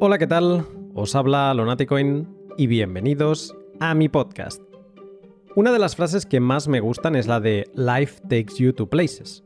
[0.00, 0.64] Hola, ¿qué tal?
[0.94, 4.62] Os habla Lonaticoin y bienvenidos a mi podcast.
[5.56, 8.88] Una de las frases que más me gustan es la de Life takes you to
[8.88, 9.42] places.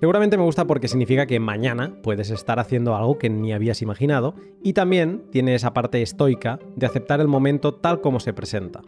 [0.00, 4.34] Seguramente me gusta porque significa que mañana puedes estar haciendo algo que ni habías imaginado
[4.60, 8.82] y también tiene esa parte estoica de aceptar el momento tal como se presenta.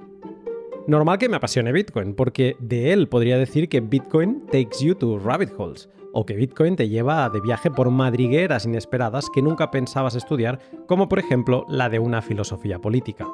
[0.88, 5.20] Normal que me apasione Bitcoin, porque de él podría decir que Bitcoin takes you to
[5.20, 5.88] rabbit holes,
[6.18, 11.08] o que Bitcoin te lleva de viaje por madrigueras inesperadas que nunca pensabas estudiar, como
[11.08, 13.24] por ejemplo la de una filosofía política.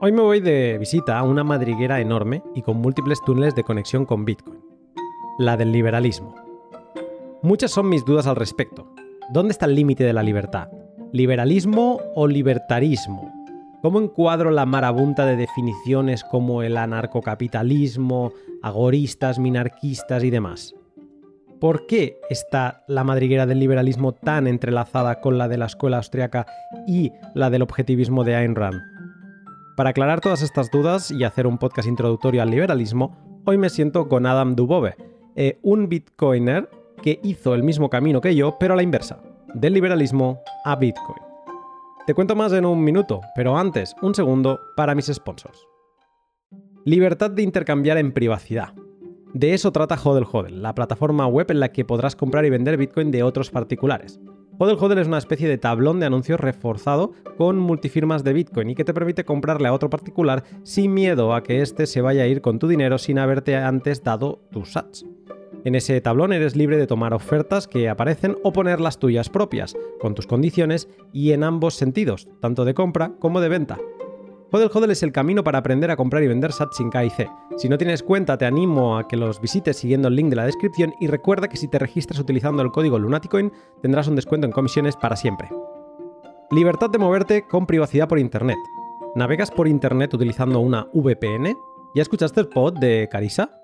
[0.00, 4.06] Hoy me voy de visita a una madriguera enorme y con múltiples túneles de conexión
[4.06, 4.64] con Bitcoin,
[5.38, 6.34] la del liberalismo.
[7.42, 8.94] Muchas son mis dudas al respecto.
[9.30, 10.68] ¿Dónde está el límite de la libertad?
[11.12, 13.30] ¿Liberalismo o libertarismo?
[13.82, 20.74] ¿Cómo encuadro la marabunta de definiciones como el anarcocapitalismo, agoristas, minarquistas y demás?
[21.62, 26.44] ¿Por qué está la madriguera del liberalismo tan entrelazada con la de la escuela austriaca
[26.88, 28.80] y la del objetivismo de Ayn Rand?
[29.76, 34.08] Para aclarar todas estas dudas y hacer un podcast introductorio al liberalismo, hoy me siento
[34.08, 34.96] con Adam Dubove,
[35.36, 36.68] eh, un bitcoiner
[37.00, 39.22] que hizo el mismo camino que yo, pero a la inversa,
[39.54, 41.22] del liberalismo a Bitcoin.
[42.08, 45.64] Te cuento más en un minuto, pero antes, un segundo para mis sponsors.
[46.84, 48.74] Libertad de intercambiar en privacidad.
[49.34, 52.76] De eso trata Hodel Hodel, la plataforma web en la que podrás comprar y vender
[52.76, 54.20] Bitcoin de otros particulares.
[54.58, 58.74] Hodel Hodel es una especie de tablón de anuncios reforzado con multifirmas de Bitcoin y
[58.74, 62.26] que te permite comprarle a otro particular sin miedo a que éste se vaya a
[62.26, 65.06] ir con tu dinero sin haberte antes dado tus sats.
[65.64, 69.76] En ese tablón eres libre de tomar ofertas que aparecen o poner las tuyas propias,
[70.00, 73.78] con tus condiciones y en ambos sentidos, tanto de compra como de venta.
[74.54, 77.08] Hodel Hodel es el camino para aprender a comprar y vender SAT sin K y
[77.10, 77.30] C.
[77.56, 80.44] Si no tienes cuenta, te animo a que los visites siguiendo el link de la
[80.44, 83.50] descripción y recuerda que si te registras utilizando el código Lunaticoin
[83.80, 85.48] tendrás un descuento en comisiones para siempre.
[86.50, 88.58] Libertad de moverte con privacidad por Internet.
[89.14, 91.56] ¿Navegas por Internet utilizando una VPN?
[91.94, 93.58] ¿Ya escuchaste el pod de Carisa?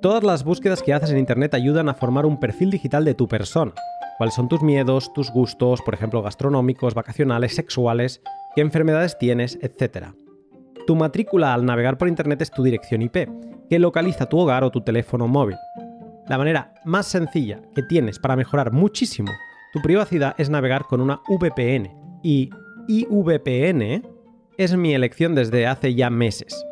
[0.00, 3.28] Todas las búsquedas que haces en Internet ayudan a formar un perfil digital de tu
[3.28, 3.72] persona.
[4.18, 8.20] ¿Cuáles son tus miedos, tus gustos, por ejemplo, gastronómicos, vacacionales, sexuales,
[8.54, 10.14] qué enfermedades tienes, etcétera?
[10.86, 13.28] Tu matrícula al navegar por Internet es tu dirección IP,
[13.68, 15.56] que localiza tu hogar o tu teléfono móvil.
[16.28, 19.30] La manera más sencilla que tienes para mejorar muchísimo
[19.72, 22.20] tu privacidad es navegar con una VPN.
[22.22, 22.50] Y
[22.88, 24.02] IVPN
[24.58, 26.66] es mi elección desde hace ya meses.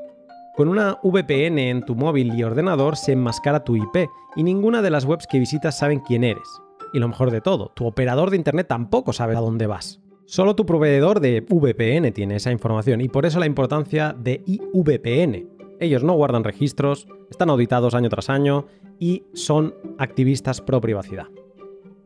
[0.54, 4.90] Con una VPN en tu móvil y ordenador se enmascara tu IP y ninguna de
[4.90, 6.46] las webs que visitas saben quién eres.
[6.92, 9.99] Y lo mejor de todo, tu operador de Internet tampoco sabe a dónde vas.
[10.30, 15.48] Solo tu proveedor de VPN tiene esa información y por eso la importancia de IVPN.
[15.80, 18.66] Ellos no guardan registros, están auditados año tras año
[19.00, 21.26] y son activistas pro privacidad.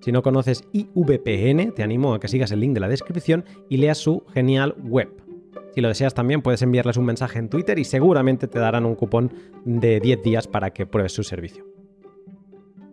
[0.00, 3.76] Si no conoces IVPN, te animo a que sigas el link de la descripción y
[3.76, 5.10] leas su genial web
[5.74, 8.94] si lo deseas también puedes enviarles un mensaje en Twitter y seguramente te darán un
[8.94, 9.32] cupón
[9.64, 11.66] de 10 días para que pruebes su servicio.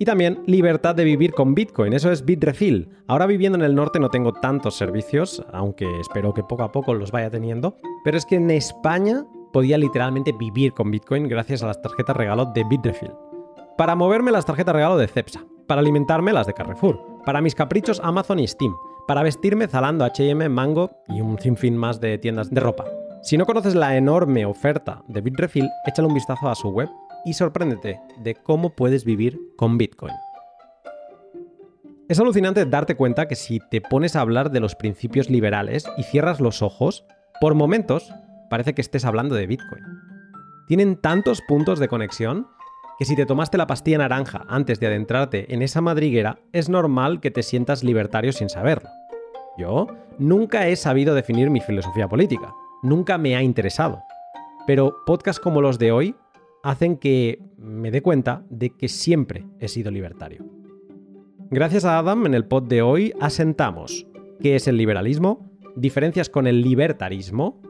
[0.02, 2.90] Y también libertad de vivir con Bitcoin, eso es Bitrefill.
[3.06, 6.96] Ahora viviendo en el norte no tengo tantos servicios, aunque espero que poco a poco
[6.96, 11.68] los vaya teniendo, pero es que en España podía literalmente vivir con Bitcoin gracias a
[11.68, 13.12] las tarjetas regalo de Bitrefill.
[13.78, 18.02] Para moverme las tarjetas regalo de Cepsa, para alimentarme las de Carrefour, para mis caprichos
[18.04, 18.74] Amazon y Steam,
[19.08, 22.86] para vestirme Zalando, H&M, Mango y un sinfín más de tiendas de ropa.
[23.22, 26.90] Si no conoces la enorme oferta de Bitrefill, échale un vistazo a su web
[27.26, 30.14] y sorpréndete de cómo puedes vivir con Bitcoin.
[32.10, 36.04] Es alucinante darte cuenta que si te pones a hablar de los principios liberales y
[36.04, 37.06] cierras los ojos,
[37.40, 38.14] por momentos
[38.50, 39.84] parece que estés hablando de Bitcoin.
[40.68, 42.48] Tienen tantos puntos de conexión
[43.00, 47.20] que si te tomaste la pastilla naranja antes de adentrarte en esa madriguera, es normal
[47.20, 48.90] que te sientas libertario sin saberlo.
[49.58, 49.88] Yo
[50.20, 54.04] nunca he sabido definir mi filosofía política, nunca me ha interesado.
[54.68, 56.16] Pero podcasts como los de hoy
[56.64, 60.46] hacen que me dé cuenta de que siempre he sido libertario.
[61.50, 64.08] Gracias a Adam, en el pod de hoy asentamos
[64.40, 67.62] qué es el liberalismo, diferencias con el libertarismo,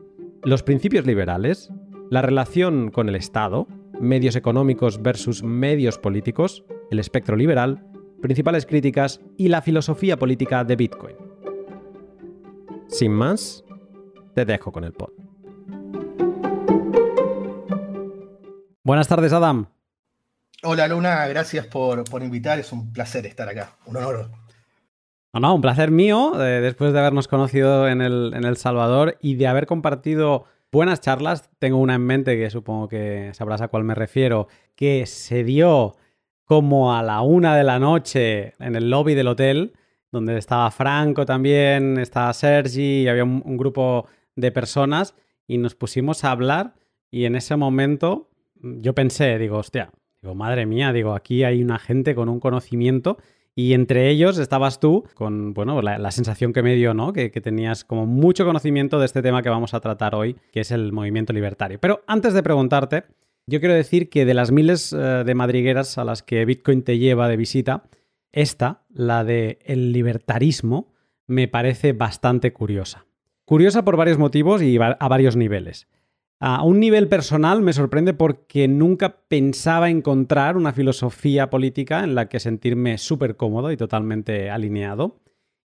[0.44, 1.72] los principios liberales,
[2.10, 3.68] la relación con el Estado,
[4.00, 7.86] medios económicos versus medios políticos, el espectro liberal,
[8.22, 11.16] principales críticas y la filosofía política de Bitcoin.
[12.88, 13.64] Sin más,
[14.36, 15.21] te dejo con el pod.
[18.84, 19.68] Buenas tardes, Adam.
[20.64, 22.58] Hola, Luna, gracias por, invitar.
[22.60, 24.32] Es un placer estar acá, un honor.
[25.34, 29.18] No, no, un placer mío, eh, después de habernos conocido en el, en el Salvador
[29.22, 31.52] y de haber compartido buenas charlas.
[31.60, 35.96] Tengo una en mente que supongo que sabrás a cuál me refiero, que se dio
[36.44, 39.74] como a la una de la noche en el lobby del hotel
[40.12, 45.16] donde estaba Franco también, estaba Sergi, y había un, un grupo de personas
[45.48, 46.74] y nos pusimos a hablar
[47.10, 48.31] y en ese momento
[48.62, 49.92] yo pensé, digo, hostia,
[50.22, 53.18] digo, madre mía, digo, aquí hay una gente con un conocimiento
[53.56, 57.12] y entre ellos estabas tú con, bueno, la, sensación que me dio, ¿no?
[57.12, 60.72] Que, tenías como mucho conocimiento de este tema que vamos a tratar hoy, que es
[60.72, 61.80] el movimiento libertario.
[61.80, 63.04] Pero antes de preguntarte,
[63.48, 66.98] yo quiero decir que de las miles eh, de madrigueras a las que Bitcoin te
[66.98, 67.84] lleva de visita,
[68.32, 70.94] esta, la de el libertarismo,
[71.28, 73.06] me parece bastante curiosa.
[73.44, 75.88] Curiosa por varios motivos y a varios niveles.
[76.44, 82.30] A un nivel personal me sorprende porque nunca pensaba encontrar una filosofía política en la
[82.30, 85.20] que sentirme súper cómodo y totalmente alineado.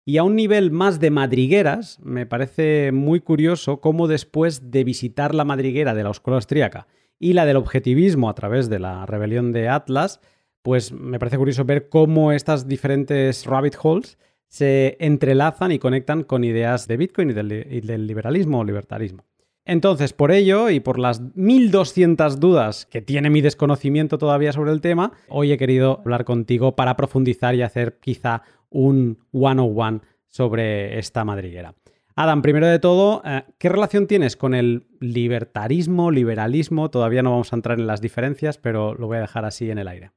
[0.05, 5.35] Y a un nivel más de madrigueras, me parece muy curioso cómo después de visitar
[5.35, 6.89] la madriguera de la escuela austríaca
[7.19, 10.21] y la del objetivismo a través de la rebelión de Atlas,
[10.61, 16.45] pues me parece curioso ver cómo estas diferentes rabbit holes se entrelazan y conectan con
[16.45, 19.25] ideas de Bitcoin y del, y del liberalismo o libertarismo.
[19.67, 24.81] Entonces, por ello y por las 1200 dudas que tiene mi desconocimiento todavía sobre el
[24.81, 31.25] tema, hoy he querido hablar contigo para profundizar y hacer quizá un one-on-one sobre esta
[31.25, 31.75] madriguera.
[32.15, 36.89] Adam, primero de todo, eh, ¿qué relación tienes con el libertarismo, liberalismo?
[36.89, 39.79] Todavía no vamos a entrar en las diferencias, pero lo voy a dejar así en
[39.79, 40.13] el aire.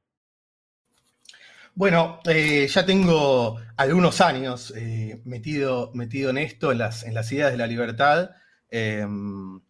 [1.74, 7.30] Bueno, eh, ya tengo algunos años eh, metido, metido en esto, en las, en las
[7.32, 8.30] ideas de la libertad.
[8.70, 9.60] Em,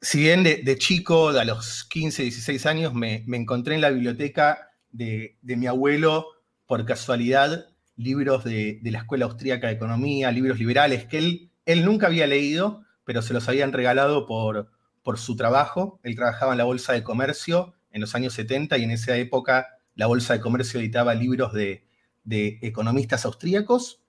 [0.00, 5.38] si bien de, chico, a los 15, 16 años, me, encontré en la biblioteca de,
[5.42, 6.26] mi abuelo,
[6.66, 11.18] por casualidad, libros de, la Escuela Austríaca de Economía, libros liberales que
[11.64, 14.70] él, nunca había leído, pero se los habían regalado por,
[15.02, 16.00] por su trabajo.
[16.02, 19.68] Él trabajaba en la Bolsa de Comercio en los años 70 y en esa época
[19.94, 21.86] la Bolsa de Comercio editaba libros de,
[22.24, 24.02] de economistas austríacos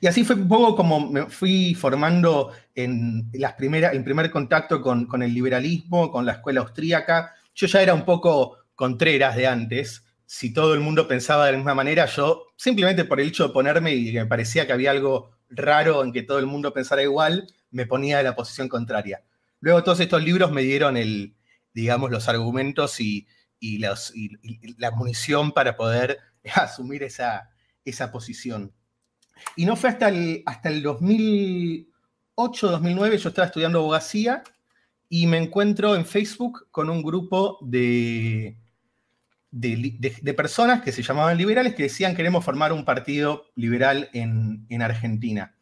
[0.00, 4.80] y así fue un poco como me fui formando en las primeras, en primer contacto
[4.80, 7.34] con, con, el liberalismo, con la escuela austríaca.
[7.54, 10.04] Yo ya era un poco contreras de antes.
[10.26, 13.52] Si todo el mundo pensaba de la misma manera, yo simplemente por el hecho de
[13.52, 17.02] ponerme y que me parecía que había algo raro en que todo el mundo pensara
[17.02, 19.22] igual, me ponía de la posición contraria.
[19.60, 21.34] Luego todos estos libros me dieron el,
[21.74, 23.26] digamos, los argumentos y,
[23.58, 23.84] y,
[24.14, 26.18] y la munición para poder
[26.54, 27.50] asumir esa,
[27.84, 28.72] esa posición.
[29.56, 34.42] Y no fue hasta el, hasta el 2008, 2009, yo estaba estudiando abogacía
[35.08, 38.56] y me encuentro en Facebook con un grupo de,
[39.50, 45.54] de, personas que se llamaban liberales que decían queremos formar un partido liberal en, Argentina.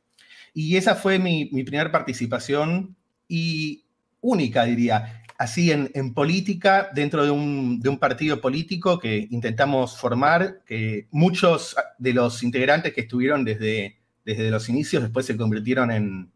[0.53, 2.97] Y esa fue mi, mi primera participación
[3.27, 3.85] y
[4.21, 11.77] única, diría así en, política, dentro de un, partido político que intentamos formar, que muchos
[11.97, 16.33] de los integrantes que estuvieron desde, desde los inicios después se convirtieron en,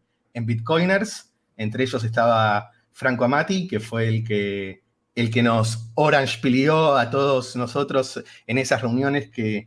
[0.46, 1.32] bitcoiners.
[1.56, 4.82] Entre ellos estaba Franco Amati, que fue el que,
[5.16, 9.66] el que nos orange pilió a todos nosotros en esas reuniones que,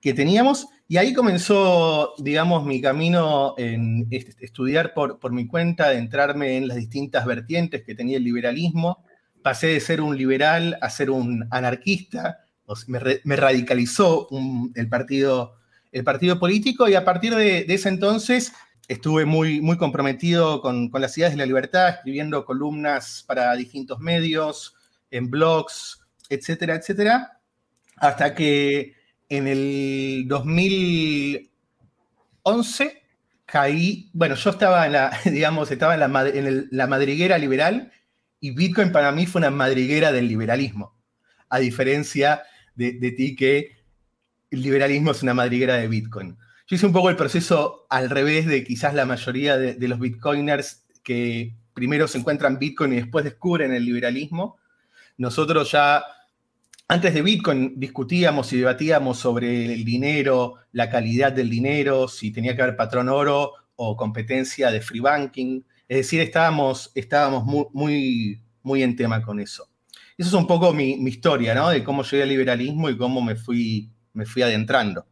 [0.00, 0.68] que teníamos.
[0.90, 6.66] Y ahí comenzó, digamos, mi camino en estudiar por, por mi cuenta, de entrarme en
[6.66, 9.04] las distintas vertientes que tenía el liberalismo.
[9.40, 12.40] Pasé de ser un liberal a ser un anarquista,
[12.88, 14.26] me, radicalizó
[14.74, 15.54] el, partido,
[15.92, 18.52] el partido político y a partir de, ese entonces
[18.88, 24.00] estuve muy, muy comprometido con, con, las ideas de la libertad, escribiendo columnas para distintos
[24.00, 24.74] medios,
[25.12, 27.40] en blogs, etcétera, etcétera,
[27.94, 28.98] hasta que
[29.30, 33.02] en el 2011
[33.46, 37.90] caí, bueno, yo estaba en la, digamos, estaba en la, madriguera liberal
[38.40, 40.94] y Bitcoin para mí fue una madriguera del liberalismo,
[41.48, 42.42] a diferencia
[42.74, 43.78] de, ti que
[44.50, 46.36] el liberalismo es una madriguera de Bitcoin.
[46.66, 49.98] Yo hice un poco el proceso al revés de quizás la mayoría de, de los
[49.98, 54.58] Bitcoiners que primero se encuentran Bitcoin y después descubren el liberalismo.
[55.18, 56.02] Nosotros ya
[56.90, 62.56] antes de Bitcoin discutíamos y debatíamos sobre el dinero, la calidad del dinero, si tenía
[62.56, 65.62] que haber patrón oro o competencia de free banking.
[65.86, 69.68] Es decir, estábamos, estábamos muy, muy, en tema con eso.
[70.18, 71.70] Eso es un poco mi, historia, ¿no?
[71.70, 75.06] De cómo llegué al liberalismo y cómo me fui, me fui adentrando.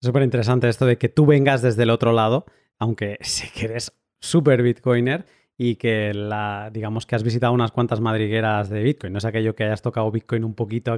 [0.00, 2.46] Súper interesante esto de que tú vengas desde el otro lado,
[2.78, 5.26] aunque sé que eres súper bitcoiner
[5.62, 9.12] y que la, digamos que has visitado unas cuantas madrigueras de Bitcoin.
[9.12, 10.96] No es aquello que hayas tocado Bitcoin un poquito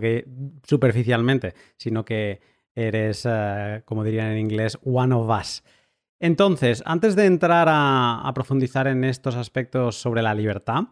[0.63, 2.41] superficialmente, sino que
[2.73, 5.65] eres, eh, como dirían en inglés, one of us.
[6.21, 10.85] Entonces, antes de entrar a, profundizar en estos aspectos sobre la libertad,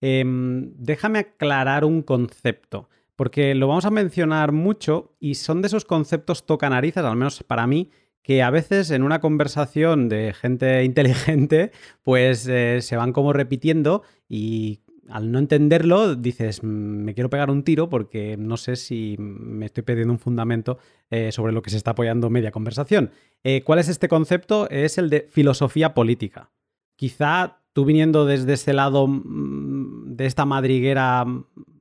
[0.00, 5.84] em, déjame aclarar un concepto, porque lo vamos a mencionar mucho y son de esos
[5.84, 7.88] conceptos toca narices, al menos para mí,
[8.22, 14.02] que a veces en una conversación de gente inteligente, pues eh, se van como repitiendo
[14.28, 19.16] y al no entenderlo dices, mm, me quiero pegar un tiro porque no sé si
[19.18, 20.78] me estoy perdiendo un fundamento
[21.10, 23.10] eh, sobre lo que se está apoyando media conversación.
[23.42, 24.68] Eh, ¿Cuál es este concepto?
[24.70, 26.50] Es el de filosofía política.
[26.96, 31.24] Quizá tú viniendo desde ese lado mm, de esta madriguera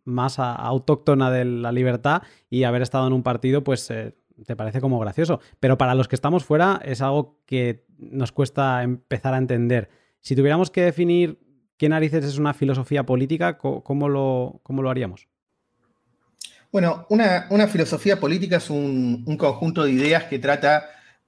[0.04, 3.92] más autóctona de la libertad y haber estado en un partido, pues
[4.46, 5.40] te parece como gracioso.
[5.60, 9.90] Pero para los que estamos fuera es algo que nos cuesta empezar a entender.
[10.20, 11.40] Si tuviéramos que definir
[11.78, 15.28] qué narices es una filosofía política, ¿cómo lo, cómo lo haríamos?
[16.72, 20.86] Bueno, una, filosofía política es un, conjunto de ideas que trata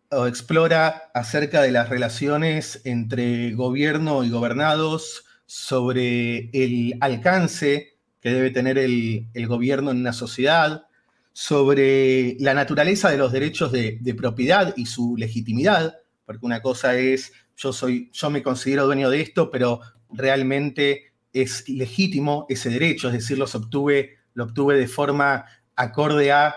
[0.10, 8.52] o explora acerca de las relaciones entre gobierno y gobernados, sobre el alcance que debe
[8.52, 10.86] tener el, el gobierno en una sociedad,
[11.34, 17.34] sobre la naturaleza de los derechos de, propiedad y su legitimidad, porque una cosa es,
[17.58, 23.14] yo, soy, yo me considero dueño de esto, pero realmente es legítimo ese derecho, es
[23.16, 26.56] decir, obtuve, lo obtuve de forma acorde a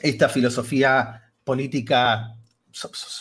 [0.00, 2.34] esta filosofía política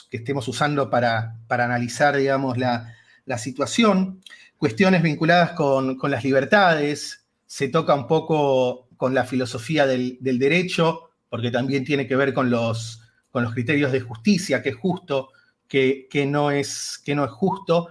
[0.09, 2.93] que estemos usando para, para analizar, digamos, la,
[3.37, 4.21] situación.
[4.57, 11.11] Cuestiones vinculadas con, con las libertades, se toca un poco con la filosofía del, derecho,
[11.29, 13.01] porque también tiene que ver con los,
[13.31, 15.29] con los criterios de justicia, qué es justo,
[15.67, 17.89] qué, no, es, no es justo.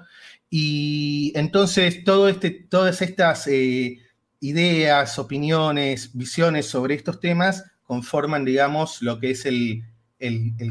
[0.51, 3.99] Y entonces todo este, todas estas eh,
[4.41, 9.85] ideas, opiniones, visiones sobre estos temas conforman, digamos, lo que es el,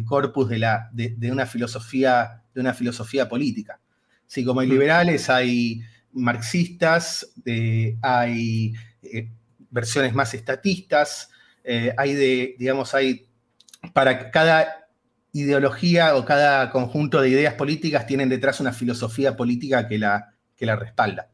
[0.05, 3.79] corpus de, la, de, una filosofía, de una filosofía política.
[4.27, 5.81] Así como hay liberales, hay
[6.13, 7.33] marxistas,
[8.01, 9.29] hay eh,
[9.69, 11.29] versiones más estatistas,
[11.63, 13.27] eh, hay de, digamos, hay
[13.93, 14.87] para cada
[15.31, 20.65] ideología o cada conjunto de ideas políticas tienen detrás una filosofía política que la, que
[20.65, 21.29] la respalda.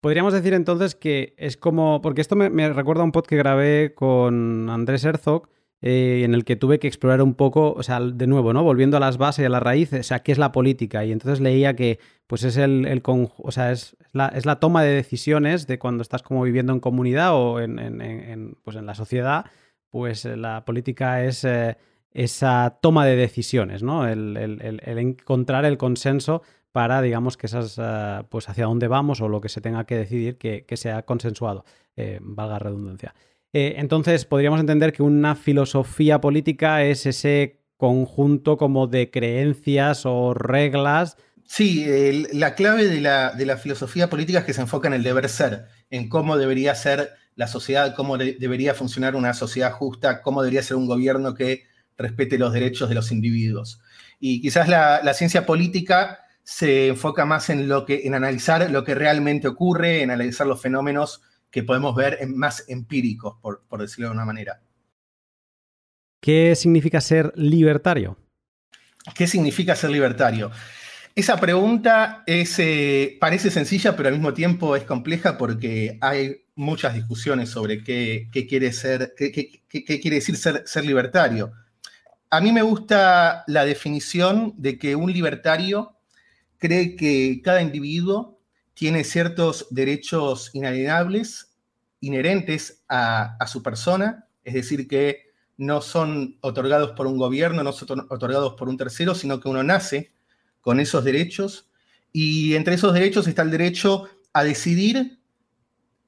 [0.00, 3.36] Podríamos decir entonces que es como, porque esto me, me recuerda a un pod que
[3.36, 5.48] grabé con Andrés Herzog,
[5.82, 8.62] eh, en el que tuve que explorar un poco, o sea, de nuevo, ¿no?
[8.62, 11.04] Volviendo a las bases y a las raíces, o sea, ¿qué es la política?
[11.04, 14.82] Y entonces leía que, pues es el, el o sea, es la, es la, toma
[14.82, 18.94] de decisiones de cuando estás como viviendo en comunidad o en, en, pues en la
[18.94, 19.46] sociedad,
[19.90, 21.76] pues eh, la política es eh,
[22.10, 24.08] esa toma de decisiones, ¿no?
[24.08, 26.42] El, el, encontrar el consenso
[26.72, 27.78] para, digamos, que esas,
[28.30, 31.64] pues hacia dónde vamos o lo que se tenga que decidir que, que sea consensuado,
[32.20, 33.14] valga la redundancia.
[33.52, 40.34] Eh, entonces, podríamos entender que una filosofía política es ese conjunto como de creencias o
[40.34, 41.16] reglas.
[41.44, 41.86] Sí,
[42.32, 46.08] la clave de la, filosofía política es que se enfoca en el deber ser, en
[46.08, 50.86] cómo debería ser la sociedad, cómo debería funcionar una sociedad justa, cómo debería ser un
[50.86, 51.64] gobierno que
[51.96, 53.78] respete los derechos de los individuos.
[54.18, 58.84] Y quizás la, la ciencia política se enfoca más en, lo que, en analizar lo
[58.84, 64.14] que realmente ocurre, en analizar los fenómenos que podemos ver más empíricos, por, decirlo de
[64.14, 64.60] una manera.
[66.20, 68.16] ¿Qué significa ser libertario?
[69.14, 70.50] ¿Qué significa ser libertario?
[71.14, 76.94] Esa pregunta es, eh, parece sencilla, pero al mismo tiempo es compleja porque hay muchas
[76.94, 79.30] discusiones sobre qué, quiere, ser, qué,
[79.68, 81.52] quiere decir ser, ser, libertario.
[82.28, 85.96] A mí me gusta la definición de que un libertario
[86.58, 88.35] cree que cada individuo
[88.76, 91.50] tiene ciertos derechos inalienables
[92.00, 98.06] inherentes a, su persona, es decir, que no son otorgados por un gobierno, no son
[98.10, 100.12] otorgados por un tercero, sino que uno nace
[100.60, 101.70] con esos derechos.
[102.12, 105.20] Y entre esos derechos está el derecho a decidir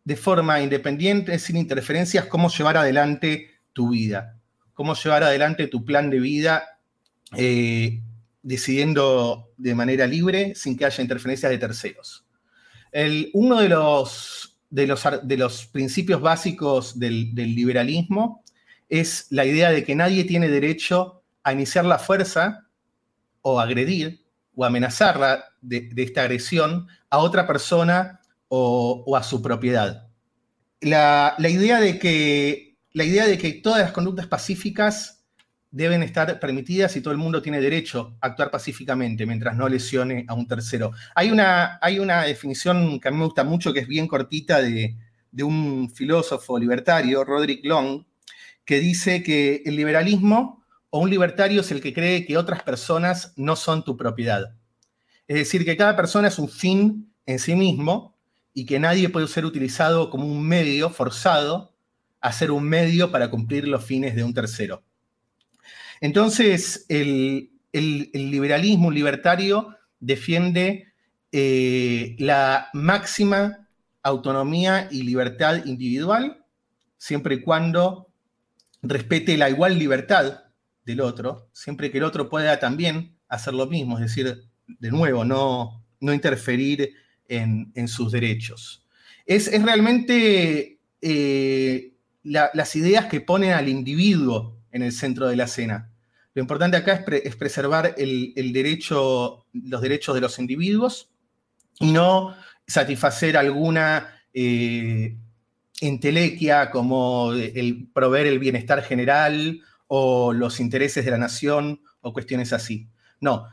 [0.05, 4.39] de forma independiente, sin interferencias, cómo llevar adelante tu vida,
[4.75, 6.79] cómo llevar adelante tu plan de vida,
[7.35, 8.03] eh,
[8.43, 12.28] decidiendo de manera libre, sin que haya interferencias de terceros
[13.33, 18.43] uno de los, de, los, de los, principios básicos del, liberalismo
[18.89, 22.67] es la idea de que nadie tiene derecho a iniciar la fuerza
[23.43, 30.09] o agredir o amenazarla de, esta agresión a otra persona o, a su propiedad.
[30.81, 35.18] La, idea de que, la idea de que todas las conductas pacíficas
[35.71, 40.25] deben estar permitidas y todo el mundo tiene derecho a actuar pacíficamente mientras no lesione
[40.29, 40.93] a un tercero.
[41.15, 44.63] Hay una, hay una definición que a mí me gusta mucho, que es bien cortita,
[44.63, 44.97] de,
[45.41, 48.05] un filósofo libertario, Roderick Long,
[48.65, 53.35] que dice que el liberalismo o un libertario es el que cree que otras personas
[53.37, 54.57] no son tu propiedad.
[55.29, 58.17] Es decir, que cada persona es un fin en sí mismo
[58.53, 61.77] y que nadie puede ser utilizado como un medio forzado
[62.21, 64.83] a ser un medio para cumplir los fines de un tercero.
[66.01, 70.93] Entonces, el, liberalismo, libertario, defiende
[71.33, 73.69] eh, la máxima
[74.03, 76.45] autonomía y libertad individual,
[76.97, 78.09] siempre y cuando
[78.83, 80.45] respete la igual libertad
[80.85, 85.25] del otro, siempre que el otro pueda también hacer lo mismo, es decir, de nuevo,
[85.25, 86.95] no, no interferir
[87.29, 88.87] en, sus derechos.
[89.27, 95.91] Es, realmente eh, las ideas que ponen al individuo en el centro de la escena.
[96.35, 101.11] Lo importante acá es, preservar el, derecho, los derechos de los individuos
[101.81, 102.35] y no
[102.67, 105.17] satisfacer alguna eh,
[105.81, 112.53] entelequia como el proveer el bienestar general o los intereses de la nación o cuestiones
[112.53, 112.89] así.
[113.21, 113.47] No,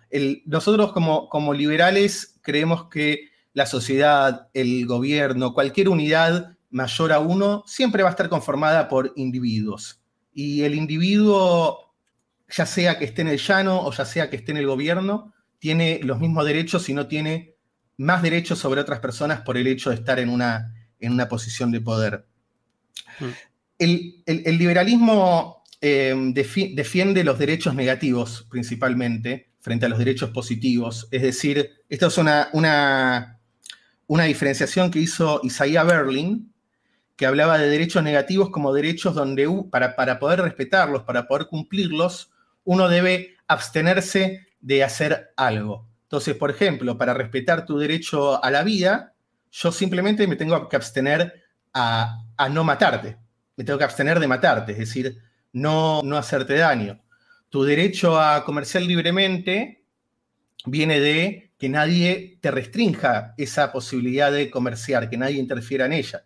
[0.46, 7.64] nosotros como, como liberales creemos que la sociedad, el gobierno, cualquier unidad mayor a uno,
[7.66, 10.02] siempre va a estar conformada por individuos.
[10.36, 11.96] Y el individuo,
[12.50, 15.34] ya sea que esté en el llano o ya sea que esté en el gobierno,
[15.58, 17.56] tiene los mismos derechos y no tiene
[17.98, 21.72] más derechos sobre otras personas por el hecho de estar en una, en una posición
[21.72, 22.28] de poder.
[23.20, 23.26] Mm.
[23.80, 31.08] El, liberalismo eh, defiende los derechos negativos principalmente frente a los derechos positivos.
[31.12, 33.40] Es decir, esta es una, una,
[34.08, 36.54] una diferenciación que hizo Isaiah Berlin,
[37.16, 42.32] que hablaba de derechos negativos como derechos donde para, para poder respetarlos, para poder cumplirlos,
[42.64, 45.88] uno debe abstenerse de hacer algo.
[46.04, 49.14] Entonces, por ejemplo, para respetar tu derecho a la vida,
[49.52, 51.44] yo simplemente me tengo que abstener
[51.74, 53.18] a, no matarte.
[53.56, 55.18] Me tengo que abstener de matarte, es decir,
[55.54, 57.02] no, no hacerte daño.
[57.50, 59.86] Tu derecho a comerciar libremente
[60.66, 66.26] viene de que nadie te restrinja esa posibilidad de comerciar, que nadie interfiera en ella.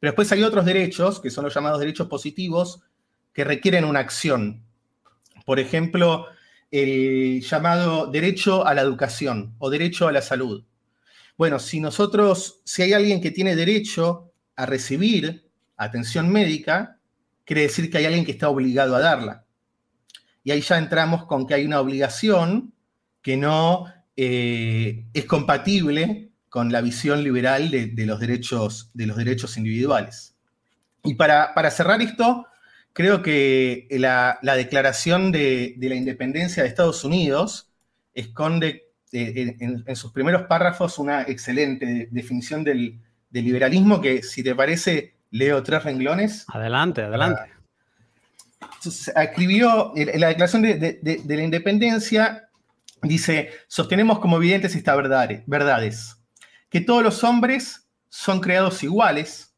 [0.00, 2.80] Pero después hay otros derechos, que son los llamados derechos positivos,
[3.32, 4.64] que requieren una acción.
[5.44, 6.26] Por ejemplo,
[6.70, 10.64] el llamado derecho a la educación o derecho a la salud.
[11.36, 16.98] Bueno, si nosotros, si hay alguien que tiene derecho a recibir atención médica,
[17.44, 19.44] quiere decir que hay alguien que está obligado a darla.
[20.44, 22.74] Y ahí ya entramos con que hay una obligación
[23.22, 23.84] que no
[24.16, 30.34] eh, es compatible con la visión liberal de, los, derechos, de los derechos individuales.
[31.04, 32.46] Y para, cerrar esto,
[32.92, 37.70] creo que la, declaración de, la independencia de Estados Unidos
[38.14, 42.98] esconde eh, en, sus primeros párrafos una excelente definición del,
[43.30, 46.46] liberalismo que, si te parece, leo tres renglones.
[46.48, 47.42] Adelante, adelante.
[49.16, 52.48] escribió en la declaración de, la independencia,
[53.02, 54.96] dice, sostenemos como evidentes estas
[55.46, 56.17] verdades
[56.68, 59.54] que todos los hombres son creados iguales,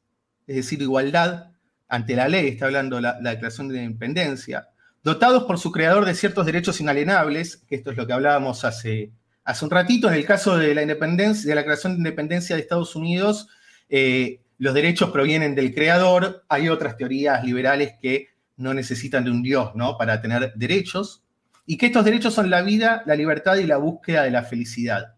[0.46, 1.50] es decir, igualdad
[1.88, 4.68] ante la ley, está hablando la, Declaración de Independencia,
[5.02, 9.12] dotados por su creador de ciertos derechos inalienables, que esto es lo que hablábamos hace,
[9.44, 12.62] hace un ratito, en el caso de la independencia, de la Declaración de Independencia de
[12.62, 13.48] Estados Unidos,
[13.88, 19.42] eh, los derechos provienen del creador, hay otras teorías liberales que no necesitan de un
[19.42, 19.96] Dios ¿no?
[19.96, 21.24] para tener derechos,
[21.66, 25.14] y que estos derechos son la vida, la libertad y la búsqueda de la felicidad.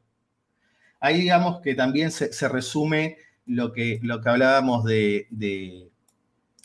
[1.03, 5.27] Ahí digamos que también se, resume lo que, lo que hablábamos de,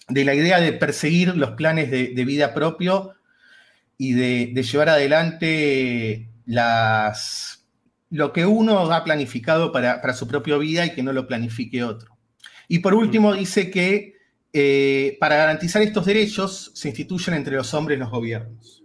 [0.07, 3.15] la idea de perseguir los planes de, vida propio
[3.97, 7.65] y de, llevar adelante las,
[8.11, 12.15] lo que uno ha planificado para, su propia vida y que no lo planifique otro.
[12.67, 14.17] Y por último dice que
[14.53, 18.83] eh, para garantizar estos derechos se instituyen entre los hombres los gobiernos.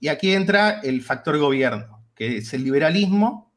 [0.00, 3.47] Y aquí entra el factor gobierno, que es el liberalismo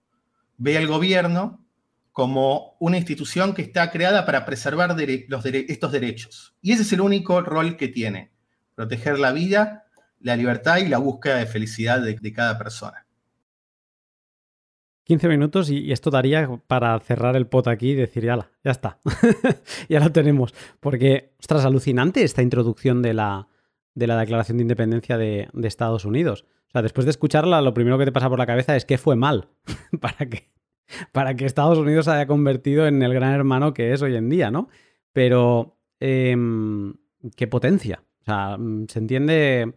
[0.62, 1.66] ve al gobierno
[2.12, 6.56] como una institución que está creada para preservar estos derechos.
[6.62, 8.32] Y ese es el único rol que tiene,
[8.76, 9.86] proteger la vida,
[10.20, 13.08] la libertad y la búsqueda de felicidad de, cada persona.
[15.06, 19.00] 15 minutos y, esto daría para cerrar el pot aquí y decir, ya, ya está,
[19.90, 20.54] ya lo tenemos.
[20.80, 23.48] Porque, ostras, alucinante esta introducción de la,
[23.96, 26.46] de la Declaración de Independencia de, Estados Unidos.
[26.68, 29.00] O sea, después de escucharla, lo primero que te pasa por la cabeza es que
[29.00, 29.50] fue mal
[30.00, 30.51] para que,
[31.12, 34.30] para que Estados Unidos se haya convertido en el gran hermano que es hoy en
[34.30, 34.70] día, ¿no?
[35.14, 36.94] Pero, em,
[37.36, 38.04] qué potencia.
[38.22, 39.74] O sea, mm, se entiende,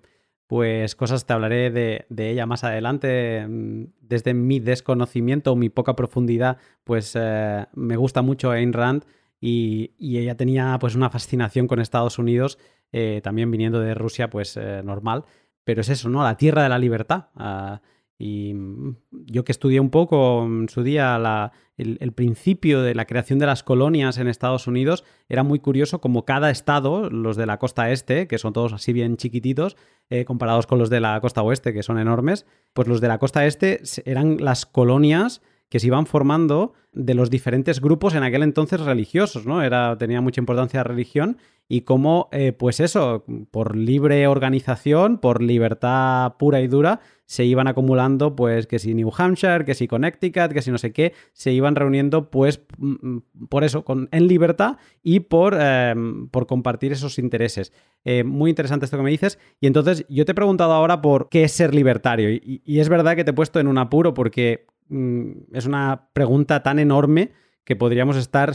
[0.47, 3.47] pues cosas, te hablaré de, ella más adelante.
[3.47, 9.05] Mm, desde mi desconocimiento o mi poca profundidad, pues eh, me gusta mucho Ayn Rand
[9.41, 12.59] y, ella tenía pues una fascinación con Estados Unidos,
[12.93, 15.25] eh, también viniendo de Rusia, pues eh, normal
[15.65, 16.23] pero es eso, ¿no?
[16.23, 17.27] La tierra de la libertad.
[17.35, 17.81] Ah,
[18.19, 23.39] Y mm, yo que estudié un poco en su día el, principio de la creación
[23.39, 27.59] de las colonias en Estados Unidos, era muy curioso como cada estado, los de la
[27.59, 29.77] costa este, que son todos así bien chiquititos,
[30.11, 33.19] eh, comparados con los de la costa oeste, que son enormes, pues los de la
[33.19, 38.43] costa este eran las colonias que se iban formando de los diferentes grupos en aquel
[38.43, 39.63] entonces religiosos, ¿no?
[39.63, 45.43] Era, tenía mucha importancia la religión y cómo, eh, pues eso, por libre organización, por
[45.43, 50.53] libertad pura y dura, se iban acumulando, pues, que si New Hampshire, que si Connecticut,
[50.53, 54.27] que si no sé qué, se iban reuniendo, pues, mm, mm, por eso, con, en
[54.29, 57.73] libertad y por, em, por compartir esos intereses.
[58.05, 59.39] Eh, muy interesante esto que me dices.
[59.59, 62.31] Y entonces, yo te he preguntado ahora por qué es ser libertario.
[62.31, 66.79] Y, es verdad que te he puesto en un apuro porque es una pregunta tan
[66.79, 67.33] enorme
[67.65, 68.53] que podríamos estar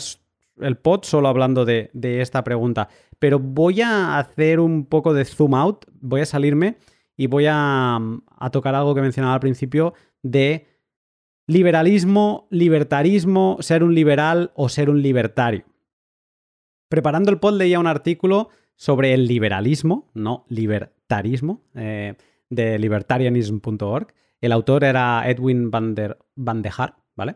[0.60, 1.90] el pod solo hablando de,
[2.22, 2.90] esta pregunta.
[3.18, 6.78] Pero voy a hacer un poco de zoom out, voy a salirme
[7.18, 8.00] y voy a,
[8.52, 10.68] tocar algo que mencionaba al principio de
[11.48, 15.66] liberalismo, libertarismo, ser un liberal o ser un libertario.
[16.88, 22.16] Preparando el pod leía un artículo sobre el liberalismo, no libertarismo, eh,
[22.50, 24.14] de libertarianism.org.
[24.42, 26.18] El autor era Edwin van der,
[26.78, 27.36] Haar, ¿vale?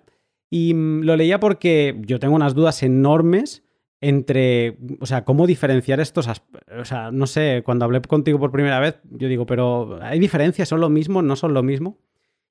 [0.49, 3.63] Y mm, lo leía porque yo tengo unas dudas enormes
[4.01, 8.79] entre, o sea, cómo diferenciar estos, o sea, no sé, cuando hablé contigo por primera
[8.79, 10.67] vez, yo digo, pero ¿hay diferencias?
[10.67, 11.21] ¿Son lo mismo?
[11.21, 11.99] ¿No son lo mismo?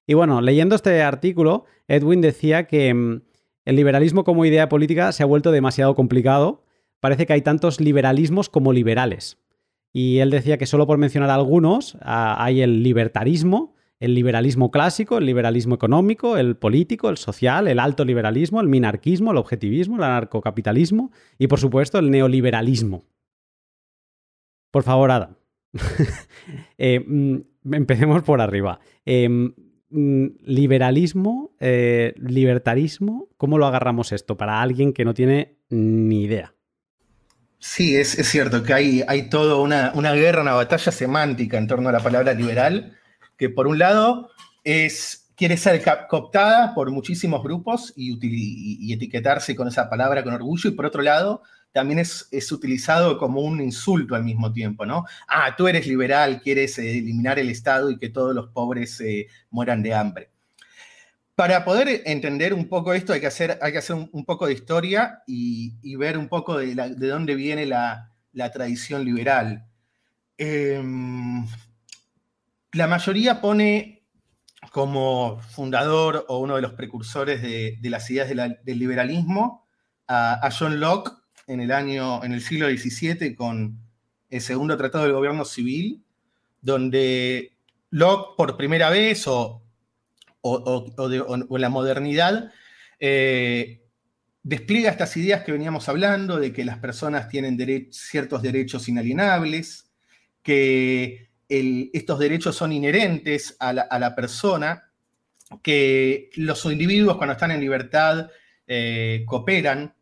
[0.06, 3.22] Y bueno, leyendo este artículo, Edwin decía que mm,
[3.64, 6.64] el liberalismo como idea política se ha vuelto demasiado complicado.
[7.00, 9.38] Parece que hay tantos liberalismos como liberales.
[9.92, 15.18] Y él decía que solo por mencionar algunos, ah, hay el libertarismo, el liberalismo clásico,
[15.18, 20.02] el liberalismo económico, el político, el social, el alto liberalismo, el minarquismo, el objetivismo, el
[20.02, 23.04] anarcocapitalismo y, por supuesto, el neoliberalismo.
[24.72, 25.36] Por favor, Adam.
[26.78, 27.36] Eh, mm,
[27.72, 28.80] empecemos por arriba.
[29.06, 36.24] Eh, mm, liberalismo, eh, libertarismo, ¿cómo lo agarramos esto para alguien que no tiene ni
[36.24, 36.54] idea?
[37.60, 41.88] Sí, es, cierto que hay, hay toda una, una, guerra, una batalla semántica en torno
[41.90, 42.98] a la palabra liberal
[43.36, 44.30] que por un lado
[44.64, 50.74] es, quiere ser cooptada por muchísimos grupos y, etiquetarse con esa palabra con orgullo, y
[50.74, 51.42] por otro lado
[51.72, 55.06] también es, es, utilizado como un insulto al mismo tiempo, ¿no?
[55.26, 59.26] Ah, tú eres liberal, quieres eh, eliminar el Estado y que todos los pobres eh,
[59.50, 60.32] mueran de hambre.
[61.34, 64.52] Para poder entender un poco esto hay que hacer, hay que hacer un, poco de
[64.52, 68.10] historia y, ver un poco de, dónde viene la,
[68.52, 69.64] tradición liberal.
[70.36, 71.46] Em,
[72.72, 74.02] la mayoría pone
[74.70, 79.66] como fundador o uno de los precursores de, las ideas del liberalismo
[80.08, 81.12] a, John Locke
[81.46, 83.78] en el año, en el siglo XVII con
[84.30, 86.02] el segundo tratado del gobierno civil,
[86.60, 87.56] donde
[87.90, 89.62] Locke por primera vez o,
[90.42, 92.52] en la modernidad
[92.98, 93.82] eh,
[94.42, 97.58] despliega estas ideas que veníamos hablando de que las personas tienen
[97.92, 99.90] ciertos derechos inalienables,
[100.42, 101.31] que
[101.92, 104.90] estos derechos son inherentes a la, persona,
[105.62, 108.30] que los individuos cuando están en libertad
[108.66, 109.94] eh, cooperan,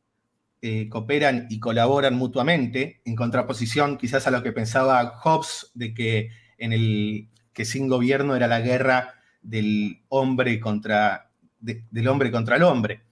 [0.63, 6.31] eh, cooperan y colaboran mutuamente, en contraposición quizás a lo que pensaba Hobbes de que,
[6.59, 12.63] en el, que sin gobierno era la guerra del hombre contra, del hombre contra el
[12.63, 13.03] hombre.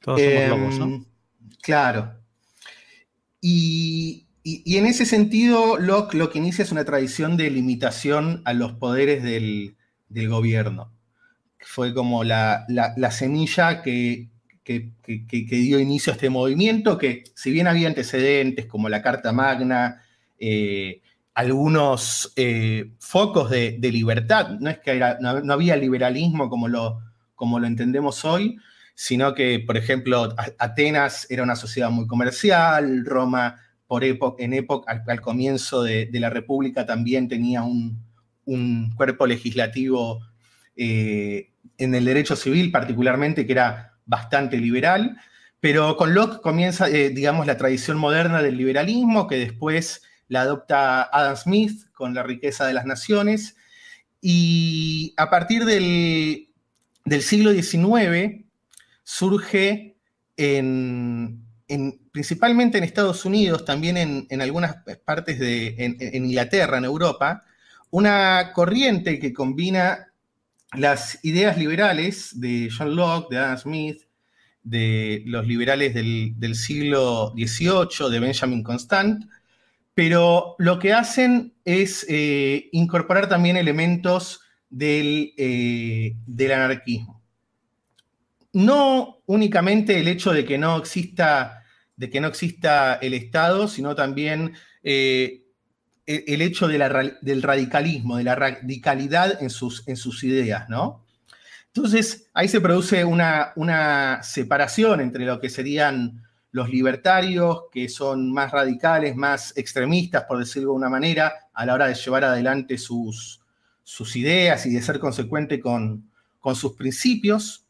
[0.00, 0.84] Todos somos lobos, ¿no?
[0.84, 1.04] Em,
[1.62, 2.14] claro.
[3.40, 8.52] Y, y, en ese sentido, Locke lo que inicia es una tradición de limitación a
[8.52, 9.74] los poderes del,
[10.28, 10.92] gobierno.
[11.60, 12.66] Fue como la,
[13.10, 14.28] semilla que,
[14.66, 20.02] dio inicio a este movimiento, que si bien había antecedentes como la Carta Magna,
[20.38, 21.00] eh,
[21.32, 27.00] algunos eh, focos de, libertad, no es que no, había liberalismo como lo,
[27.34, 28.58] como lo entendemos hoy,
[28.94, 33.63] sino que, por ejemplo, Atenas era una sociedad muy comercial, Roma
[34.38, 38.02] en época, al, comienzo de, la República también tenía un,
[38.96, 40.20] cuerpo legislativo
[40.76, 45.16] eh, en el derecho civil particularmente que era bastante liberal,
[45.60, 51.02] pero con Locke comienza, eh, digamos, la tradición moderna del liberalismo que después la adopta
[51.02, 53.56] Adam Smith con la riqueza de las naciones
[54.20, 56.48] y a partir del,
[57.04, 58.44] del siglo XIX
[59.02, 59.96] surge
[60.36, 61.44] en,
[62.14, 67.42] principalmente en Estados Unidos, también en, algunas partes de en, Inglaterra, en Europa,
[67.90, 70.12] una corriente que combina
[70.74, 74.02] las ideas liberales de John Locke, de Adam Smith,
[74.62, 79.24] de los liberales del, siglo XVIII, de Benjamin Constant,
[79.92, 84.40] pero lo que hacen es eh, incorporar también elementos
[84.78, 87.20] eh, del anarquismo.
[88.52, 91.63] No únicamente el hecho de que no exista,
[91.96, 95.44] de que no exista el Estado, sino también eh,
[96.06, 101.04] el hecho del radicalismo, de la radicalidad en sus, en sus ideas, ¿no?
[101.68, 108.32] Entonces, ahí se produce una, una separación entre lo que serían los libertarios, que son
[108.32, 112.78] más radicales, más extremistas, por decirlo de una manera, a la hora de llevar adelante
[112.78, 113.40] sus,
[113.82, 116.10] sus ideas y de ser consecuente con,
[116.54, 117.66] sus principios.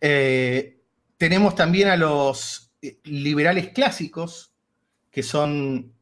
[0.00, 0.80] Eh,
[1.16, 2.69] tenemos también a los
[3.04, 4.52] liberales clásicos,
[5.10, 5.92] que son,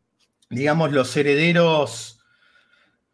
[0.50, 2.20] digamos, los herederos,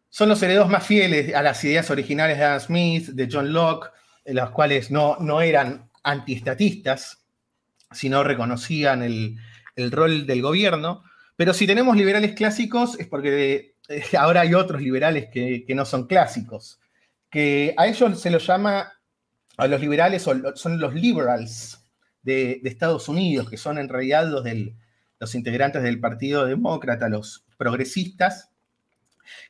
[0.09, 3.91] son los herederos más fieles a las ideas originales de Adam Smith, de John Locke,
[4.27, 7.25] los cuales no, no eran antiestatistas,
[7.91, 9.39] sino reconocían el,
[9.91, 11.03] rol del gobierno.
[11.37, 16.07] Pero si tenemos liberales clásicos es porque eh, ahora hay otros liberales que, no son
[16.07, 16.81] clásicos,
[17.31, 18.93] que a ellos se los llama,
[19.57, 21.84] a los liberales son los liberals
[22.25, 24.45] de, Estados Unidos, que son en realidad los,
[25.21, 28.51] los integrantes del Partido Demócrata, los progresistas,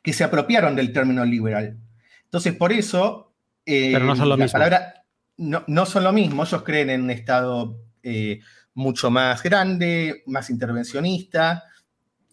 [0.03, 1.79] que se apropiaron del término liberal.
[2.25, 3.33] Entonces, por eso,
[3.65, 4.61] eh, Pero no son lo mismo.
[5.39, 8.41] no, no, son lo mismo, ellos creen en un Estado eh,
[8.75, 11.65] mucho más grande, más intervencionista,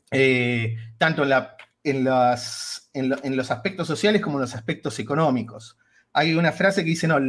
[0.09, 5.77] eh, tanto en, los aspectos sociales como en los aspectos económicos.
[6.13, 7.19] Hay una frase que dice, no,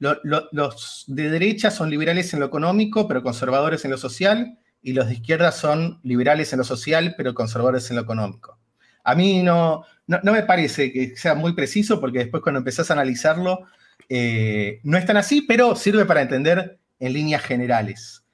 [0.00, 5.06] los de derecha son liberales en lo económico, pero conservadores en lo social, y los
[5.06, 8.58] de izquierda son liberales en lo social, pero conservadores en lo económico.
[9.04, 12.94] A mí no, no, me parece que sea muy preciso, porque después cuando empezás a
[12.94, 13.66] analizarlo,
[14.08, 18.24] eh, no es tan así, pero sirve para entender en líneas generales.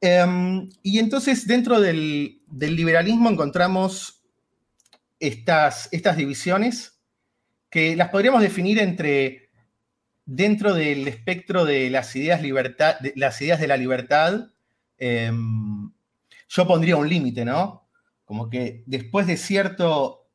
[0.00, 4.22] Em, y entonces dentro del, liberalismo encontramos
[5.18, 7.00] estas, estas, divisiones
[7.70, 9.43] que las podríamos definir entre
[10.26, 14.48] dentro del espectro de las ideas, libertad, de, las ideas de la libertad.
[14.98, 15.90] Em,
[16.48, 17.88] yo pondría un límite, ¿no?
[18.24, 20.28] Como que después de cierto,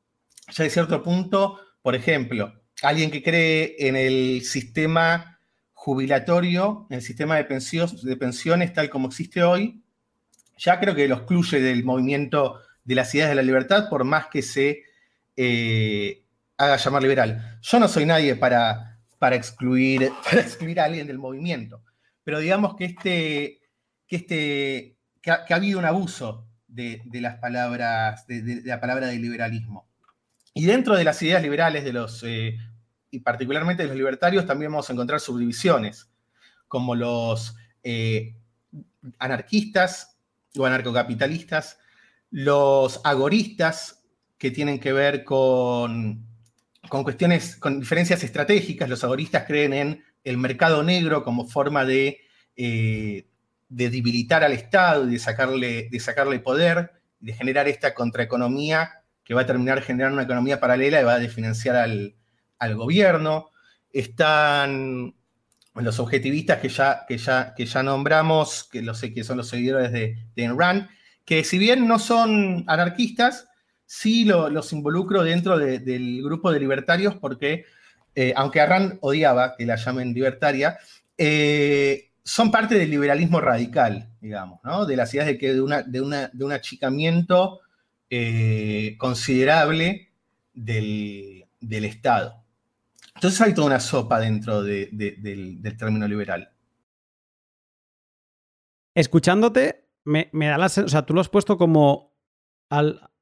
[0.51, 5.39] ya de cierto punto, por ejemplo, alguien que cree en el sistema
[5.73, 7.43] jubilatorio, el sistema de,
[8.03, 9.81] de pensiones tal como existe hoy,
[10.57, 14.27] ya creo que lo excluye del movimiento de las ideas de la libertad, por más
[14.27, 14.83] que se
[15.37, 16.23] eh,
[16.57, 17.59] haga llamar liberal.
[17.61, 21.83] Yo no soy nadie para, para, excluir, excluir a alguien del movimiento,
[22.23, 23.61] pero digamos que, este,
[24.07, 29.87] que, este, que, ha, habido un abuso de, las palabras, de, la palabra del liberalismo.
[30.53, 32.57] Y dentro de las ideas liberales de los eh,
[33.11, 36.09] y particularmente de los libertarios, también vamos a encontrar subdivisiones,
[36.67, 38.35] como los eh,
[39.17, 40.17] anarquistas
[40.57, 41.79] o anarcocapitalistas,
[42.31, 43.99] los agoristas,
[44.37, 46.25] que tienen que ver con,
[46.89, 48.89] con cuestiones, con diferencias estratégicas.
[48.89, 52.19] Los agoristas creen en el mercado negro como forma de,
[52.55, 53.27] eh,
[53.69, 59.33] de debilitar al Estado y de sacarle, de sacarle poder, de generar esta contraeconomía que
[59.33, 62.15] va a terminar generando una economía paralela y va a desfinanciar al,
[62.57, 63.51] al gobierno,
[63.91, 65.15] están
[65.75, 69.47] los objetivistas que ya, que ya, que ya nombramos, que lo sé que son los
[69.47, 70.89] seguidores de, de Enran,
[71.25, 73.47] que si bien no son anarquistas,
[73.89, 77.65] sí los involucro dentro del grupo de libertarios porque,
[78.13, 80.77] eh, aunque Arran odiaba que la llamen libertaria,
[81.17, 84.85] eh, son parte del liberalismo radical, digamos, ¿no?
[84.85, 87.61] de las ideas de que de, una, de, un achicamiento
[88.11, 90.11] eh, considerable
[90.53, 92.43] del, del Estado.
[93.15, 96.51] Entonces hay toda una sopa dentro del, término liberal.
[98.93, 102.13] Escuchándote, me, da la sensación, o sea, tú lo has puesto como,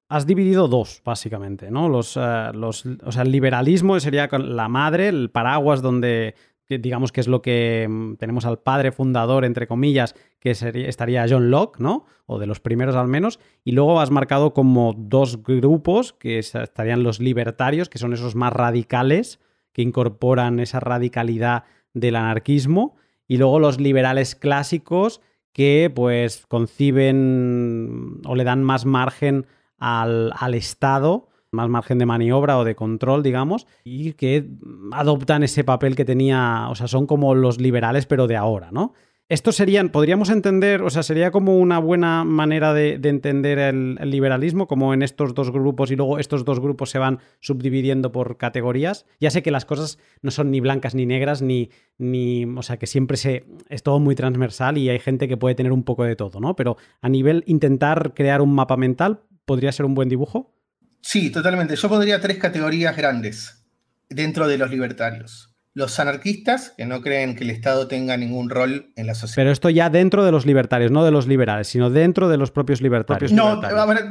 [0.09, 1.89] has dividido dos, básicamente, ¿no?
[1.89, 6.35] Los, eh, los, o sea, el liberalismo sería la madre, el paraguas donde,
[6.69, 11.25] digamos que es lo que mm, tenemos al padre fundador, entre comillas, que sería, estaría
[11.29, 12.05] John Locke, ¿no?
[12.25, 13.39] O de los primeros al menos.
[13.63, 18.53] Y luego has marcado como dos grupos, que estarían los libertarios, que son esos más
[18.53, 19.39] radicales,
[19.73, 22.95] que incorporan esa radicalidad del anarquismo,
[23.27, 30.53] y luego los liberales clásicos que pues conciben o le dan más margen al, al
[30.53, 34.47] Estado, más margen de maniobra o de control, digamos, y que
[34.91, 38.93] adoptan ese papel que tenía, o sea, son como los liberales pero de ahora, ¿no?
[39.29, 44.69] Estos serían, podríamos entender, o sea, sería como una buena manera de, entender el, liberalismo,
[44.69, 49.05] como en estos dos grupos y luego estos dos grupos se van subdividiendo por categorías.
[49.19, 52.77] Ya sé que las cosas no son ni blancas ni negras, ni, ni, o sea,
[52.77, 56.05] que siempre se, es todo muy transversal y hay gente que puede tener un poco
[56.05, 56.55] de todo, ¿no?
[56.55, 60.53] Pero a nivel intentar crear un mapa mental, ¿podría ser un buen dibujo?
[61.01, 61.75] Sí, totalmente.
[61.75, 63.63] Yo pondría tres categorías grandes.
[64.09, 65.53] dentro de los libertarios.
[65.73, 69.35] Los anarquistas, que no creen que el Estado tenga ningún rol en la sociedad.
[69.35, 72.51] Pero esto ya dentro de los libertarios, no de los liberales, sino dentro de los
[72.51, 73.31] propios libertarios.
[73.31, 73.61] No,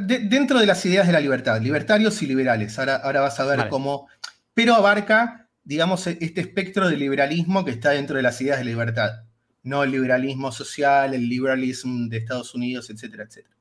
[0.05, 2.77] dentro de las ideas de la libertad, libertarios y liberales.
[2.79, 4.07] Ahora, ahora vas a ver cómo.
[4.53, 9.23] Pero abarca, digamos, este espectro de liberalismo que está dentro de las ideas de libertad.
[9.63, 13.56] No el liberalismo social, el liberalismo de Estados Unidos, etcétera, etcétera.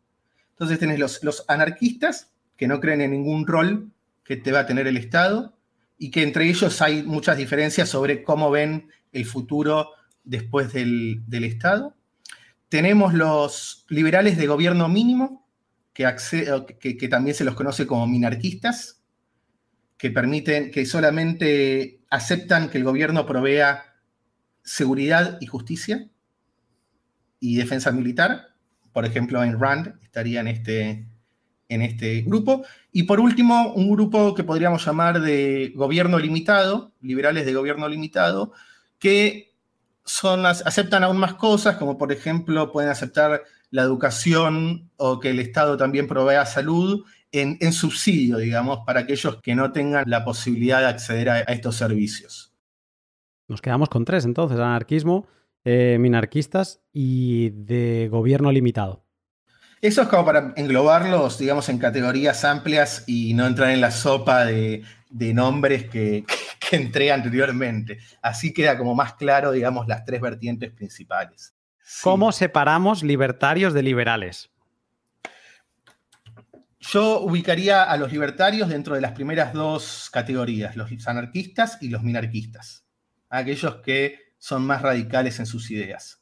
[0.57, 3.92] Entonces tenés los, anarquistas, que no creen en ningún rol
[4.25, 5.55] que te va a tener el Estado,
[5.99, 9.90] y que entre ellos hay muchas diferencias sobre cómo ven el futuro
[10.25, 11.95] después del, Estado.
[12.71, 15.47] Tenemos los liberales de gobierno mínimo,
[15.92, 16.07] que,
[16.81, 19.03] que, también se los conoce como minarquistas,
[19.99, 23.95] que permiten, que solamente aceptan que el gobierno provea
[24.62, 26.09] seguridad y justicia
[27.40, 28.56] y defensa militar.
[28.97, 31.07] Por ejemplo, en Rand estaría en este,
[31.69, 32.65] en este grupo.
[32.93, 38.53] Y por último, un grupo que podríamos llamar de gobierno limitado, liberales de gobierno limitado,
[38.99, 39.53] que
[40.03, 45.41] son, aceptan aún más cosas, como por ejemplo pueden aceptar la educación o que el
[45.41, 50.87] Estado también provea salud en, subsidio, digamos, para aquellos que no tengan la posibilidad de
[50.87, 52.55] acceder a, estos servicios.
[53.47, 55.27] Nos quedamos con tres entonces, anarquismo,
[55.68, 59.05] eh, minarquistas y de gobierno limitado.
[59.83, 64.44] Eso es como para englobarlos, digamos, en categorías amplias y no entrar en la sopa
[64.44, 66.24] de, nombres que,
[66.70, 67.98] entré anteriormente.
[68.22, 71.52] Así queda como más claro, digamos, las tres vertientes principales.
[72.00, 74.48] ¿Cómo separamos libertarios de liberales?
[76.79, 82.05] Yo ubicaría a los libertarios dentro de las primeras dos categorías, los anarquistas y los
[82.05, 82.87] minarquistas,
[83.29, 86.20] aquellos que son más radicales en sus ideas.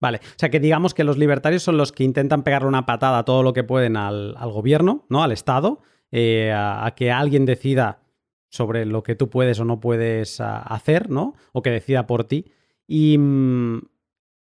[0.00, 3.18] Vale, o sea que digamos que los libertarios son los que intentan pegarle una patada
[3.18, 5.22] a todo lo que pueden al, gobierno, ¿no?
[5.24, 5.80] Al Estado,
[6.12, 8.02] eh, a, que alguien decida
[8.48, 11.34] sobre lo que tú puedes o no puedes hacer, ¿no?
[11.52, 12.52] O que decida por ti.
[12.86, 13.80] Y, mm,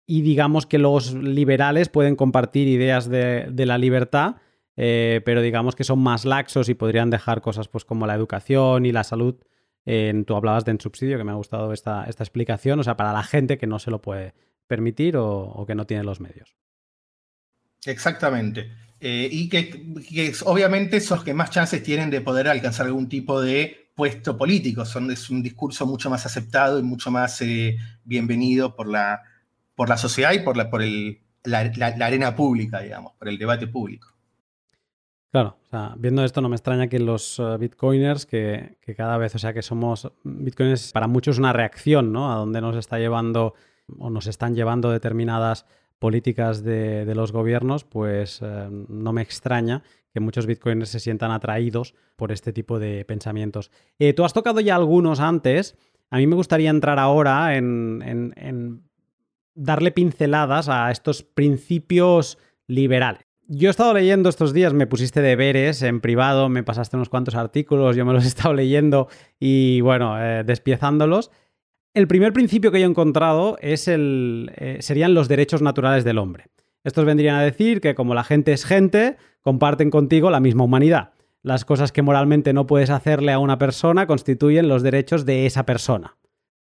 [0.08, 4.38] y, digamos que los liberales pueden compartir ideas de, la libertad,
[4.78, 8.86] eh, pero digamos que son más laxos y podrían dejar cosas pues como la educación
[8.86, 9.36] y la salud.
[10.26, 13.24] Tú hablabas de subsidio, que me ha gustado esta, esta explicación, o sea, para la
[13.24, 14.34] gente que no se lo puede
[14.68, 16.56] permitir o, que no tiene los medios.
[17.86, 18.72] Exactamente.
[19.00, 23.90] Eh, y que, obviamente esos que más chances tienen de poder alcanzar algún tipo de
[23.96, 24.86] puesto político.
[24.86, 29.22] Son, es un discurso mucho más aceptado y mucho más eh, bienvenido por la,
[29.76, 31.60] por la sociedad y por, la, por el, la,
[32.00, 34.13] arena pública, digamos, por el debate público.
[35.34, 39.34] Claro, o sea, viendo esto no me extraña que los eh, bitcoiners, que, cada vez,
[39.34, 42.32] o sea, que somos bitcoiners, para muchos es una reacción, ¿no?
[42.32, 43.56] A dónde nos está llevando
[43.98, 45.66] o nos están llevando determinadas
[45.98, 49.82] políticas de, los gobiernos, pues eh, no me extraña
[50.14, 53.72] que muchos bitcoiners se sientan atraídos por este tipo de pensamientos.
[53.98, 55.76] Eh, tú has tocado ya algunos antes.
[56.12, 58.84] A mí me gustaría entrar ahora en,
[59.56, 63.33] darle pinceladas a estos principios liberales.
[63.48, 67.36] Yo he estado leyendo estos días, me pusiste deberes en privado, me pasaste unos cuantos
[67.36, 71.30] artículos, yo me los he estado leyendo y bueno, eh, despiezándolos.
[71.94, 76.18] El primer principio que yo he encontrado es el, eh, serían los derechos naturales del
[76.18, 76.46] hombre.
[76.84, 81.12] Estos vendrían a decir que como la gente es gente, comparten contigo la misma humanidad.
[81.42, 85.66] Las cosas que moralmente no puedes hacerle a una persona constituyen los derechos de esa
[85.66, 86.18] persona.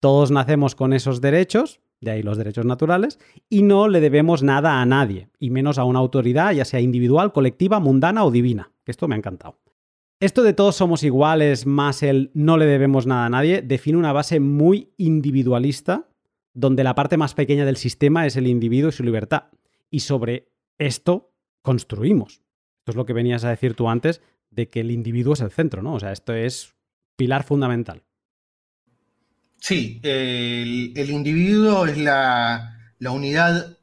[0.00, 4.80] Todos nacemos con esos derechos, de ahí los derechos naturales, y no le debemos nada
[4.80, 8.72] a nadie, y menos a una autoridad, ya sea individual, colectiva, mundana o divina.
[8.84, 9.58] Esto me ha encantado.
[10.18, 14.14] Esto de todos somos iguales más el no le debemos nada a nadie define una
[14.14, 16.08] base muy individualista
[16.54, 19.48] donde la parte más pequeña del sistema es el individuo y su libertad.
[19.90, 22.40] Y sobre esto construimos.
[22.78, 25.50] Esto es lo que venías a decir tú antes de que el individuo es el
[25.50, 25.92] centro, ¿no?
[25.92, 26.74] O sea, esto es
[27.16, 28.05] pilar fundamental.
[29.58, 33.76] Sí, el, individuo es la, unidad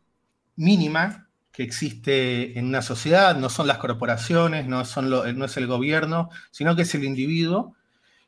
[0.55, 5.67] mínima que existe en una sociedad, no son las corporaciones, no, son no es el
[5.67, 7.75] gobierno, sino que es el individuo.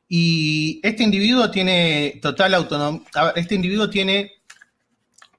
[0.07, 3.01] Y este individuo tiene total autonomía,
[3.35, 4.33] este individuo tiene,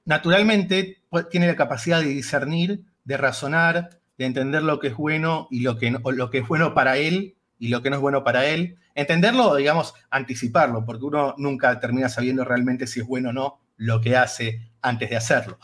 [0.03, 5.61] naturalmente, tiene la capacidad de discernir, de razonar, de entender lo que es bueno y
[5.61, 8.45] lo que, lo que es bueno para él y lo que no es bueno para
[8.45, 8.77] él.
[8.95, 14.01] Entenderlo, digamos, anticiparlo, porque uno nunca termina sabiendo realmente si es bueno o no lo
[14.01, 15.59] que hace antes de hacerlo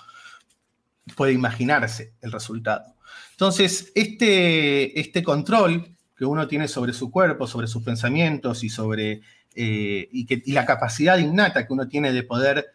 [1.15, 2.95] puede imaginarse el resultado.
[3.31, 9.21] Entonces, este, este control que uno tiene sobre su cuerpo, sobre sus pensamientos y sobre
[9.55, 12.73] eh, y, que, la capacidad innata que uno tiene de poder,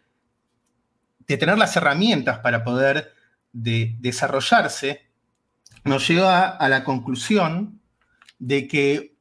[1.27, 3.12] de tener las herramientas para poder
[3.53, 5.09] desarrollarse,
[5.85, 7.78] nos lleva a la conclusión
[8.39, 9.18] de que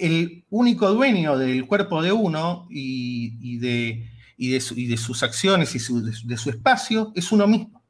[0.00, 5.78] el único dueño del cuerpo de uno y, de, de, sus acciones y
[6.26, 7.84] de, su espacio es uno mismo.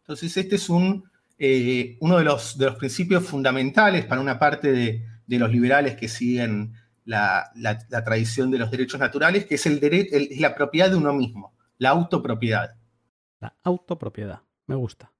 [0.00, 0.68] Entonces, este es
[1.38, 6.74] eh, uno de los, principios fundamentales para una parte de, los liberales que siguen
[7.04, 7.50] la,
[8.04, 9.80] tradición de los derechos naturales, que es el,
[10.38, 12.76] la propiedad de uno mismo, la autopropiedad.
[13.40, 15.13] La autopropiedad, me gusta.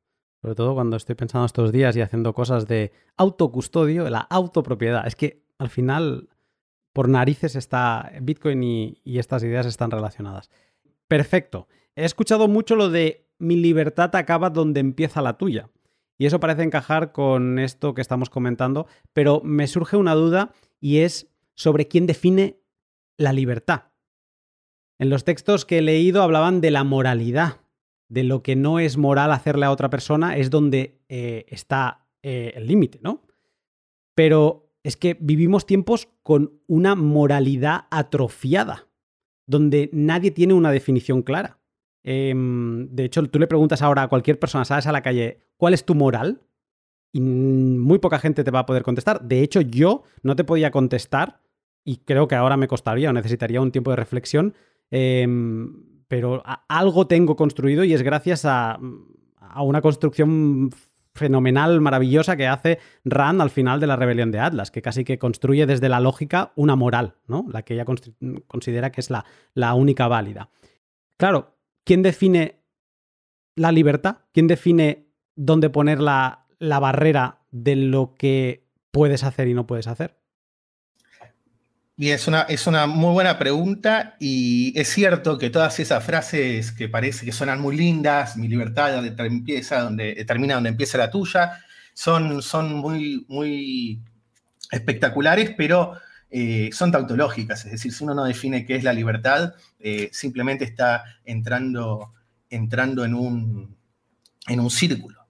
[0.44, 5.06] Sobre todo cuando estoy pensando estos días y haciendo cosas de autocustodio, la autopropiedad.
[5.06, 6.28] Es que al final,
[6.92, 10.50] por narices está Bitcoin y, estas ideas están relacionadas.
[11.08, 11.66] Perfecto.
[11.96, 15.70] He escuchado mucho lo de mi libertad acaba donde empieza la tuya.
[16.18, 20.98] Y eso parece encajar con esto que estamos comentando, pero me surge una duda y
[20.98, 22.60] es sobre quién define
[23.16, 23.84] la libertad.
[24.98, 27.63] En los textos que he leído hablaban de la moralidad,
[28.08, 32.52] de lo que no es moral hacerle a otra persona, es donde eh, está eh,
[32.56, 33.22] el límite, ¿no?
[34.14, 38.86] Pero es que vivimos tiempos con una moralidad atrofiada,
[39.46, 41.58] donde nadie tiene una definición clara.
[42.04, 45.72] Em, de hecho, tú le preguntas ahora a cualquier persona, sales a la calle, ¿cuál
[45.72, 46.42] es tu moral?
[47.12, 49.22] Y muy poca gente te va a poder contestar.
[49.22, 51.40] De hecho, yo no te podía contestar
[51.84, 54.54] y creo que ahora me costaría o necesitaría un tiempo de reflexión.
[54.90, 58.78] Em, pero algo tengo construido y es gracias a,
[59.38, 60.70] a una construcción
[61.14, 65.18] fenomenal, maravillosa que hace Rand al final de la rebelión de Atlas, que casi que
[65.18, 67.46] construye desde la lógica una moral, ¿no?
[67.50, 67.84] La que ella
[68.48, 69.24] considera que es la,
[69.54, 70.50] la única válida.
[71.16, 72.62] Claro, ¿quién define
[73.54, 74.18] la libertad?
[74.32, 79.86] ¿Quién define dónde poner la, la barrera de lo que puedes hacer y no puedes
[79.86, 80.16] hacer?
[81.96, 86.72] Bien, es una, es una muy buena pregunta y es cierto que todas esas frases
[86.72, 91.60] que parece que suenan muy lindas, mi libertad donde donde termina donde empieza la tuya,
[91.92, 94.02] son, son muy, muy
[94.72, 95.92] espectaculares, pero
[96.30, 100.64] eh, son tautológicas, es decir, si uno no define qué es la libertad, eh, simplemente
[100.64, 102.12] está entrando,
[102.50, 103.76] entrando en, un,
[104.48, 105.20] en un círculo.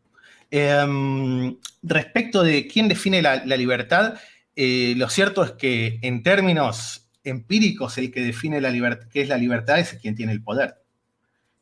[0.50, 4.14] Em, respecto de quién define la libertad,
[4.57, 9.38] eh, lo cierto es que en términos empíricos el que define la qué es la
[9.38, 10.76] libertad es quien tiene el poder.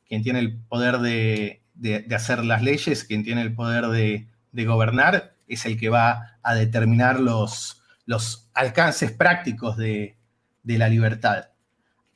[0.07, 1.63] Quien tiene el poder de,
[2.15, 4.27] hacer las leyes, quien tiene el poder de,
[4.67, 10.17] gobernar, es el que va a determinar los, los alcances prácticos de,
[10.65, 11.49] la libertad.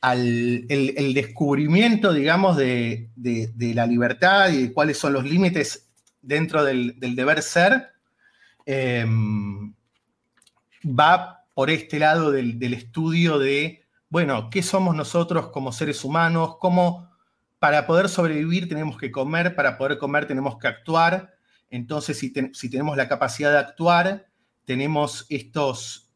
[0.02, 3.08] el, descubrimiento, digamos, de,
[3.74, 5.88] la libertad y cuáles son los límites
[6.20, 7.92] dentro del, deber ser,
[8.66, 9.06] eh,
[10.86, 16.56] va por este lado del, estudio de, bueno, ¿qué somos nosotros como seres humanos?
[16.60, 17.10] ¿Cómo
[17.58, 19.54] para poder sobrevivir tenemos que comer?
[19.54, 21.34] Para poder comer tenemos que actuar.
[21.70, 22.30] Entonces, si,
[22.70, 24.26] tenemos la capacidad de actuar,
[24.64, 26.10] tenemos estos,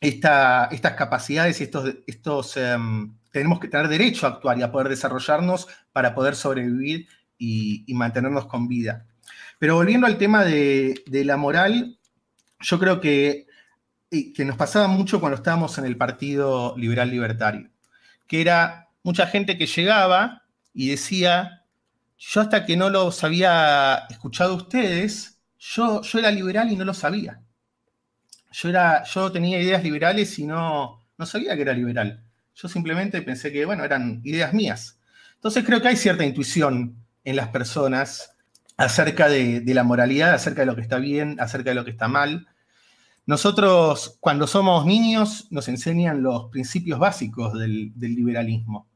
[0.00, 4.88] estas capacidades y estos, estos em, tenemos que tener derecho a actuar y a poder
[4.88, 9.06] desarrollarnos para poder sobrevivir y, mantenernos con vida.
[9.58, 11.98] Pero volviendo al tema de, de la moral,
[12.60, 13.47] yo creo que
[14.10, 17.70] que nos pasaba mucho cuando estábamos en el Partido Liberal Libertario,
[18.26, 20.42] que era mucha gente que llegaba
[20.72, 21.64] y decía,
[22.18, 26.94] yo hasta que no los había escuchado ustedes, yo, yo era liberal y no lo
[26.94, 27.42] sabía.
[28.50, 32.24] Yo, era, yo tenía ideas liberales y no, no sabía que era liberal.
[32.54, 34.98] Yo simplemente pensé que, bueno, eran ideas mías.
[35.34, 38.32] Entonces creo que hay cierta intuición en las personas
[38.76, 41.90] acerca de, de la moralidad, acerca de lo que está bien, acerca de lo que
[41.90, 42.48] está mal.
[43.28, 48.88] Nosotros, cuando somos niños, nos enseñan los principios básicos del, liberalismo.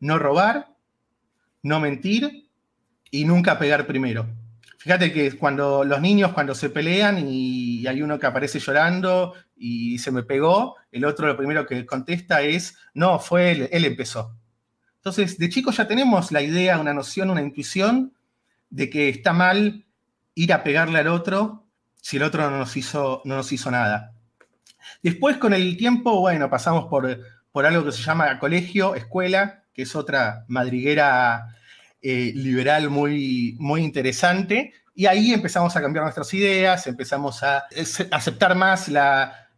[0.00, 0.68] No robar,
[1.62, 2.50] no mentir
[3.10, 4.26] y nunca pegar primero.
[4.76, 9.96] Fíjate que cuando los niños, cuando se pelean y hay uno que aparece llorando y
[9.96, 14.36] se me pegó, el otro lo primero que contesta es, no, fue él, él empezó.
[14.96, 18.12] Entonces, de chicos ya tenemos la idea, una noción, una intuición
[18.68, 19.86] de que está mal
[20.34, 21.69] ir a pegarle al otro
[22.00, 24.12] si el otro no nos hizo, no nos hizo nada.
[25.02, 27.20] Después, con el tiempo, bueno, pasamos por,
[27.52, 31.56] por algo que se llama colegio, escuela, que es otra madriguera
[32.02, 34.72] eh, liberal muy, muy interesante.
[34.94, 37.64] Y ahí empezamos a cambiar nuestras ideas, empezamos a
[38.10, 38.88] aceptar más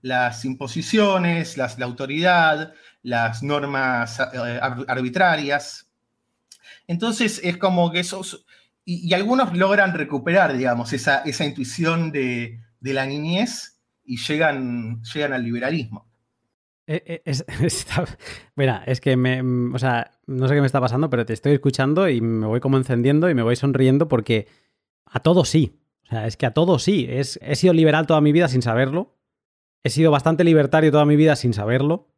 [0.03, 5.89] las imposiciones, la autoridad, las normas eh, arbitrarias.
[6.87, 8.45] Entonces es como que esos,
[8.85, 15.45] y, algunos logran recuperar, digamos, esa, esa intuición de, la niñez y llegan, llegan al
[15.45, 16.11] liberalismo.
[16.89, 17.45] Eh, eh, es,
[18.87, 19.41] es que me,
[19.73, 22.61] o sea, no sé qué me está pasando, pero te estoy escuchando y me voy
[22.61, 24.49] como encendiendo y me voy sonriendo porque
[25.07, 25.79] a todo sí.
[26.05, 27.07] O sea, es que a todo sí.
[27.09, 29.17] Es, he sido liberal toda mi vida sin saberlo.
[29.85, 32.12] he sido bastante libertario toda mi vida sin saberlo.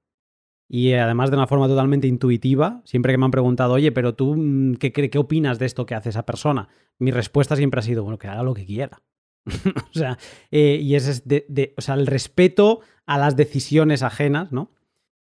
[0.69, 4.35] Y además de una forma totalmente intuitiva, siempre que me han preguntado, oye, pero tú,
[4.37, 6.69] mm, ¿qué, qué, opinas de esto que hace esa persona?
[6.99, 9.03] Mi respuesta siempre ha sido, bueno, que haga lo que quiera.
[9.91, 10.19] o sea,
[10.51, 14.71] eh, y es de, o sea, el respeto a las decisiones ajenas, ¿no?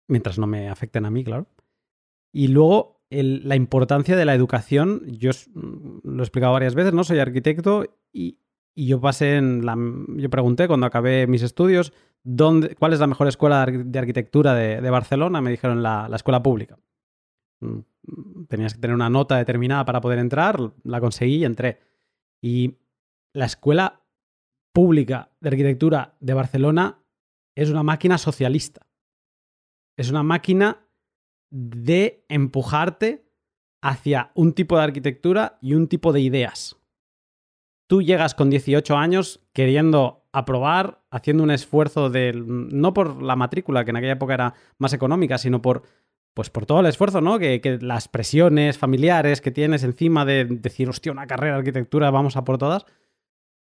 [0.08, 1.48] Mientras no me afecten a mí, claro.
[2.34, 7.04] Y luego, la importancia de la educación, yo mm, lo he explicado varias veces, ¿no?
[7.04, 8.40] Soy arquitecto y,
[8.80, 9.76] y yo pasé en la.
[10.16, 11.92] Yo pregunté cuando acabé mis estudios
[12.24, 15.42] dónde, cuál es la mejor escuela de arquitectura de, Barcelona.
[15.42, 16.80] Me dijeron la, la, escuela pública.
[17.60, 17.80] Mm,
[18.48, 21.82] tenías que tener una nota determinada para poder entrar, la conseguí y entré.
[22.42, 22.78] Y
[23.34, 24.02] la escuela
[24.72, 27.00] pública de arquitectura de Barcelona
[27.56, 28.88] es una máquina socialista.
[29.98, 30.88] Es una máquina
[31.50, 33.26] de empujarte
[33.82, 36.79] hacia un tipo de arquitectura y un tipo de ideas
[37.90, 43.84] tú llegas con 18 años queriendo aprobar, haciendo un esfuerzo de, no por la matrícula,
[43.84, 45.82] que en aquella época era más económica, sino por,
[46.36, 47.40] pues por todo el esfuerzo, ¿no?
[47.40, 52.38] Que, las presiones familiares que tienes encima de decir, hostia, una carrera de arquitectura, vamos
[52.38, 52.86] a por todas,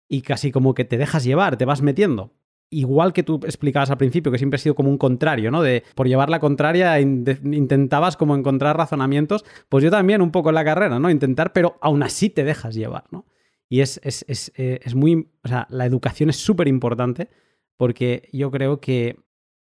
[0.09, 2.33] y casi como que te dejas llevar, te vas metiendo.
[2.71, 5.61] Igual que tú explicabas al principio, que siempre ha sido como un contrario, ¿no?
[5.61, 10.55] De por llevar la contraria intentabas como encontrar razonamientos, pues yo también un poco en
[10.55, 11.11] la carrera, ¿no?
[11.11, 13.25] Intentar, pero aún así te dejas llevar, ¿no?
[13.67, 17.29] Y es, eh, es, muy, o sea, la educación es súper importante
[17.77, 19.17] porque yo creo que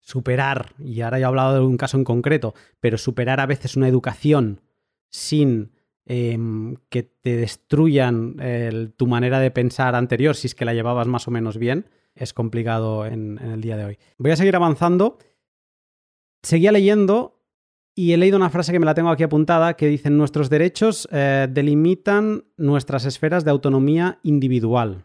[0.00, 3.76] superar, y ahora ya he hablado de un caso en concreto, pero superar a veces
[3.76, 4.60] una educación
[5.10, 5.72] sin
[6.06, 8.36] em, que te destruyan
[8.96, 12.32] tu manera de pensar anterior, si es que la llevabas más o menos bien, es
[12.32, 13.98] complicado en el día de hoy.
[14.18, 15.18] Voy a seguir avanzando.
[16.42, 17.41] Seguía leyendo
[17.94, 21.08] y he leído una frase que me la tengo aquí apuntada que dice, nuestros derechos
[21.12, 25.04] eh, delimitan nuestras esferas de autonomía individual.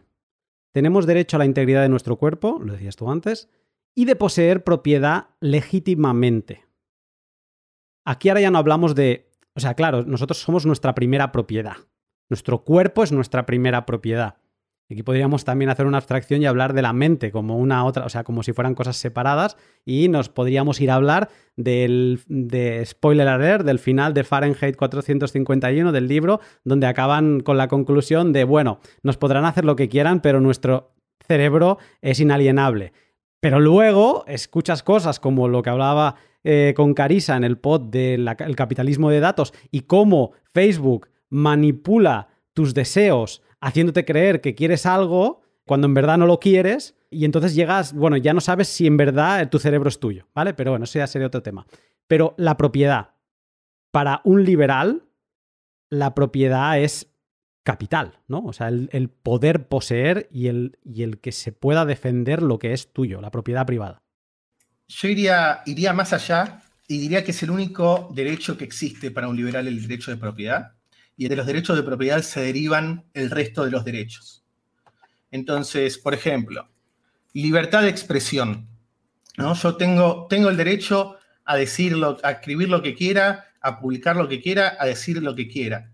[0.72, 3.48] Tenemos derecho a la integridad de nuestro cuerpo, lo decías tú antes,
[3.94, 6.64] y de poseer propiedad legítimamente.
[8.04, 9.30] Aquí ahora ya no hablamos de...
[9.54, 11.76] O sea, claro, nosotros somos nuestra primera propiedad.
[12.30, 14.36] Nuestro cuerpo es nuestra primera propiedad.
[14.90, 18.08] Aquí podríamos también hacer una abstracción y hablar de la mente como una otra, o
[18.08, 23.28] sea, como si fueran cosas separadas y nos podríamos ir a hablar del de spoiler
[23.28, 28.80] alert del final de Fahrenheit 451 del libro donde acaban con la conclusión de, bueno,
[29.02, 30.94] nos podrán hacer lo que quieran, pero nuestro
[31.26, 32.94] cerebro es inalienable.
[33.40, 36.14] Pero luego escuchas cosas como lo que hablaba
[36.44, 38.26] eh, con Carisa en el pod del
[38.56, 45.86] capitalismo de datos y cómo Facebook manipula tus deseos haciéndote creer que quieres algo cuando
[45.86, 49.48] en verdad no lo quieres y entonces llegas, bueno, ya no sabes si en verdad
[49.48, 50.54] tu cerebro es tuyo, ¿vale?
[50.54, 51.66] Pero bueno, eso ya sería otro tema.
[52.06, 53.10] Pero la propiedad,
[53.90, 55.04] para un liberal,
[55.90, 57.10] la propiedad es
[57.62, 58.40] capital, ¿no?
[58.44, 62.72] O sea, el, poder poseer y el, y el, que se pueda defender lo que
[62.72, 64.02] es tuyo, la propiedad privada.
[64.88, 69.28] Yo iría, iría más allá y diría que es el único derecho que existe para
[69.28, 70.77] un liberal, el derecho de propiedad
[71.18, 74.44] y de los derechos de propiedad se derivan el resto de los derechos.
[75.32, 76.68] Entonces, por ejemplo,
[77.32, 78.68] libertad de expresión.
[79.36, 79.52] ¿no?
[79.54, 84.28] Yo tengo, tengo el derecho a decirlo, a escribir lo que quiera, a publicar lo
[84.28, 85.90] que quiera, a decir lo que quiera.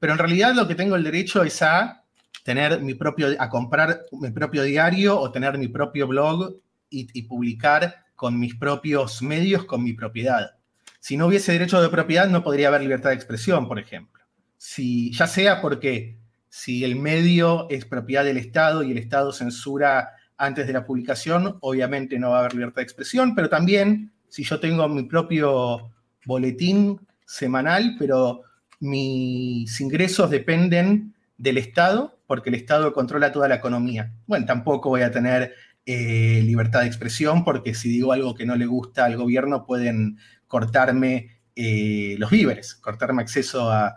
[0.00, 2.02] Pero en realidad lo que tengo el derecho es a
[2.42, 6.54] tener mi propio, a comprar mi propio diario o tener mi propio blog
[6.88, 10.56] y, y publicar con mis propios medios, con mi propiedad.
[11.00, 14.17] Si no hubiese derecho de propiedad, no podría haber libertad de expresión, por ejemplo
[14.58, 20.10] si, ya sea porque si el medio es propiedad del Estado y el Estado censura
[20.36, 24.44] antes de la publicación, obviamente no va a haber libertad de expresión, pero también si
[24.44, 25.90] yo tengo mi propio
[26.26, 28.42] boletín semanal, pero
[28.80, 34.12] mis ingresos dependen del Estado, porque el Estado controla toda la economía.
[34.26, 35.54] Bueno, tampoco voy a tener
[35.86, 40.18] eh, libertad de expresión, porque si digo algo que no le gusta al gobierno, pueden
[40.46, 43.96] cortarme eh, los víveres, cortarme acceso a,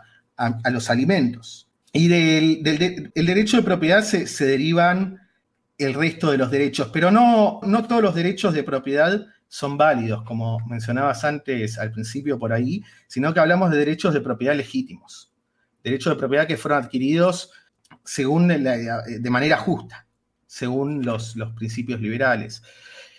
[0.64, 1.68] a, los alimentos.
[1.92, 2.62] Y del,
[3.14, 5.20] derecho de propiedad se, derivan
[5.78, 10.22] el resto de los derechos, pero no, no todos los derechos de propiedad son válidos,
[10.24, 15.32] como mencionabas antes al principio por ahí, sino que hablamos de derechos de propiedad legítimos,
[15.84, 17.50] derechos de propiedad que fueron adquiridos
[18.04, 20.06] según de manera justa,
[20.46, 22.62] según los, los principios liberales.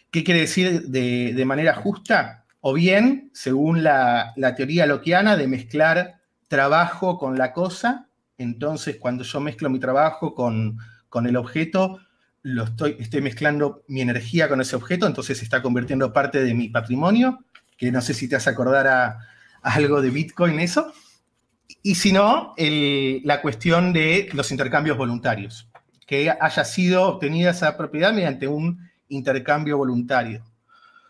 [0.10, 2.46] ¿Qué quiere decir de, manera justa?
[2.62, 6.23] O bien, según la, la teoría loquiana, de mezclar
[6.54, 10.78] trabajo con la cosa, entonces cuando yo mezclo mi trabajo con,
[11.26, 12.00] el objeto,
[12.44, 16.54] lo estoy, estoy mezclando mi energía con ese objeto, entonces se está convirtiendo parte de
[16.54, 17.40] mi patrimonio,
[17.76, 19.18] que no sé si te hace acordar a,
[19.64, 20.94] algo de Bitcoin eso.
[21.82, 25.68] Y si no, la cuestión de los intercambios voluntarios,
[26.06, 30.44] que haya sido obtenida esa propiedad mediante un intercambio voluntario.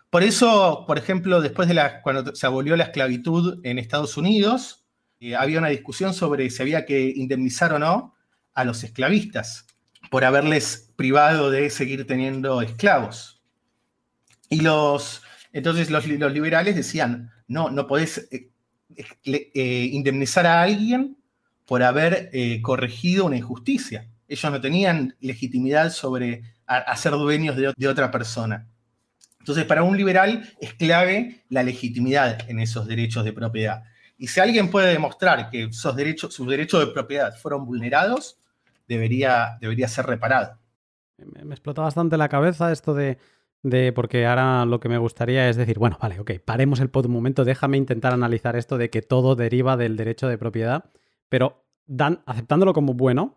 [0.08, 4.83] Por eso, por ejemplo, después de la, cuando se abolió la esclavitud en Estados Unidos,
[5.30, 8.14] eh, había una discusión sobre si había que indemnizar o no
[8.54, 9.66] a los esclavistas
[10.10, 13.42] por haberles privado de seguir teniendo esclavos.
[14.48, 15.22] Y los,
[15.52, 18.50] entonces los, liberales decían, no, no podés eh,
[19.24, 21.16] eh, indemnizar a alguien
[21.66, 24.10] por haber corregido una injusticia.
[24.28, 26.42] Ellos no tenían legitimidad sobre
[26.96, 28.68] ser dueños de otra persona.
[29.44, 33.82] Entonces, para un liberal es clave la legitimidad en esos derechos de propiedad.
[34.24, 38.38] Y si alguien puede demostrar que esos derechos, sus derechos de propiedad fueron vulnerados,
[38.88, 40.58] debería, debería ser reparado.
[41.18, 43.18] Me, explota bastante la cabeza esto de,
[43.62, 47.04] de, porque ahora lo que me gustaría es decir, bueno, vale, ok, paremos el pod
[47.04, 50.86] un momento, déjame intentar analizar esto de que todo deriva del derecho de propiedad,
[51.28, 53.36] pero dan, aceptándolo como bueno,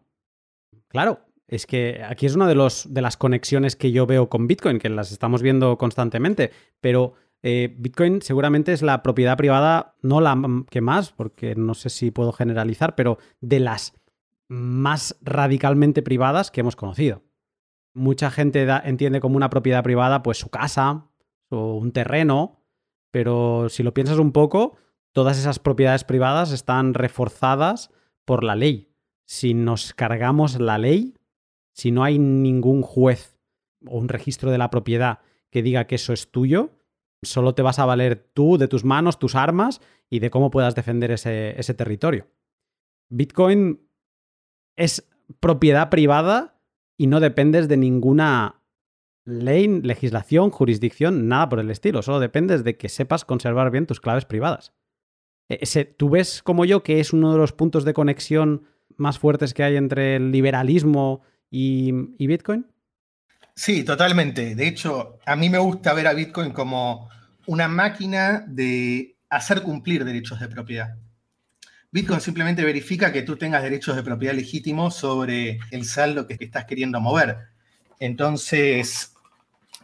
[0.87, 1.19] claro,
[1.49, 4.79] es que aquí es una de, los, de las conexiones que yo veo con Bitcoin,
[4.79, 7.15] que las estamos viendo constantemente, pero
[7.49, 10.37] eh, Bitcoin seguramente es la propiedad privada, no la
[10.69, 13.93] que más, porque no sé si puedo generalizar, pero de las
[14.49, 17.23] más radicalmente privadas que hemos conocido.
[17.93, 21.07] Mucha gente entiende como una propiedad privada pues su casa
[21.47, 22.65] o un terreno,
[23.11, 24.75] pero si lo piensas un poco,
[25.13, 27.91] todas esas propiedades privadas están reforzadas
[28.25, 28.91] por la ley.
[29.25, 31.13] Si nos cargamos la ley,
[31.71, 33.39] si no hay ningún juez
[33.85, 35.19] o un registro de la propiedad
[35.49, 36.73] que diga que eso es tuyo,
[37.21, 40.75] solo te vas a valer tú, de tus manos, tus armas y de cómo puedas
[40.75, 42.27] defender ese, territorio.
[43.09, 43.81] Bitcoin
[44.75, 45.09] es
[45.39, 46.59] propiedad privada
[46.97, 48.61] y no dependes de ninguna
[49.25, 52.01] ley, legislación, jurisdicción, nada por el estilo.
[52.01, 54.73] Solo dependes de que sepas conservar bien tus claves privadas.
[55.49, 58.63] E, ¿Tú ves como yo que es uno de los puntos de conexión
[58.95, 62.67] más fuertes que hay entre el liberalismo y, Bitcoin?
[63.57, 64.53] Sí, totalmente.
[64.53, 67.09] De hecho, a mí me gusta ver a Bitcoin como
[67.47, 70.95] una máquina de hacer cumplir derechos de propiedad.
[71.89, 76.65] Bitcoin simplemente verifica que tú tengas derechos de propiedad legítimos sobre el saldo que estás
[76.65, 77.35] queriendo mover.
[77.99, 79.13] Entonces,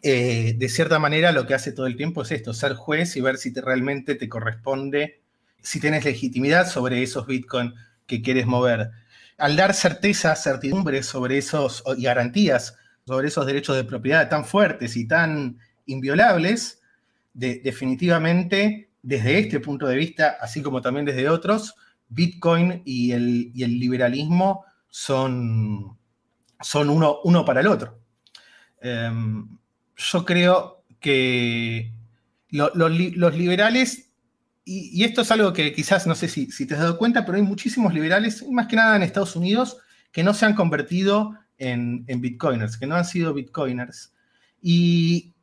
[0.04, 3.22] eh, de cierta manera, lo que hace todo el tiempo es esto, ser juez y
[3.22, 5.20] ver si realmente te corresponde,
[5.64, 7.74] si tienes legitimidad sobre esos Bitcoin
[8.06, 8.92] que quieres mover
[9.38, 14.96] al dar certeza, certidumbre sobre esos y garantías sobre esos derechos de propiedad tan fuertes
[14.96, 16.82] y tan inviolables,
[17.34, 21.76] definitivamente desde este punto de vista, así como también desde otros,
[22.10, 25.98] Bitcoin y el, liberalismo son,
[26.76, 28.00] uno, para el otro.
[28.82, 29.58] Em,
[29.96, 31.92] yo creo que
[32.50, 34.14] los liberales
[34.66, 37.44] y, esto es algo que quizás, no sé si, te has dado cuenta, pero hay
[37.44, 39.78] muchísimos liberales, más que nada en Estados Unidos,
[40.12, 44.14] que no se han convertido en, bitcoiners, que no han sido bitcoiners.
[44.62, 45.34] Y,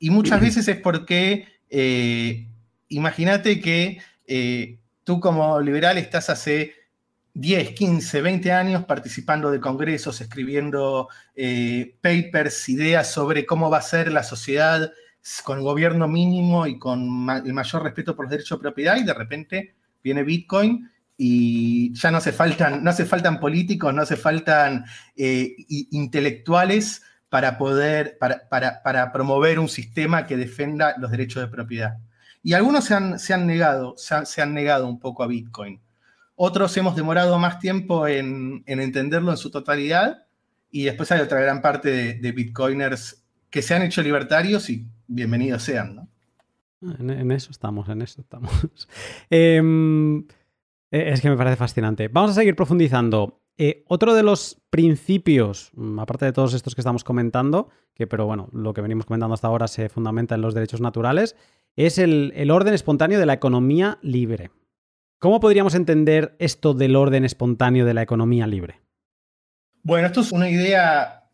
[0.00, 2.48] muchas veces es porque, eh,
[2.88, 6.74] imagínate que eh, tú como liberal estás hace
[7.34, 13.82] 10, 15, 20 años participando de congresos, escribiendo eh, papers, ideas sobre cómo va a
[13.82, 14.92] ser la sociedad
[15.44, 19.14] con gobierno mínimo y con el mayor respeto por los derechos de propiedad y de
[19.14, 20.90] repente viene Bitcoin
[21.22, 25.54] y ya no hace faltan, no hace faltan políticos, no hace faltan eh,
[25.90, 28.48] intelectuales para poder, para,
[28.82, 31.98] para, promover un sistema que defenda los derechos de propiedad.
[32.42, 35.82] Y algunos se han, se han negado, se han, negado un poco a Bitcoin.
[36.36, 40.24] Otros hemos demorado más tiempo en, entenderlo en su totalidad
[40.70, 44.86] y después hay otra gran parte de, de Bitcoiners que se han hecho libertarios y
[45.06, 46.08] bienvenidos sean, ¿no?
[46.82, 48.50] En, eso estamos, en eso estamos.
[49.30, 50.24] Em, e,
[50.90, 52.08] es que me parece fascinante.
[52.08, 53.40] Vamos a seguir profundizando.
[53.56, 58.26] Eh, otro de los principios, mm, aparte de todos estos que estamos comentando, que pero
[58.26, 61.36] bueno, lo que venimos comentando hasta ahora se fundamenta en los derechos naturales,
[61.76, 64.50] es el, orden espontáneo de la economía libre.
[65.18, 68.80] ¿Cómo podríamos entender esto del orden espontáneo de la economía libre?
[69.82, 71.24] Bueno, esto es una idea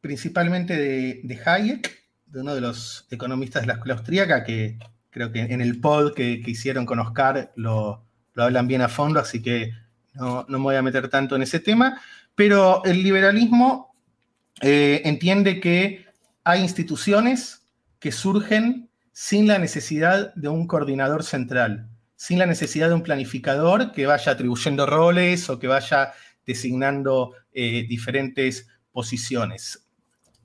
[0.00, 4.78] principalmente de, Hayek, de uno de los economistas de la escuela austríaca, que
[5.10, 8.04] creo que en el pod que, hicieron con Oscar lo,
[8.36, 9.72] hablan bien a fondo, así que
[10.14, 12.00] no, me voy a meter tanto en ese tema,
[12.34, 13.94] pero el liberalismo
[14.60, 16.06] eh, entiende que
[16.44, 17.66] hay instituciones
[17.98, 23.92] que surgen sin la necesidad de un coordinador central, sin la necesidad de un planificador
[23.92, 26.12] que vaya atribuyendo roles o que vaya
[26.44, 29.84] designando eh, diferentes posiciones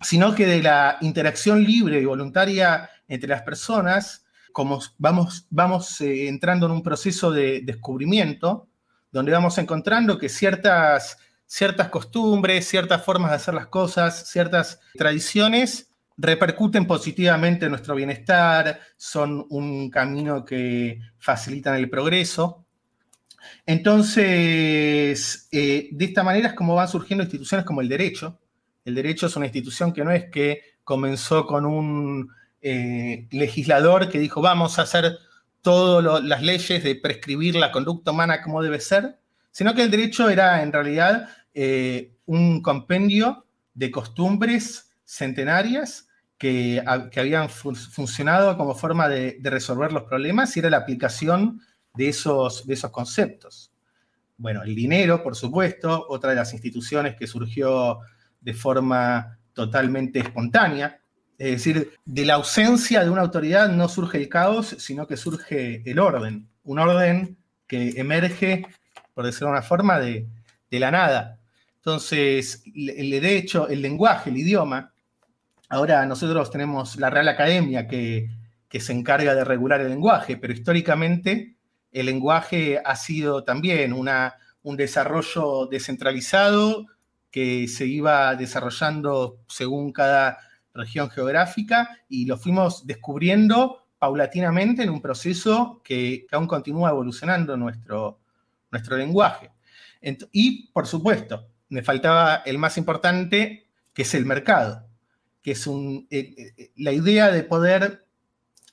[0.02, 6.28] sino que de la interacción libre y voluntaria entre las personas, como vamos, vamos eh,
[6.28, 8.68] entrando en un proceso de descubrimiento,
[9.12, 15.90] donde vamos encontrando que ciertas, ciertas costumbres, ciertas formas de hacer las cosas, ciertas tradiciones
[16.20, 22.66] repercuten positivamente en nuestro bienestar, son un camino que facilitan el progreso.
[23.66, 28.38] Entonces, eh, de esta manera es como van surgiendo instituciones como el derecho.
[28.84, 32.30] El derecho es una institución que no es que comenzó con un
[32.62, 35.18] eh, legislador que dijo vamos a hacer
[35.62, 39.20] todas las leyes de prescribir la conducta humana como debe ser,
[39.52, 46.08] sino que el derecho era en realidad eh, un compendio de costumbres centenarias
[46.38, 51.62] que, habían funcionado como forma de, resolver los problemas y era la aplicación
[51.94, 53.74] de esos, de esos conceptos.
[54.38, 58.00] Bueno, el dinero, por supuesto, otra de las instituciones que surgió
[58.40, 60.99] de forma totalmente espontánea.
[61.40, 65.82] Es decir, de la ausencia de una autoridad no surge el caos, sino que surge
[65.90, 66.48] el orden.
[66.64, 68.68] Un orden que emerge,
[69.16, 70.28] por decirlo de una forma, de,
[70.70, 71.40] de la nada.
[71.78, 74.94] Entonces, el derecho, el lenguaje, el idioma,
[75.72, 78.28] Ahora nosotros tenemos la Real Academia que,
[78.72, 81.56] se encarga de regular el lenguaje, pero históricamente
[81.92, 86.88] el lenguaje ha sido también una, un desarrollo descentralizado
[87.30, 90.40] que se iba desarrollando según cada
[90.74, 98.20] región geográfica y lo fuimos descubriendo paulatinamente en un proceso que, aún continúa evolucionando nuestro,
[98.72, 99.52] nuestro lenguaje.
[100.32, 104.90] y, por supuesto, me faltaba el más importante, que es el mercado
[105.42, 108.06] que es un, eh, eh, la idea de poder,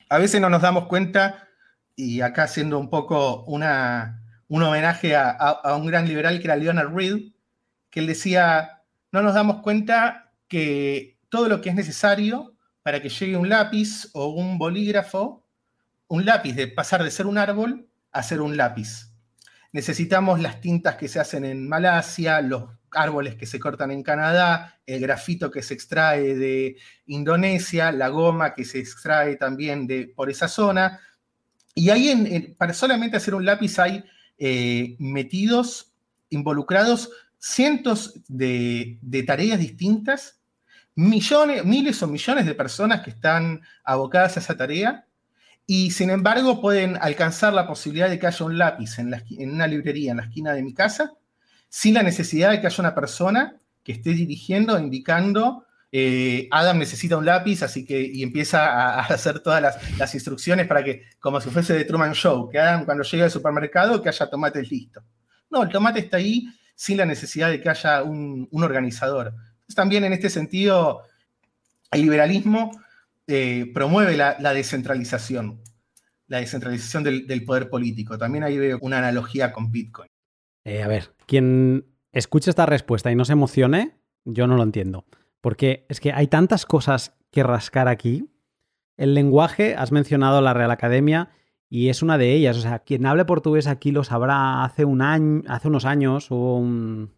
[0.09, 1.49] a veces no nos damos cuenta,
[1.95, 6.95] y acá haciendo un poco una, un homenaje a, un gran liberal que era Leonard
[6.95, 7.33] Reed,
[7.91, 8.83] que él decía,
[9.13, 14.09] no nos damos cuenta que todo lo que es necesario para que llegue un lápiz
[14.15, 15.47] o un bolígrafo,
[16.09, 19.13] un lápiz de pasar de ser un árbol a ser un lápiz.
[19.71, 24.81] Necesitamos las tintas que se hacen en Malasia, los árboles que se cortan en Canadá,
[24.87, 30.31] el grafito que se extrae de Indonesia, la goma que se extrae también de, por
[30.31, 31.01] esa zona.
[31.75, 34.03] Y ahí, para solamente hacer un lápiz, hay
[34.39, 35.93] eh, metidos,
[36.31, 40.36] involucrados cientos de, de tareas distintas,
[40.97, 45.07] millones, miles o millones de personas que están abocadas a esa tarea
[45.67, 49.67] y sin embargo pueden alcanzar la posibilidad de que haya un lápiz en, en, una
[49.67, 51.13] librería en la esquina de mi casa
[51.69, 57.17] sin la necesidad de que haya una persona que esté dirigiendo, indicando, eh, Adam necesita
[57.17, 59.63] un lápiz, así que, y empieza a, hacer todas
[59.99, 63.31] las, instrucciones para que, como si fuese de Truman Show, que Adam cuando llegue al
[63.31, 65.05] supermercado, que haya tomates listos.
[65.49, 69.33] No, el tomate está ahí sin la necesidad de que haya un, organizador.
[69.75, 71.03] También en este sentido,
[71.91, 72.71] el liberalismo
[73.27, 75.61] eh, promueve la, descentralización,
[76.29, 78.19] la descentralización del, poder político.
[78.19, 80.09] También ahí veo una analogía con Bitcoin.
[80.65, 85.05] Eh, a ver, quien escuche esta respuesta y no se emocione, yo no lo entiendo.
[85.41, 88.31] Porque es que hay tantas cosas que rascar aquí.
[88.97, 91.31] El lenguaje, has mencionado la Real Academia
[91.69, 92.57] y es una de ellas.
[92.57, 96.59] O sea, quien hable portugués aquí lo sabrá hace un año, hace unos años hubo
[96.59, 97.16] un,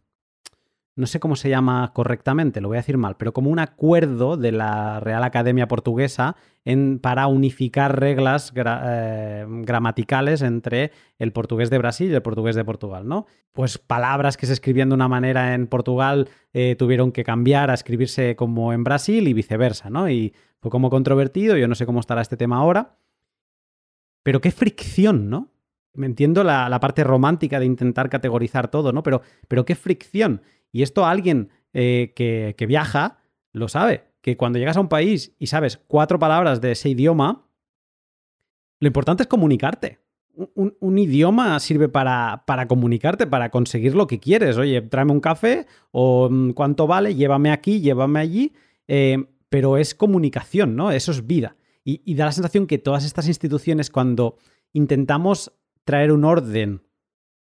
[0.98, 4.36] no sé cómo se llama correctamente, lo voy a decir mal, pero como un acuerdo
[4.36, 6.34] de la Real Academia Portuguesa
[6.64, 10.90] en, para unificar reglas eh, gramaticales entre
[11.20, 13.26] el portugués de Brasil y el portugués de Portugal, ¿no?
[13.52, 17.74] Pues palabras que se escribían de una manera en Portugal eh, tuvieron que cambiar a
[17.74, 20.10] escribirse como en Brasil y viceversa, ¿no?
[20.10, 22.96] Y fue como controvertido, yo no sé cómo estará este tema ahora,
[24.24, 25.52] pero qué fricción, ¿no?
[25.94, 29.04] Me entiendo la, la parte romántica de intentar categorizar todo, ¿no?
[29.04, 30.42] Pero, pero qué fricción.
[30.72, 33.18] Y esto alguien eh, que, viaja
[33.52, 37.46] lo sabe, que cuando llegas a un país y sabes cuatro palabras de ese idioma,
[38.80, 39.98] lo importante es comunicarte.
[40.54, 44.56] Un, idioma sirve para, para, comunicarte, para conseguir lo que quieres.
[44.56, 48.52] Oye, tráeme un café o mm, cuánto vale, llévame aquí, llévame allí.
[48.86, 50.90] Eh, pero es comunicación, ¿no?
[50.90, 51.56] Eso es vida.
[51.84, 54.36] Y, da la sensación que todas estas instituciones, cuando
[54.74, 55.52] intentamos
[55.84, 56.82] traer un orden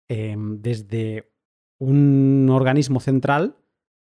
[0.09, 1.32] em, desde
[1.83, 3.57] un organismo central,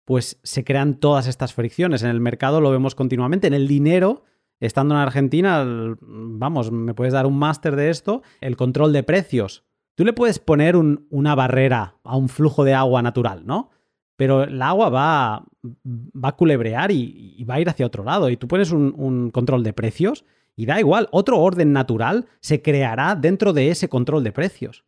[0.05, 2.03] pues se crean todas estas fricciones.
[2.03, 3.47] En el mercado lo vemos continuamente.
[3.47, 4.23] En el dinero,
[4.59, 5.63] estando en Argentina,
[6.01, 9.63] vamos, me puedes dar un máster de esto, el control de precios.
[9.95, 13.69] Tú le puedes poner una barrera a un flujo de agua natural, ¿no?
[14.17, 18.29] Pero el agua va, va a culebrear y, va a ir hacia otro lado.
[18.29, 23.15] Y tú pones un control de precios y da igual, otro orden natural se creará
[23.15, 24.83] dentro de ese control de precios.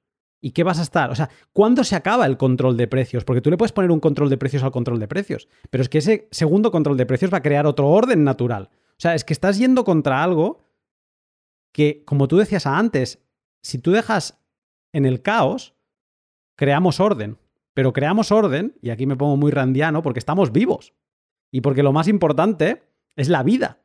[0.45, 1.09] ¿Y qué vas a estar?
[1.09, 3.25] O sea, ¿cuándo se acaba el control de precios?
[3.25, 5.89] Porque tú le puedes poner un control de precios al control de precios, pero es
[5.89, 8.69] que ese segundo control de precios va a crear otro orden natural.
[8.91, 10.61] O sea, es que estás yendo contra algo
[11.71, 13.23] que, como tú decías antes,
[13.63, 14.39] si tú dejas
[14.93, 15.73] en el caos,
[16.55, 17.39] creamos orden.
[17.73, 20.93] Pero creamos orden, y aquí me pongo muy randiano, porque estamos vivos.
[21.49, 22.83] Y porque lo más importante
[23.15, 23.79] es la vida.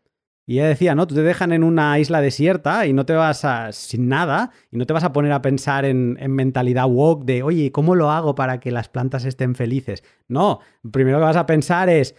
[0.50, 1.06] Y ella decía, ¿no?
[1.06, 4.78] Tú te dejan en una isla desierta y no te vas a, sin nada, y
[4.78, 8.10] no te vas a poner a pensar en, en, mentalidad woke de, oye, ¿cómo lo
[8.10, 10.02] hago para que las plantas estén felices?
[10.26, 10.58] No,
[10.90, 12.16] primero que vas a pensar es,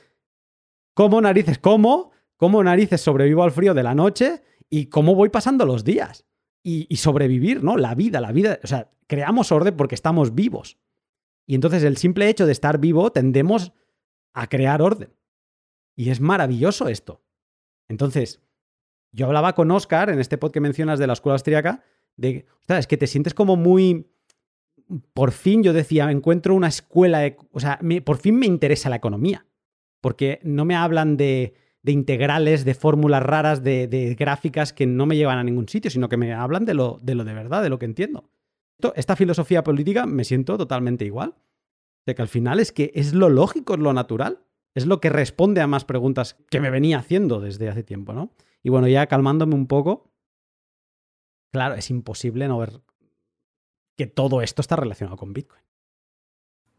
[0.93, 1.59] ¿cómo narices?
[1.59, 2.11] ¿Cómo?
[2.38, 4.41] ¿Cómo narices sobrevivo al frío de la noche?
[4.69, 6.25] ¿Y cómo voy pasando los días?
[6.63, 7.75] Y, y sobrevivir, ¿no?
[7.75, 10.77] La vida, la vida, o sea, creamos orden porque estamos vivos.
[11.45, 13.73] Y entonces el simple hecho de estar vivo tendemos
[14.34, 15.13] a crear orden.
[15.97, 17.20] Y es maravilloso esto.
[17.91, 18.41] Entonces,
[19.11, 21.83] yo hablaba con Oscar en este pod que mencionas de la escuela austríaca,
[22.15, 24.07] de, sea, es que te sientes como muy...
[25.13, 27.21] Por fin yo decía, encuentro una escuela,
[27.51, 29.45] o sea, por fin me interesa la economía,
[30.01, 35.05] porque no me hablan de, de integrales, de fórmulas raras, de, de, gráficas que no
[35.05, 37.63] me llevan a ningún sitio, sino que me hablan de lo de, lo de verdad,
[37.63, 38.29] de lo que entiendo.
[38.95, 41.35] esta filosofía política me siento totalmente igual.
[42.05, 44.43] De que al final es que es lo lógico, es lo natural.
[44.74, 48.34] Es lo que responde a más preguntas que me venía haciendo desde hace tiempo, ¿no?
[48.63, 50.11] Y bueno, ya calmándome un poco,
[51.51, 52.82] claro, es imposible no ver
[53.97, 55.63] que todo esto está relacionado con Bitcoin.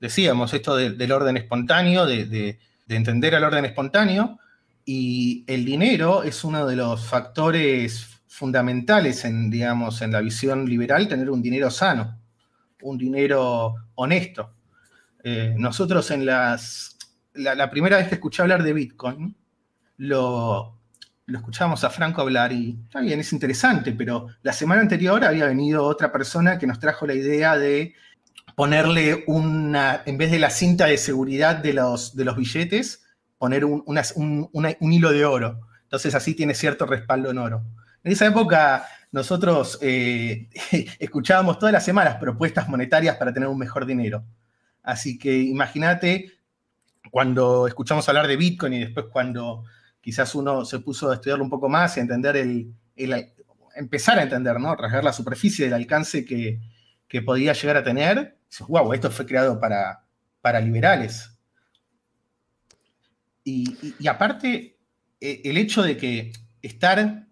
[0.00, 4.38] Decíamos esto de, del orden espontáneo, de entender al orden espontáneo,
[4.84, 11.06] y el dinero es uno de los factores fundamentales en, digamos, en la visión liberal,
[11.06, 12.18] tener un dinero sano,
[12.82, 14.54] un dinero honesto.
[15.22, 16.98] Eh, nosotros en las
[17.34, 19.36] la, primera vez que escuché hablar de Bitcoin,
[19.98, 20.78] lo,
[21.26, 25.46] lo escuchamos a Franco hablar y está bien, es interesante, pero la semana anterior había
[25.46, 27.94] venido otra persona que nos trajo la idea de
[28.54, 33.04] ponerle una, en vez de la cinta de seguridad de los, de los billetes,
[33.38, 35.60] poner un, un, hilo de oro.
[35.82, 37.62] Entonces así tiene cierto respaldo en oro.
[38.04, 40.48] En esa época nosotros eh,
[40.98, 44.24] escuchábamos todas las semanas propuestas monetarias para tener un mejor dinero.
[44.82, 46.32] Así que imagínate
[47.12, 49.64] cuando escuchamos hablar de Bitcoin y después cuando
[50.00, 52.74] quizás uno se puso a estudiarlo un poco más y a entender el,
[53.76, 54.74] empezar a entender, ¿no?
[54.74, 56.58] Rasgar la superficie del alcance que,
[57.26, 60.06] podía llegar a tener, dices, wow, esto fue creado para,
[60.40, 61.36] para liberales.
[63.44, 64.78] Y, aparte,
[65.20, 66.32] e, el hecho de que
[66.62, 67.26] estar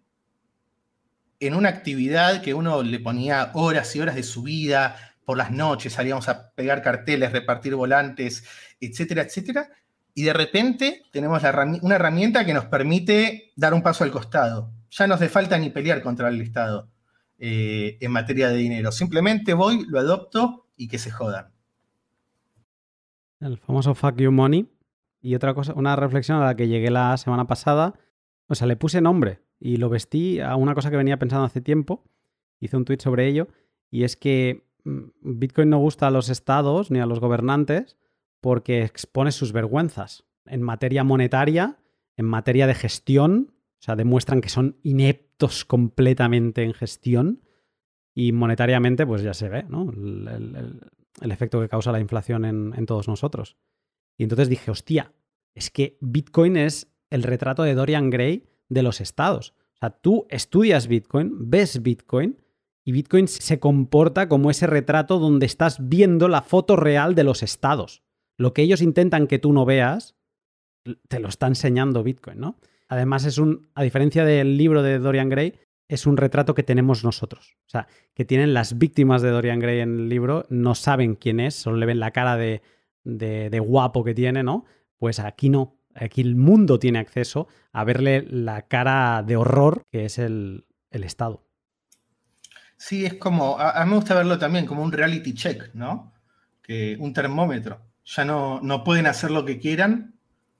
[1.40, 5.52] en una actividad que uno le ponía horas y horas de su vida, por las
[5.52, 8.42] noches salíamos a pegar carteles, repartir volantes,
[8.80, 9.68] etcétera, etcétera.
[10.12, 11.40] Y de repente tenemos
[11.82, 14.72] una herramienta que nos permite dar un paso al costado.
[14.90, 16.90] Ya no hace falta ni pelear contra el Estado
[17.38, 18.90] eh, en materia de dinero.
[18.90, 21.52] Simplemente voy, lo adopto y que se jodan.
[23.38, 24.68] El famoso fuck you money.
[25.22, 27.94] Y otra cosa, una reflexión a la que llegué la semana pasada.
[28.48, 31.60] O sea, le puse nombre y lo vestí a una cosa que venía pensando hace
[31.60, 32.02] tiempo.
[32.58, 33.46] Hice un tweet sobre ello.
[33.92, 34.68] Y es que
[35.20, 37.96] Bitcoin no gusta a los estados ni a los gobernantes
[38.40, 41.78] porque expone sus vergüenzas en materia monetaria,
[42.16, 47.42] en materia de gestión, o sea, demuestran que son ineptos completamente en gestión
[48.14, 49.90] y monetariamente, pues ya se ve, ¿no?
[49.90, 53.56] El, efecto que causa la inflación en, en todos nosotros.
[54.16, 55.12] Y entonces dije, hostia,
[55.54, 59.54] es que Bitcoin es el retrato de Dorian Gray de los estados.
[59.74, 62.38] O sea, tú estudias Bitcoin, ves Bitcoin
[62.90, 67.44] y Bitcoin se comporta como ese retrato donde estás viendo la foto real de los
[67.44, 68.02] estados.
[68.36, 70.16] Lo que ellos intentan que tú no veas,
[71.06, 72.58] te lo está enseñando Bitcoin, ¿no?
[72.88, 75.54] Además, es un, a diferencia del libro de Dorian Gray,
[75.86, 77.58] es un retrato que tenemos nosotros.
[77.64, 81.38] O sea, que tienen las víctimas de Dorian Gray en el libro, no saben quién
[81.38, 82.60] es, solo le ven la cara de,
[83.04, 84.64] de, guapo que tiene, ¿no?
[84.98, 85.76] Pues aquí no.
[85.94, 91.04] Aquí el mundo tiene acceso a verle la cara de horror que es el, el
[91.04, 91.49] Estado.
[92.80, 96.14] Sí, es como, a, mí me gusta verlo también como un reality check, ¿no?
[96.62, 100.14] Que un termómetro ya no, no pueden hacer lo que quieran,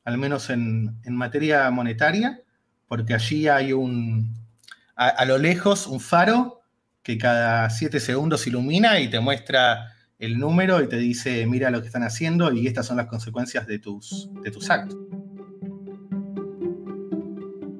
[0.04, 2.42] al menos en, materia monetaria,
[2.88, 4.34] porque allí hay un,
[4.96, 6.60] a, lo lejos, un faro
[7.02, 11.80] que cada siete segundos ilumina y te muestra el número y te dice, mira lo
[11.80, 14.98] que están haciendo y estas son las consecuencias de tus, de tus actos.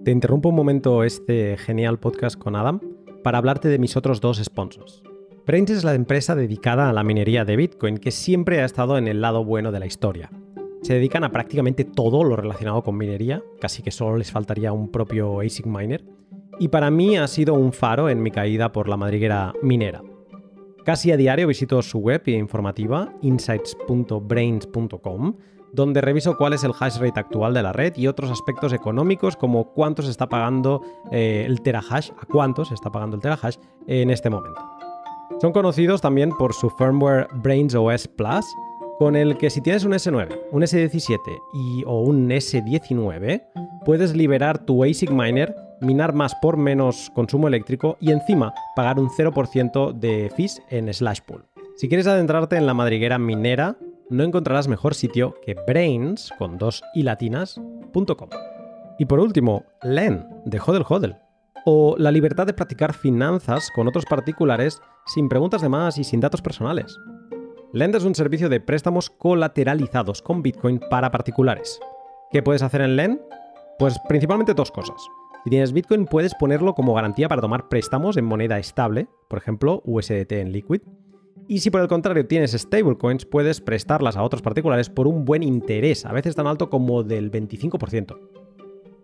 [0.03, 2.81] Te interrumpo un momento este genial podcast con Adam
[3.23, 5.03] para hablarte de mis otros dos sponsors.
[5.47, 9.09] Brains es la empresa dedicada a la minería de Bitcoin que siempre ha estado en
[9.09, 10.31] el lado bueno de la historia.
[10.83, 14.91] Se dedican a prácticamente todo lo relacionado con minería, casi que solo les faltaría un
[14.91, 16.05] propio ASIC miner,
[16.59, 20.03] y para mí ha sido un faro en mi caída por la madriguera minera.
[20.85, 25.37] Casi a diario visito su web informativa, insights.brains.com,
[25.73, 29.37] donde reviso cuál es el hash rate actual de la red y otros aspectos económicos
[29.37, 33.57] como cuánto se está pagando eh, el terahash, a cuánto se está pagando el terahash
[33.87, 34.61] en este momento.
[35.41, 38.45] Son conocidos también por su firmware Brains OS Plus,
[38.99, 41.19] con el que si tienes un S9, un S17
[41.55, 43.43] y, o un S19,
[43.87, 49.09] puedes liberar tu ASIC miner, minar más por menos consumo eléctrico y encima pagar un
[49.09, 51.47] 0% de fees en Slashpool.
[51.77, 53.79] Si quieres adentrarte en la madriguera minera,
[54.11, 56.31] no encontrarás mejor sitio que brains.
[58.99, 61.17] Y por último, LEN, de Hodel Hodel,
[61.65, 66.21] o la libertad de practicar finanzas con otros particulares sin preguntas de más y sin
[66.21, 66.99] datos personales.
[67.73, 71.79] Lend es un servicio de préstamos colateralizados con Bitcoin para particulares.
[72.33, 73.21] ¿Qué puedes hacer en Lend?
[73.79, 74.97] Pues principalmente dos cosas.
[75.45, 79.83] Si tienes Bitcoin puedes ponerlo como garantía para tomar préstamos en moneda estable, por ejemplo
[79.85, 80.83] USDT en Liquid.
[81.51, 85.43] Y si por el contrario tienes stablecoins, puedes prestarlas a otros particulares por un buen
[85.43, 88.17] interés, a veces tan alto como del 25%.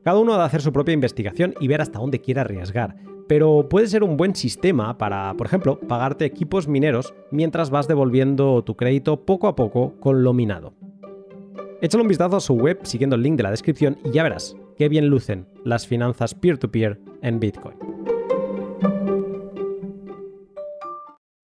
[0.05, 2.95] Cada uno ha de hacer su propia investigación y ver hasta dónde quiere arriesgar,
[3.27, 8.63] pero puede ser un buen sistema para, por ejemplo, pagarte equipos mineros mientras vas devolviendo
[8.63, 10.73] tu crédito poco a poco con lo minado.
[11.83, 14.57] Échale un vistazo a su web siguiendo el link de la descripción y ya verás
[14.77, 17.77] qué bien lucen las finanzas peer-to-peer en Bitcoin.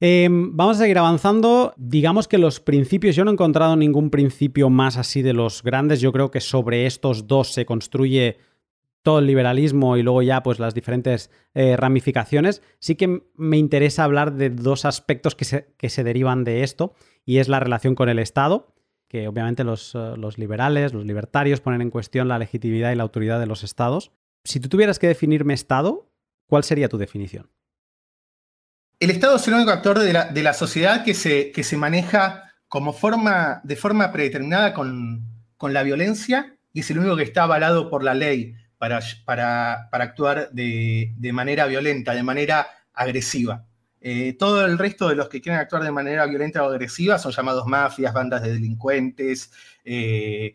[0.05, 1.75] Em, vamos a seguir avanzando.
[1.77, 6.01] Digamos que los principios, yo no he encontrado ningún principio más así de los grandes.
[6.01, 8.39] Yo creo que sobre estos dos se construye
[9.03, 14.03] todo el liberalismo y luego ya pues las diferentes eh, ramificaciones, sí que me interesa
[14.03, 16.95] hablar de dos aspectos que se, que se, derivan de esto
[17.25, 18.75] y es la relación con el Estado,
[19.07, 23.05] que obviamente los, eh, los liberales, los libertarios ponen en cuestión la legitimidad y la
[23.05, 24.11] autoridad de los estados.
[24.43, 26.09] Si tú tuvieras que definirme Estado,
[26.49, 27.49] ¿cuál sería tu definición?
[29.03, 32.55] El Estado es el único actor de la, de sociedad que se, que se maneja
[32.69, 35.27] como forma, de forma predeterminada con,
[35.57, 39.01] con la violencia y es el único que está avalado por la ley para,
[39.91, 43.67] actuar de, manera violenta, de manera agresiva.
[44.01, 47.33] Eh, todo el resto de los que quieren actuar de manera violenta o agresiva son
[47.33, 49.51] llamados mafias, bandas de delincuentes,
[49.85, 50.55] eh,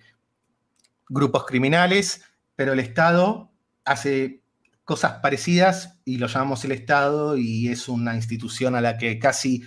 [1.09, 2.23] grupos criminales,
[2.55, 3.51] pero el Estado
[3.83, 4.41] hace
[4.87, 9.65] cosas parecidas y lo llamamos el Estado y es una institución a la que casi,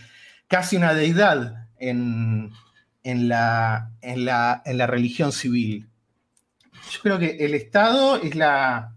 [0.48, 2.50] casi una deidad en,
[3.04, 5.90] la, en, la, en la religión civil.
[6.90, 8.96] Yo creo que el Estado es la...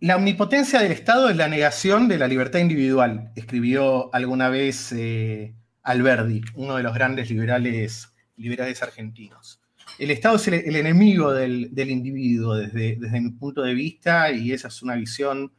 [0.00, 5.54] la omnipotencia del Estado es la negación de la libertad individual, escribió alguna vez eh,
[5.82, 9.62] Alberdi, uno de los grandes liberales, liberales argentinos.
[9.98, 14.68] El Estado es el, enemigo del, individuo desde, desde, mi punto de vista y esa
[14.68, 15.52] es una visión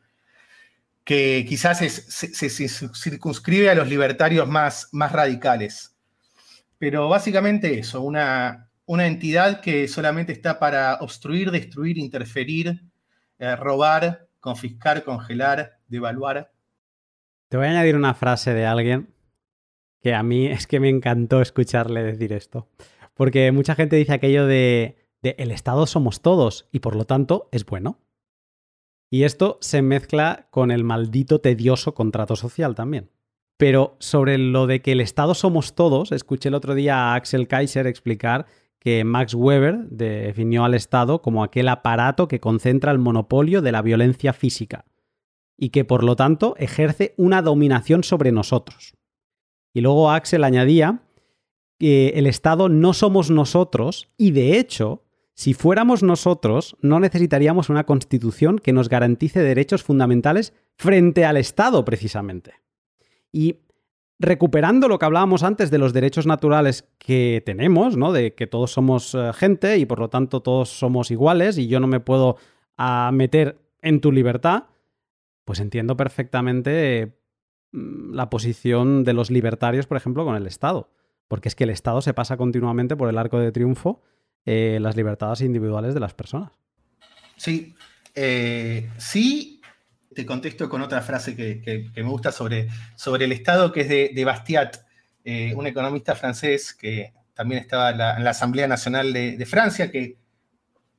[1.04, 5.96] que quizás se, circunscribe a los libertarios más, más radicales.
[6.78, 12.84] Pero básicamente eso, una, una entidad que solamente está para obstruir, destruir, interferir,
[13.40, 16.52] eh, robar, confiscar, congelar, devaluar.
[17.48, 19.14] Te voy a añadir una frase de alguien
[20.02, 22.70] que a mí es que me encantó escucharle decir esto.
[23.18, 27.66] Porque mucha gente dice aquello de, el Estado somos todos y por lo tanto es
[27.66, 28.00] bueno.
[29.10, 33.10] Y esto se mezcla con el maldito tedioso contrato social también.
[33.58, 37.48] Pero sobre lo de que el Estado somos todos, escuché el otro día a Axel
[37.48, 38.46] Kaiser explicar
[38.80, 43.82] que Max Weber definió al Estado como aquel aparato que concentra el monopolio de la
[43.82, 44.86] violencia física
[45.58, 48.94] y que por lo tanto ejerce una dominación sobre nosotros.
[49.74, 51.02] Y luego Axel añadía
[51.78, 55.04] que el Estado no somos nosotros y de hecho,
[55.34, 61.86] si fuéramos nosotros, no necesitaríamos una constitución que nos garantice derechos fundamentales frente al Estado
[61.86, 62.54] precisamente.
[63.32, 63.58] Y
[64.20, 68.12] recuperando lo que hablábamos antes de los derechos naturales que tenemos, ¿no?
[68.12, 71.80] De que todos somos eh, gente y por lo tanto todos somos iguales y yo
[71.80, 72.38] no me puedo
[72.78, 74.66] ah, meter en tu libertad,
[75.46, 77.20] pues entiendo perfectamente
[77.72, 80.90] mm, la posición de los libertarios, por ejemplo, con el Estado.
[81.28, 84.02] Porque es que el Estado se pasa continuamente por el arco de triunfo
[84.46, 86.52] eh, las libertades individuales de las personas.
[87.36, 87.76] Sí,
[88.16, 89.58] eh, sí
[90.16, 94.26] te contesto con otra frase que, me gusta sobre, sobre, el Estado, que es de,
[94.26, 94.78] Bastiat,
[95.26, 100.18] eh, un economista francés que también estaba en la, Asamblea Nacional de, Francia, que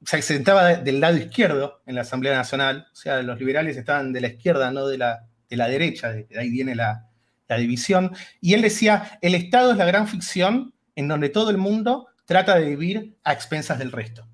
[0.04, 4.20] se sentaba del lado izquierdo en la Asamblea Nacional, o sea, los liberales estaban de
[4.20, 7.07] la izquierda, no de la, de la derecha, de, ahí viene la,
[7.56, 12.08] división, y él decía, el Estado es la gran ficción en donde todo el mundo
[12.24, 14.28] trata de vivir a expensas del resto.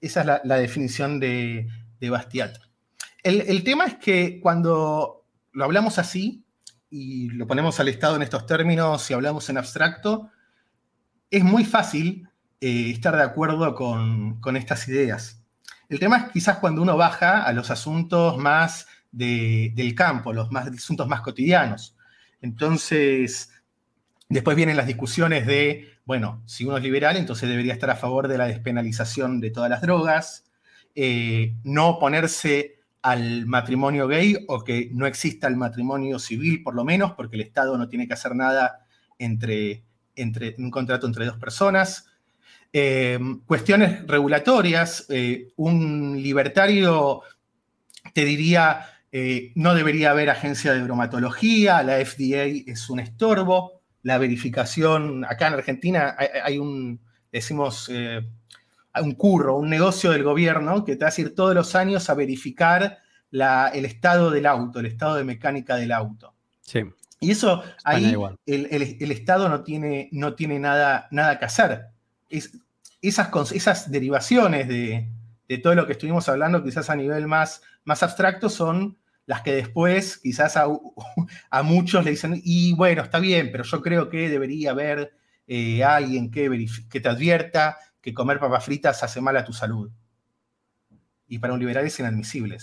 [0.00, 1.68] Esa es la, definición de,
[2.00, 2.56] Bastiat.
[3.22, 6.44] El, tema es que cuando lo hablamos así
[6.88, 10.30] y lo ponemos al Estado en estos términos y hablamos en abstracto,
[11.30, 12.28] es muy fácil
[12.60, 15.42] eh, estar de acuerdo con, estas ideas.
[15.88, 18.86] El tema es quizás cuando uno baja a los asuntos más
[19.16, 21.96] del campo, los más, asuntos más cotidianos.
[22.40, 23.50] Entonces,
[24.28, 28.26] Después vienen las discusiones de, bueno, si uno es liberal, entonces debería estar a favor
[28.26, 30.44] de la despenalización de todas las drogas,
[30.96, 36.84] eh, no oponerse al matrimonio gay o que no exista el matrimonio civil, por lo
[36.84, 38.84] menos, porque el Estado no tiene que hacer nada
[39.16, 39.84] entre,
[40.16, 42.08] entre un contrato entre dos personas.
[42.72, 47.22] Eh, cuestiones regulatorias, eh, un libertario
[48.12, 48.86] te diría,
[49.54, 55.54] no debería haber agencia de bromatología, la FDA es un estorbo, la verificación, acá en
[55.54, 57.00] Argentina hay, un,
[57.32, 58.20] decimos, eh,
[59.00, 62.98] un curro, un negocio del gobierno que te hace ir todos los años a verificar
[63.32, 66.34] el estado del auto, el estado de mecánica del auto.
[66.60, 66.80] Sí.
[67.20, 68.14] Y eso ahí
[68.46, 71.86] el, Estado no tiene, no tiene nada, nada que hacer.
[73.00, 75.08] esas, esas derivaciones de,
[75.62, 80.18] todo lo que estuvimos hablando, quizás a nivel más, más abstracto, son las que después
[80.18, 80.68] quizás a,
[81.62, 85.12] muchos le dicen, y bueno, está bien, pero yo creo que debería haber
[85.46, 86.48] eh, alguien que,
[86.90, 89.90] te advierta que comer papas fritas hace mal a tu salud.
[91.28, 92.58] Y para un liberal es inadmisible.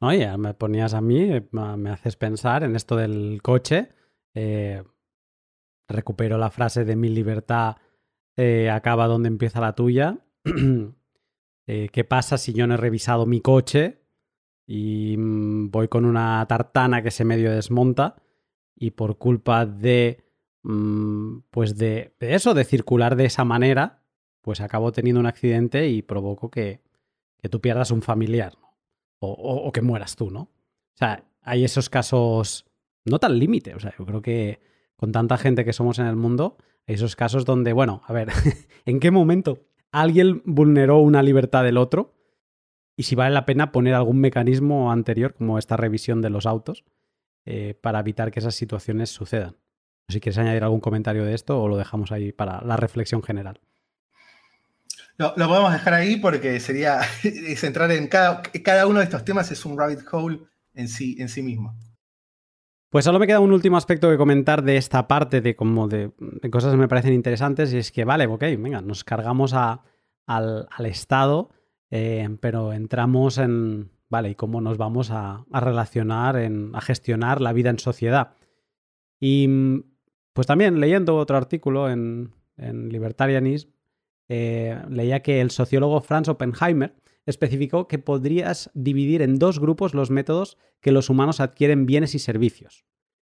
[0.00, 3.88] No, ya me ponías a mí, eh, me haces pensar en esto del coche.
[4.34, 4.84] Eh,
[5.88, 7.76] recupero la frase de mi libertad
[8.70, 10.16] acaba donde empieza la tuya.
[11.92, 14.00] ¿Qué pasa si yo no he revisado mi coche
[14.66, 18.16] y mm, voy con una tartana que se medio desmonta
[18.76, 20.24] y por culpa de
[20.62, 24.02] mm, pues de, eso, de circular de esa manera,
[24.40, 26.82] pues acabo teniendo un accidente y provoco que,
[27.38, 28.54] que tú pierdas un familiar
[29.20, 30.40] o, o, que mueras tú, ¿no?
[30.40, 32.66] O sea, hay esos casos
[33.04, 34.60] no tan límite, o sea, yo creo que
[34.96, 38.28] con tanta gente que somos en el mundo, hay esos casos donde, bueno, a ver,
[38.84, 42.18] ¿en qué momento alguien vulneró una libertad del otro?
[42.98, 46.84] y si vale la pena poner algún mecanismo anterior, como esta revisión de los autos,
[47.46, 49.56] eh, para evitar que esas situaciones sucedan.
[50.08, 53.60] Si quieres añadir algún comentario de esto o lo dejamos ahí para la reflexión general.
[55.16, 57.00] Lo, podemos dejar ahí porque sería
[57.56, 60.40] centrar en cada, cada uno de estos temas es un rabbit hole
[60.74, 61.78] en sí, en sí mismo.
[62.90, 66.10] Pues solo me queda un último aspecto que comentar de esta parte de como de,
[66.50, 69.80] cosas que me parecen interesantes y es que, vale, ok, venga, nos cargamos al,
[70.26, 71.50] al Estado
[71.90, 77.70] eh, pero entramos en, vale, ¿y cómo nos vamos a, relacionar, a gestionar la vida
[77.70, 78.34] en sociedad?
[79.20, 79.48] Y
[80.32, 83.70] pues también leyendo otro artículo en, en Libertarianism,
[84.28, 86.94] eh, leía que el sociólogo Franz Oppenheimer
[87.28, 92.18] especificó que podrías dividir en dos grupos los métodos que los humanos adquieren bienes y
[92.18, 92.86] servicios,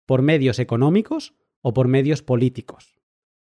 [0.07, 2.99] por medios económicos o por medios políticos.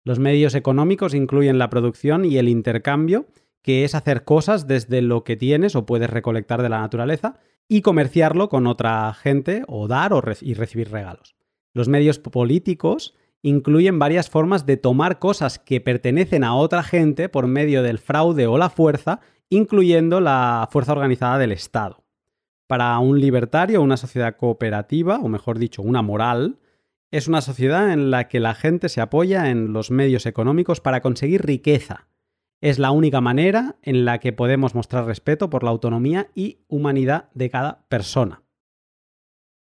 [0.04, 3.28] Los medios económicos incluyen la producción y el intercambio
[3.62, 7.82] que es hacer cosas desde lo que tienes o puedes recolectar de la naturaleza y
[7.82, 11.36] comerciarlo con otra gente o dar o y recibir regalos.
[11.74, 17.48] Los medios políticos incluyen varias formas de tomar cosas que pertenecen a otra gente por
[17.48, 22.04] medio del fraude o la fuerza, incluyendo la fuerza organizada del Estado.
[22.68, 26.58] Para un libertario, una sociedad cooperativa, o mejor dicho, una moral,
[27.12, 31.02] es una sociedad en la que la gente se apoya en los medios económicos para
[31.02, 32.08] conseguir riqueza,
[32.62, 37.30] es la única manera en la que podemos mostrar respeto por la autonomía y humanidad
[37.34, 38.42] de cada persona.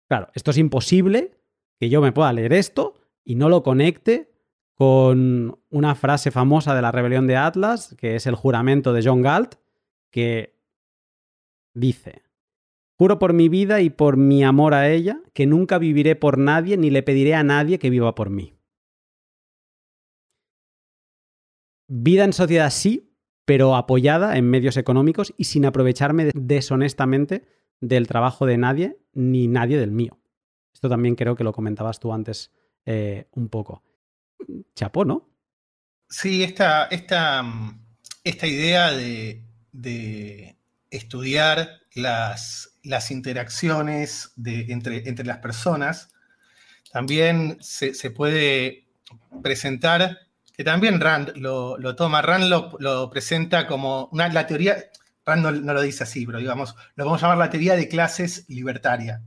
[0.08, 1.32] Claro, esto es imposible
[1.80, 2.94] que yo me pueda leer esto
[3.24, 4.32] y no lo conecte
[4.76, 9.22] con una frase famosa de la rebelión de Atlas, que es el juramento de John
[9.22, 9.56] Galt,
[10.14, 10.56] que
[11.74, 12.22] dice,
[12.98, 16.78] Juro por mi vida y por mi amor a ella, que nunca viviré por nadie
[16.78, 18.56] ni le pediré a nadie que viva por mí.
[21.88, 23.14] Vida en sociedad sí,
[23.46, 27.46] pero apoyada en medios económicos y sin aprovecharme deshonestamente
[27.82, 30.20] del trabajo de nadie ni nadie del mío.
[30.74, 32.52] Esto también creo que lo comentabas tú antes
[32.86, 33.84] eh, un poco.
[34.76, 35.30] Chapó, ¿no?
[36.08, 37.44] Sí, esta, esta,
[38.24, 39.44] esta idea de,
[40.90, 46.10] estudiar las, las interacciones entre, entre, las personas
[46.92, 48.88] también se, se puede
[49.42, 50.20] presentar
[50.56, 52.22] que también Rand lo, toma.
[52.22, 54.78] Rand lo, presenta como una, la teoría,
[55.26, 58.46] Rand no, lo dice así, pero digamos, lo vamos a llamar la teoría de clases
[58.48, 59.22] libertaria.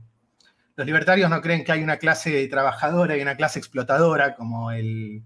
[0.75, 5.23] Los libertarios no creen que hay una clase trabajadora y una clase explotadora como el,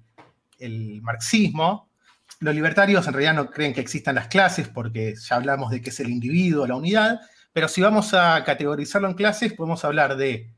[0.58, 1.91] el marxismo.
[2.40, 5.92] Los libertarios en realidad no creen que existan las clases porque ya hablamos de que
[5.92, 7.20] es el individuo, la unidad,
[7.54, 10.54] pero si vamos a categorizarlo en clases, podemos hablar de...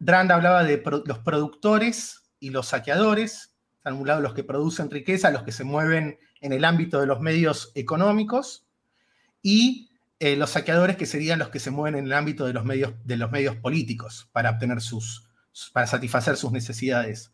[0.00, 5.30] Rand hablaba de los productores y los saqueadores, están un lado los que producen riqueza,
[5.30, 8.66] los que se mueven en el ámbito de los medios económicos,
[9.42, 9.90] y
[10.20, 12.92] eh, los saqueadores que serían los que se mueven en el ámbito de los medios,
[13.04, 15.28] de los medios políticos para sus,
[15.72, 17.32] para satisfacer sus necesidades.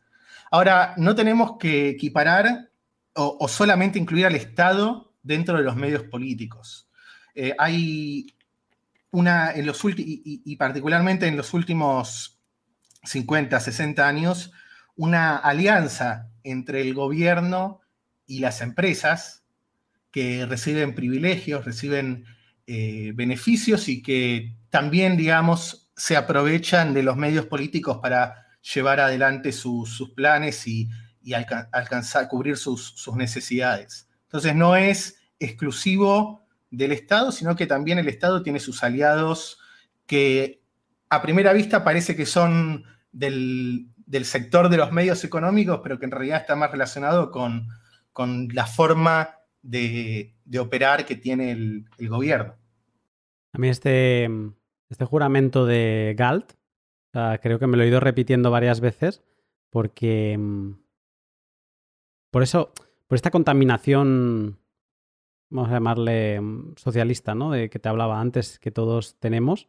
[0.50, 2.70] Ahora, no tenemos que equiparar
[3.14, 6.88] o, solamente incluir al Estado dentro de los medios políticos.
[7.34, 8.26] Eh, hay
[9.10, 12.40] una, en los y, y particularmente en los últimos
[13.04, 14.52] 50, 60 años,
[14.96, 17.80] una alianza entre el gobierno
[18.26, 19.44] y las empresas
[20.10, 22.24] que reciben privilegios, reciben
[22.66, 29.52] eh, beneficios y que también, digamos, se aprovechan de los medios políticos para llevar adelante
[29.52, 30.88] sus planes y,
[31.32, 34.08] alcanzar, cubrir sus, necesidades.
[34.24, 39.58] Entonces no es exclusivo del Estado, sino que también el Estado tiene sus aliados
[40.06, 40.60] que
[41.08, 43.88] a primera vista parece que son del,
[44.24, 47.68] sector de los medios económicos, pero que en realidad está más relacionado con,
[48.52, 52.54] la forma de, operar que tiene el, gobierno.
[53.52, 54.28] A mí este,
[54.90, 56.52] este juramento de Galt,
[57.40, 59.22] creo que me lo he ido repitiendo varias veces,
[59.70, 60.36] porque
[62.34, 62.72] por eso,
[63.06, 64.58] por esta contaminación,
[65.50, 66.40] vamos a llamarle
[66.74, 67.52] socialista, ¿no?
[67.52, 69.68] De que te hablaba antes, que todos tenemos.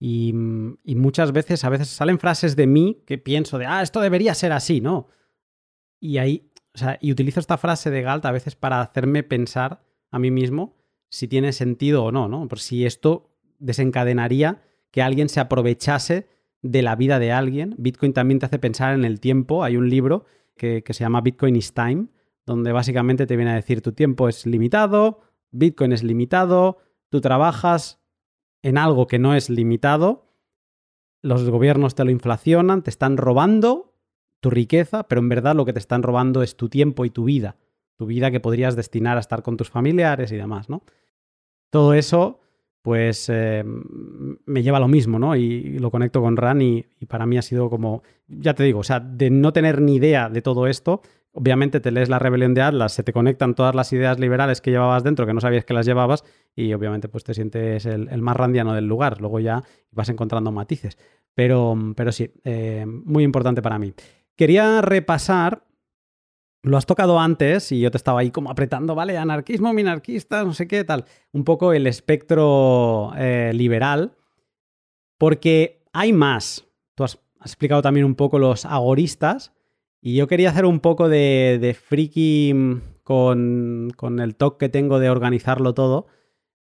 [0.00, 0.34] Y,
[0.84, 4.34] y, muchas veces, a veces salen frases de mí que pienso de, ah, esto debería
[4.34, 5.08] ser así, ¿no?
[6.00, 9.82] Y ahí o sea, y utilizo esta frase de Galt a veces para hacerme pensar
[10.10, 10.76] a mí mismo
[11.10, 12.48] si tiene sentido o no, ¿no?
[12.48, 16.28] Por si esto desencadenaría que alguien se aprovechase
[16.62, 17.74] de la vida de alguien.
[17.76, 19.64] Bitcoin también te hace pensar en el tiempo.
[19.64, 20.24] Hay un libro
[20.62, 22.06] que, se llama Bitcoin is Time,
[22.46, 25.20] donde básicamente te viene a decir tu tiempo es limitado,
[25.50, 26.78] Bitcoin es limitado,
[27.08, 28.00] tú trabajas
[28.62, 30.28] en algo que no es limitado,
[31.20, 33.94] los gobiernos te lo inflacionan, te están robando
[34.40, 37.24] tu riqueza, pero en verdad lo que te están robando es tu tiempo y tu
[37.24, 37.56] vida.
[37.96, 40.82] Tu vida que podrías destinar a estar con tus familiares y demás, ¿no?
[41.70, 42.40] Todo eso,
[42.82, 45.36] pues, eh, me lleva a lo mismo, ¿no?
[45.36, 48.02] Y, lo conecto con Ran y, para mí ha sido como,
[48.38, 51.02] ya te digo, o sea, de no tener ni idea de todo esto,
[51.32, 54.70] obviamente te lees la rebelión de Atlas, se te conectan todas las ideas liberales que
[54.70, 58.36] llevabas dentro, que no sabías que las llevabas, y obviamente pues te sientes el, más
[58.36, 59.20] randiano del lugar.
[59.20, 60.98] Luego ya vas encontrando matices.
[61.34, 63.94] Pero, pero sí, eh, muy importante para mí.
[64.36, 65.64] Quería repasar,
[66.62, 69.16] lo has tocado antes y yo te estaba ahí como apretando, ¿vale?
[69.16, 71.06] Anarquismo, minarquista, no sé qué tal.
[71.32, 74.14] Un poco el espectro eh, liberal,
[75.18, 76.66] porque hay más.
[76.94, 79.52] Tú has, explicado también un poco los agoristas
[80.00, 84.98] y yo quería hacer un poco de, friki mm, con, con, el toque que tengo
[84.98, 86.06] de organizarlo todo.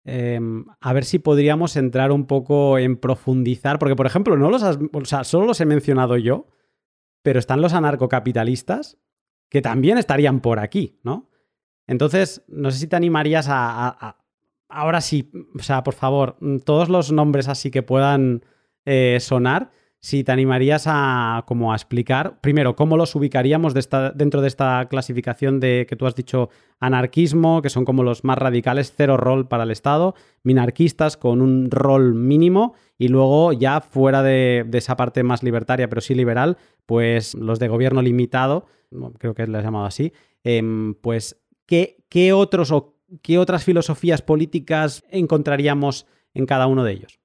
[0.03, 4.64] Em, a ver si podríamos entrar un poco en profundizar, porque por ejemplo, no los
[4.64, 6.48] has, o sea, solo los he mencionado yo,
[7.22, 8.98] pero están los anarcocapitalistas
[9.49, 11.30] que también estarían por aquí, ¿no?
[11.85, 14.18] Entonces, no sé si te animarías a,
[14.69, 18.45] ahora sí, o sea, por favor, todos los nombres así que puedan
[18.85, 19.72] eh, sonar,
[20.03, 25.60] si te animarías a como a explicar, primero, cómo los ubicaríamos dentro de esta clasificación
[25.60, 26.49] de que tú has dicho
[26.80, 31.69] anarquismo, que son como los más radicales, cero rol para el Estado, minarquistas con un
[31.69, 36.57] rol mínimo, y luego ya fuera de, esa parte más libertaria, pero sí liberal,
[36.88, 38.65] pues los de gobierno limitado,
[39.19, 40.14] creo que les he llamado así,
[40.44, 46.94] em, pues ¿qué, ¿qué otros o qué otras filosofías políticas encontraríamos en cada uno de
[46.94, 47.22] ellos?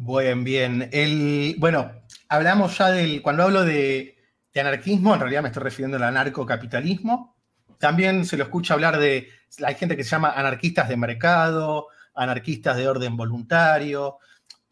[0.00, 0.88] Bien, bien.
[0.92, 1.90] El, bueno,
[2.28, 4.14] hablamos ya del, cuando hablo de,
[4.54, 7.36] anarquismo, en realidad me estoy refiriendo al anarcocapitalismo.
[7.78, 9.28] También se lo escucha hablar de,
[9.64, 14.18] hay gente que se llama anarquistas de mercado, anarquistas de orden voluntario.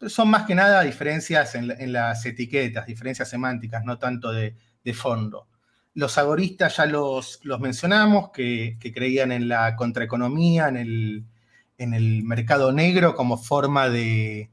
[0.07, 4.55] Son más que nada diferencias en, las etiquetas, diferencias semánticas, no tanto de,
[4.93, 5.47] fondo.
[5.93, 11.25] Los agoristas ya los, los mencionamos, que, creían en la contraeconomía, en el,
[11.77, 14.49] en el mercado negro como forma de,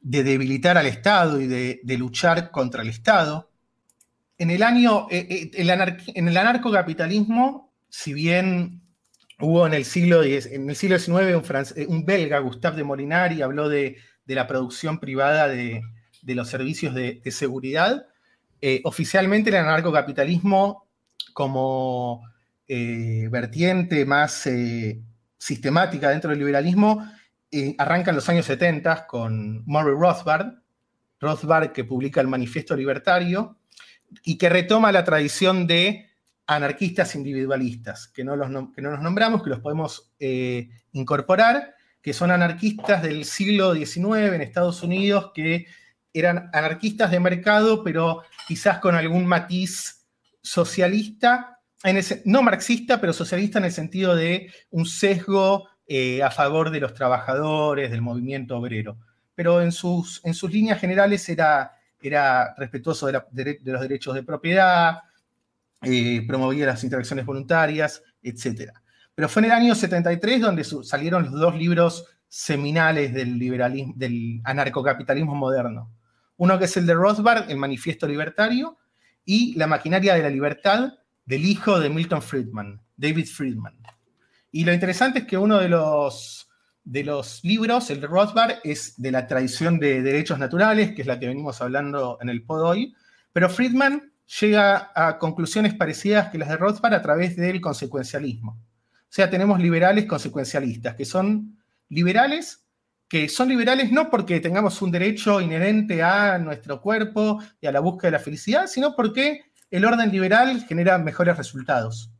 [0.00, 3.50] de debilitar al Estado y de, luchar contra el Estado.
[4.36, 5.70] En el año, eh, eh,
[6.38, 8.82] anarcocapitalismo, si bien
[9.40, 11.44] hubo en el siglo, en el siglo XIX un,
[11.76, 13.96] eh, un, belga, Gustave de Molinari, habló de,
[14.26, 15.82] la producción privada de,
[16.22, 18.06] los servicios de, seguridad,
[18.84, 20.86] oficialmente el anarcocapitalismo
[21.32, 22.22] como
[22.66, 24.46] vertiente más
[25.38, 27.08] sistemática dentro del liberalismo
[27.78, 30.54] arranca en los años 70 con Murray Rothbard,
[31.20, 33.58] Rothbard que publica el Manifiesto Libertario
[34.24, 36.08] y que retoma la tradición de
[36.46, 42.14] anarquistas individualistas, que no los, que no nos nombramos, que los podemos eh, incorporar, que
[42.14, 45.66] son anarquistas del siglo XIX en Estados Unidos, que
[46.12, 50.06] eran anarquistas de mercado, pero quizás con algún matiz
[50.40, 56.70] socialista, en no marxista, pero socialista en el sentido de un sesgo eh, a favor
[56.70, 58.98] de los trabajadores, del movimiento obrero.
[59.34, 64.98] Pero en sus, en sus líneas generales era, era respetuoso de, los derechos de propiedad,
[65.80, 68.70] eh, promovía las interacciones voluntarias, etc.
[69.14, 74.42] Pero fue en el año 73 donde salieron los dos libros seminales del, liberalismo, del
[74.44, 75.90] anarcocapitalismo moderno.
[76.36, 78.76] Uno que es el de Rothbard, el Manifiesto Libertario,
[79.24, 80.94] y La maquinaria de la libertad
[81.26, 83.74] del hijo de Milton Friedman, David Friedman.
[84.50, 86.48] Y lo interesante es que uno de los,
[86.84, 91.06] de los libros, el de Rothbard, es de la tradición de derechos naturales, que es
[91.06, 92.94] la que venimos hablando en el pod hoy,
[93.32, 98.52] pero Friedman llega a conclusiones parecidas que las de Rothbard a través del consecuencialismo.
[98.52, 101.58] O sea, tenemos liberales consecuencialistas, que son
[101.88, 102.64] liberales
[103.08, 107.80] que son liberales no porque tengamos un derecho inherente a nuestro cuerpo y a la
[107.80, 112.10] búsqueda de la felicidad, sino porque el orden liberal genera mejores resultados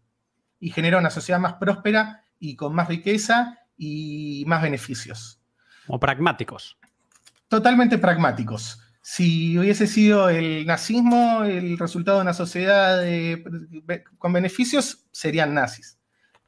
[0.61, 5.41] y genera una sociedad más próspera y con más riqueza y más beneficios.
[5.87, 6.79] O pragmáticos.
[7.49, 8.81] Totalmente pragmáticos.
[9.01, 13.03] Si hubiese sido el nazismo el resultado de una sociedad
[14.19, 15.99] con beneficios, serían nazis.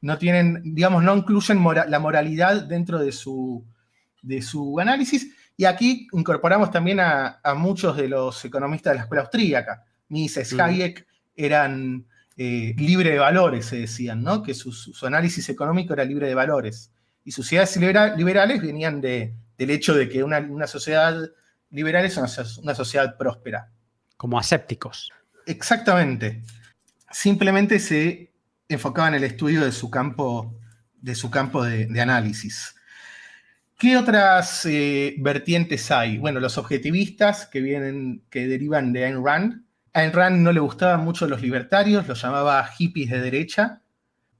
[0.01, 3.65] No tienen, digamos, no incluyen la moralidad dentro de su,
[4.21, 5.35] de su análisis.
[5.57, 9.83] Y aquí incorporamos también a, muchos de los economistas de la escuela austríaca.
[10.09, 12.05] Mises, Hayek eran
[12.43, 14.41] eh, libre de valores, se decían, ¿no?
[14.41, 14.71] Que su,
[15.05, 16.91] análisis económico era libre de valores.
[17.23, 21.15] Y sus ideas liberales venían del hecho de que una, sociedad
[21.69, 23.71] liberal es una, sociedad próspera.
[24.17, 25.11] Como asépticos.
[25.45, 26.41] Exactamente.
[27.11, 28.31] Simplemente se
[28.67, 30.57] enfocaban en el estudio de su campo
[30.95, 32.73] de, su campo de análisis.
[33.81, 36.19] ¿Qué otras eh, vertientes hay?
[36.19, 39.63] Bueno, los objetivistas que vienen, que derivan de Ayn Rand.
[39.93, 43.81] A Ayn Rand no le gustaban mucho los libertarios, los llamaba hippies de derecha,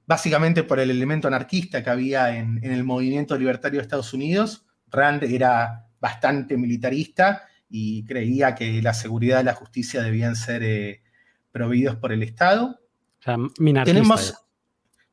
[0.06, 4.64] básicamente por el elemento anarquista que había en, el movimiento libertario de Estados Unidos.
[4.90, 11.02] Rand era bastante militarista y creía que la seguridad y la justicia debían ser eh,
[11.50, 12.80] proveídos por el Estado.
[13.20, 13.84] O sea, minarquista.
[13.84, 14.34] Tenemos,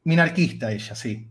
[0.03, 1.29] minarquista ella, sí.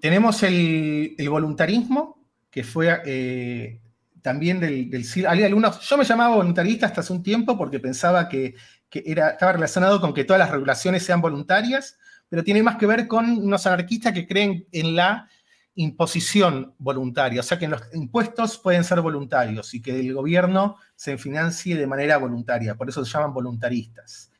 [0.00, 3.80] Tenemos el, voluntarismo, que fue eh,
[4.22, 8.54] también del, del yo me llamaba voluntarista hasta hace un tiempo porque pensaba que,
[8.90, 13.08] era, estaba relacionado con que todas las regulaciones sean voluntarias, pero tiene más que ver
[13.08, 15.28] con unos anarquistas que creen en la
[15.74, 21.16] imposición voluntaria, o sea que los impuestos pueden ser voluntarios y que el gobierno se
[21.16, 24.30] financie de manera voluntaria, por eso se llaman voluntaristas.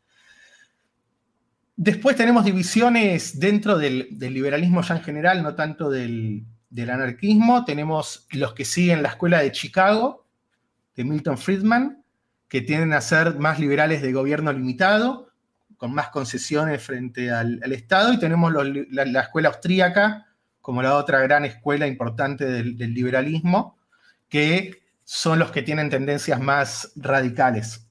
[1.74, 6.44] Después tenemos divisiones dentro del, liberalismo ya en general, no tanto del,
[6.76, 7.64] anarquismo.
[7.64, 10.26] Tenemos los que siguen la escuela de Chicago,
[10.96, 12.02] de Milton Friedman,
[12.48, 15.28] que tienden a ser más liberales de gobierno limitado,
[15.76, 18.12] con más concesiones frente al, Estado.
[18.12, 20.26] Y tenemos la, escuela austríaca,
[20.60, 23.78] como la otra gran escuela importante del, liberalismo,
[24.28, 27.86] que son los que tienen tendencias más radicales,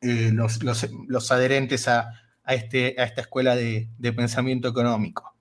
[0.00, 2.12] eh, los adherentes a,
[2.48, 5.34] a, este, a esta escuela de, pensamiento económico.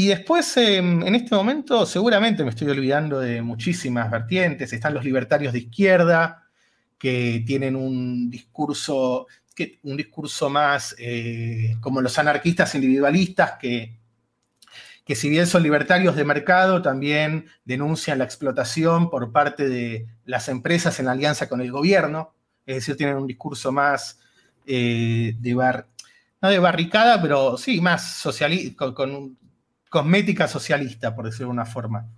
[0.00, 4.72] Y después, em, en este momento, seguramente me estoy olvidando de muchísimas vertientes.
[4.72, 6.48] Están los libertarios de izquierda,
[6.98, 9.26] que tienen un discurso,
[9.82, 13.98] un discurso más eh, como los anarquistas individualistas, que,
[15.04, 20.48] que si bien son libertarios de mercado, también denuncian la explotación por parte de las
[20.48, 22.32] empresas en alianza con el gobierno.
[22.64, 24.18] Es decir, tienen un discurso más
[24.66, 25.88] eh, de bar,
[26.40, 29.36] no de barricada, pero sí, más socialista, con,
[29.90, 32.08] cosmética socialista, por decirlo de una forma.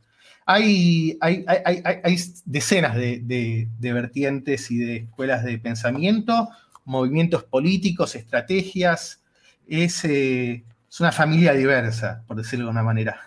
[0.46, 6.48] Hay, hay, decenas de, vertientes y de escuelas de pensamiento,
[6.84, 9.22] movimientos políticos, estrategias.
[9.66, 13.20] Es, eh, es una familia diversa, por decirlo de una manera.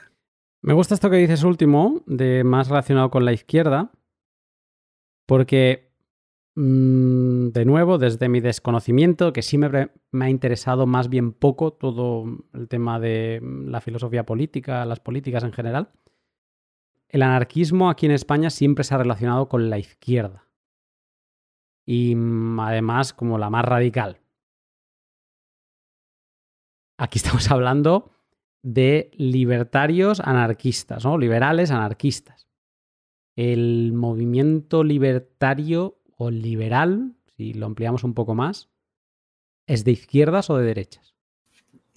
[0.62, 3.92] Me gusta esto que dices último, de más relacionado con la izquierda,
[5.26, 5.85] porque
[6.56, 9.90] de nuevo, desde mi desconocimiento, que sí me,
[10.22, 15.44] ha interesado más bien poco todo el tema de mm, la filosofía política, las políticas
[15.44, 15.92] en general,
[17.10, 20.48] el anarquismo aquí en España siempre se ha relacionado con la izquierda.
[21.86, 24.22] Y mm, además como la más radical.
[26.98, 28.12] Aquí estamos hablando
[28.64, 31.18] de libertarios anarquistas, ¿no?
[31.18, 32.48] Liberales anarquistas.
[33.36, 38.70] El movimiento libertario o liberal, si lo ampliamos un poco más,
[39.68, 41.16] ¿es de izquierdas o de derechas?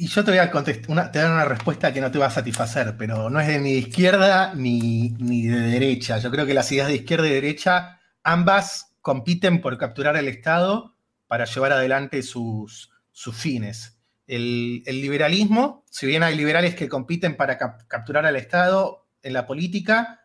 [0.01, 0.53] Y yo te voy a
[0.87, 3.73] una, dar una respuesta que no te va a satisfacer, pero no es de ni
[3.73, 6.19] de izquierda ni, de derecha.
[6.19, 10.95] Yo creo que las ideas de izquierda y derecha, ambas compiten por capturar el Estado
[11.27, 13.99] para llevar adelante sus, sus fines.
[14.29, 20.21] El, liberalismo, si bien hay liberales que compiten para capturar al Estado en la política,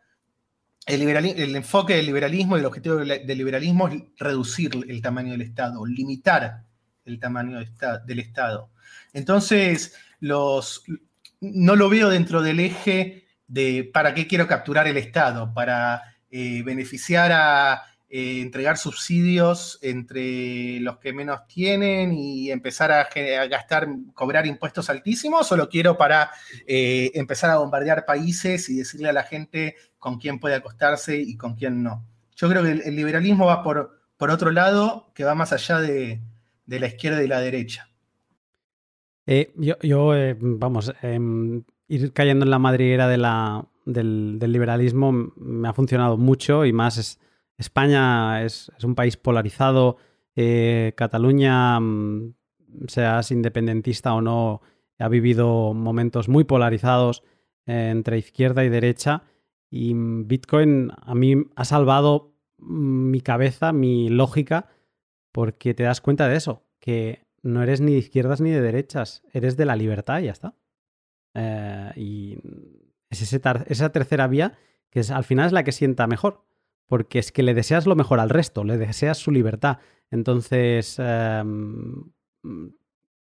[0.85, 5.85] el, enfoque del liberalismo y el objetivo del liberalismo es reducir el tamaño del Estado,
[5.85, 6.64] limitar
[7.05, 8.69] el tamaño del Estado.
[9.14, 10.84] Entonces, los,
[11.41, 16.01] no lo veo dentro del eje de para qué quiero capturar el Estado, para
[16.31, 23.10] eh, beneficiar a eh, entregar subsidios entre los que menos tienen y empezar a,
[23.47, 26.30] gastar, cobrar impuestos altísimos, o lo quiero para
[26.68, 31.38] eh, empezar a bombardear países y decirle a la gente con quién puede acostarse y
[31.38, 32.05] con quién no.
[32.35, 36.19] Yo creo que el, liberalismo va por, por, otro lado, que va más allá de,
[36.67, 37.88] la izquierda y la derecha.
[39.25, 40.11] Eh, yo,
[40.41, 46.17] vamos, em, ir cayendo en la madriguera de la, del, del, liberalismo me ha funcionado
[46.17, 47.17] mucho y más es,
[47.57, 49.95] España es, un país polarizado.
[50.35, 51.80] Eh, Cataluña,
[52.89, 54.61] seas independentista o no,
[54.99, 57.23] ha vivido momentos muy polarizados
[57.65, 59.23] eh, entre izquierda y derecha.
[59.75, 64.69] Y Bitcoin a mí ha salvado mm, mi cabeza, mi lógica,
[65.31, 69.23] porque te das cuenta de eso, que no eres ni de izquierdas ni de derechas,
[69.33, 70.55] eres de la libertad y ya está.
[71.33, 72.37] Eh, y
[73.09, 74.59] es esa tercera vía
[74.91, 76.45] que al final es la que sienta mejor
[76.85, 79.79] porque es que le deseas lo mejor al resto, le deseas su libertad.
[80.11, 82.11] Entonces, em,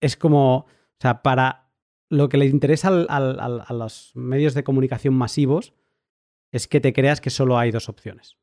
[0.02, 0.66] es como, o
[1.00, 1.70] sea, para
[2.10, 5.72] lo que le interesa a los medios de comunicación masivos
[6.56, 8.36] es que te creas que solo hay dos opciones.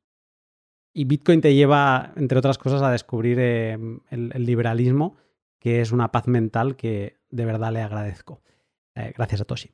[0.94, 5.18] Y Bitcoin te lleva, entre otras cosas, a descubrir em, el, liberalismo,
[5.60, 8.44] que es una paz mental que de verdad le agradezco.
[8.94, 9.72] Eh, gracias a Toshi.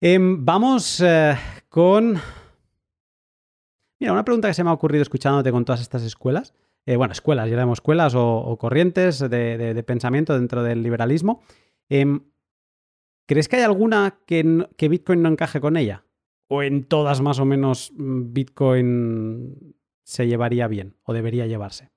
[0.00, 1.36] Em, vamos eh,
[1.68, 2.18] con
[4.00, 6.54] Mira, una pregunta que se me ha ocurrido escuchándote con todas estas escuelas,
[6.86, 11.42] eh, bueno, escuelas, ya llamamos escuelas o, corrientes de, pensamiento dentro del liberalismo.
[11.88, 12.20] Em,
[13.28, 16.04] ¿Crees que hay alguna que Bitcoin no encaje con ella?
[16.54, 21.88] ¿O en todas más o menos mm, Bitcoin se llevaría bien o debería llevarse?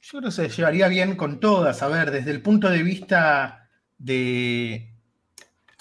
[0.00, 1.82] Yo creo que se llevaría bien con todas.
[1.82, 3.68] A ver, desde el punto de vista
[3.98, 4.94] de,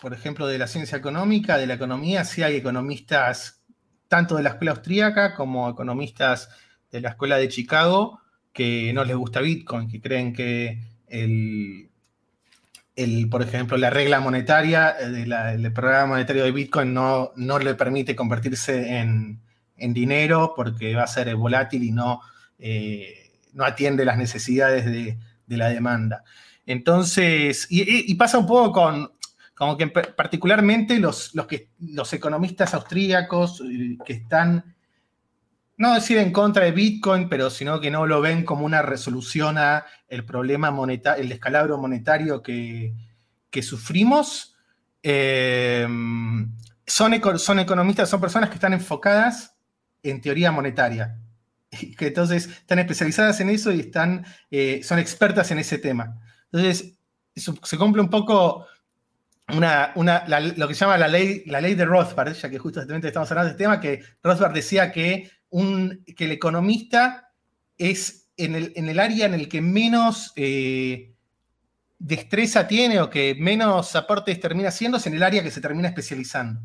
[0.02, 3.64] por ejemplo, de la ciencia económica, de la economía, sí hay economistas
[4.08, 6.50] tanto de la escuela austríaca como economistas
[6.90, 8.20] de la escuela de Chicago
[8.52, 11.89] que no les gusta Bitcoin, que creen que el,
[13.30, 18.15] por ejemplo, la regla monetaria eh, del programa monetario de Bitcoin no, no le permite
[18.15, 19.41] convertirse en,
[19.77, 22.19] dinero porque va a ser volátil y no,
[22.57, 25.17] eh, no atiende las necesidades de,
[25.47, 26.23] la demanda.
[26.65, 29.11] Entonces, y, pasa un poco con,
[29.55, 34.76] como que particularmente los, los, que, los economistas austríacos eh, que están,
[35.80, 39.57] no decir en contra de Bitcoin, pero sino que no lo ven como una resolución
[39.57, 42.93] a el problema monetario, el descalabro monetario que,
[43.61, 44.57] sufrimos,
[45.01, 45.88] eh,
[46.85, 49.56] son, son economistas, son personas que están enfocadas
[50.03, 51.18] en teoría monetaria,
[51.97, 56.19] que entonces están especializadas en eso y están, eh, son expertas en ese tema.
[56.51, 56.99] Entonces,
[57.35, 58.68] se cumple un poco
[59.56, 59.93] una,
[60.57, 63.47] lo que se llama la ley, la ley de Rothbard, ya que justamente estamos hablando
[63.47, 67.31] de este tema, que Rothbard decía que, un, que el economista
[67.77, 71.13] es en el, en el área en el que menos eh,
[71.97, 75.89] destreza tiene o que menos aportes termina haciendo, es en el área que se termina
[75.89, 76.61] especializando.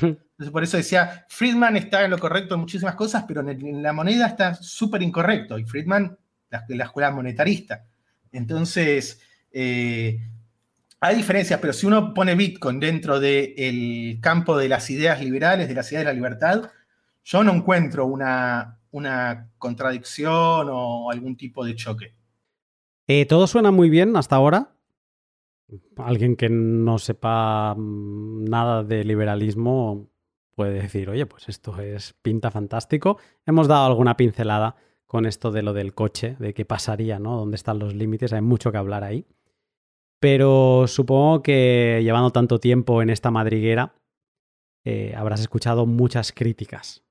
[0.00, 3.92] Entonces, por eso decía, Friedman está en lo correcto en muchísimas cosas, pero en, la
[3.92, 5.58] moneda está súper incorrecto.
[5.58, 6.18] Y Friedman,
[6.50, 7.84] la, la, escuela monetarista.
[8.32, 9.20] Entonces,
[9.52, 10.18] eh,
[10.98, 15.74] hay diferencias, pero si uno pone Bitcoin dentro del campo de las ideas liberales, de
[15.74, 16.70] las ideas de la libertad,
[17.24, 22.14] yo no encuentro una, una contradicción o algún tipo de choque.
[23.06, 24.76] Eh, todo suena muy bien hasta ahora.
[25.96, 30.08] Alguien que no sepa mm, nada de liberalismo
[30.54, 33.18] puede decir, oye, pues esto es pinta fantástico.
[33.46, 34.76] Hemos dado alguna pincelada
[35.06, 37.36] con esto de lo del coche, de qué pasaría, ¿no?
[37.36, 38.32] ¿Dónde están los límites?
[38.32, 39.26] Hay mucho que hablar ahí.
[40.20, 43.94] Pero supongo que llevando tanto tiempo en esta madriguera,
[44.84, 47.04] eh, habrás escuchado muchas críticas.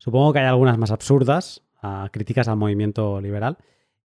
[0.00, 1.62] Supongo que hay algunas más absurdas,
[2.10, 3.56] críticas al movimiento liberal,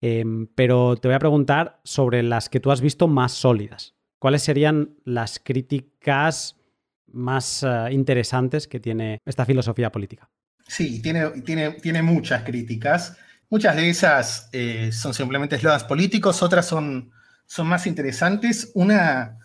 [0.01, 3.95] em, pero te voy a preguntar sobre las que tú has visto más sólidas.
[4.19, 6.57] ¿Cuáles serían las críticas
[7.07, 10.29] más eh, interesantes que tiene esta filosofía política?
[10.67, 13.17] Sí, tiene, tiene, tiene muchas críticas.
[13.49, 17.13] Muchas de esas eh, son simplemente eslogans políticos, otras son
[17.47, 18.71] son más interesantes.
[18.75, 19.39] Una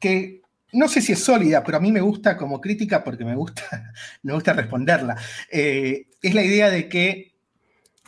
[0.00, 0.37] que
[0.72, 3.92] no sé si es sólida, pero a mí me gusta como crítica porque me gusta,
[4.22, 5.16] me gusta responderla.
[5.50, 7.34] Eh, es la idea de que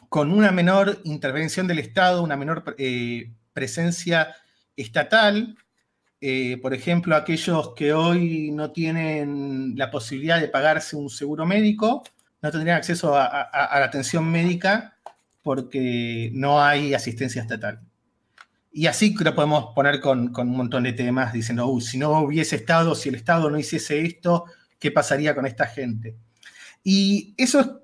[0.09, 4.35] con una menor intervención del Estado, una menor eh, presencia
[4.77, 5.57] estatal,
[6.21, 12.03] eh, por ejemplo, aquellos que hoy no tienen la posibilidad de pagarse un seguro médico,
[12.43, 14.97] no tendrían acceso a, la atención médica
[15.43, 17.81] porque no hay asistencia estatal.
[18.73, 22.95] Y así lo podemos poner con, un montón de temas diciendo, si no hubiese Estado,
[22.95, 24.45] si el Estado no hiciese esto,
[24.79, 26.17] ¿qué pasaría con esta gente?
[26.85, 27.83] Y eso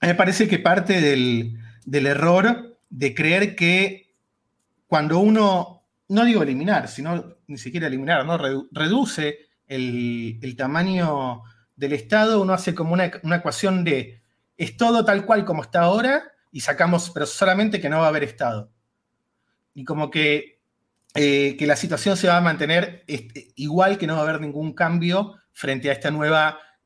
[0.00, 1.58] me parece que parte del,
[2.06, 4.14] error de creer que
[4.86, 8.38] cuando uno, no digo eliminar, sino ni siquiera eliminar, ¿no?
[8.72, 9.38] reduce
[9.68, 11.42] el, el tamaño
[11.76, 14.22] del Estado, uno hace como una, ecuación de
[14.56, 18.08] es todo tal cual como está ahora y sacamos, pero solamente que no va a
[18.08, 18.70] haber Estado.
[19.74, 20.60] Y como que,
[21.14, 24.40] eh, que la situación se va a mantener este, igual, que no va a haber
[24.40, 26.36] ningún cambio frente a este nuevo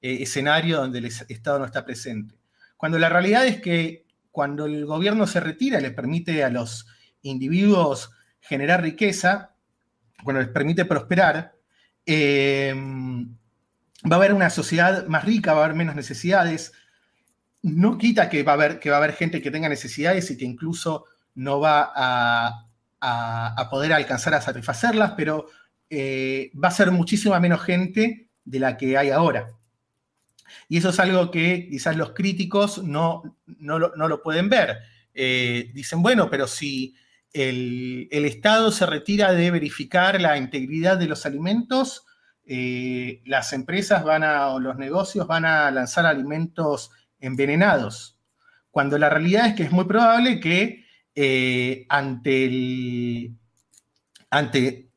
[0.01, 2.35] eh, escenario donde el Estado no está presente.
[2.77, 6.87] Cuando la realidad es que cuando el gobierno se retira, le permite a los
[7.23, 8.11] individuos
[8.41, 9.55] generar riqueza,
[10.23, 11.55] cuando les permite prosperar,
[12.05, 12.75] eh,
[14.05, 16.73] va a haber una sociedad más rica, va a haber menos necesidades.
[17.63, 20.37] No quita que va a haber, que va a haber gente que tenga necesidades y
[20.37, 22.66] que incluso no va a,
[23.71, 25.47] poder alcanzar a satisfacerlas, pero
[25.91, 29.49] eh, va a ser muchísima menos gente de la que hay ahora.
[30.69, 34.79] Y eso es algo que quizás los críticos no, no, lo, pueden ver.
[35.15, 36.95] Eh, dicen, bueno, pero si
[37.33, 42.07] el, el, Estado se retira de verificar la integridad de los alimentos,
[42.49, 48.21] eh, las empresas van a, o los negocios van a lanzar alimentos envenenados,
[48.71, 50.86] cuando la realidad es que es muy probable que
[51.17, 53.37] eh, ante, el,
[54.31, 54.91] ante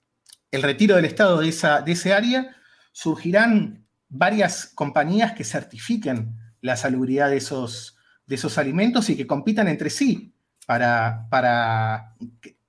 [0.51, 2.55] el retiro del Estado de, esa, de ese área
[2.91, 9.67] surgirán varias compañías que certifiquen la salubridad de esos, de esos alimentos y que compitan
[9.67, 10.33] entre sí
[10.65, 12.15] para, para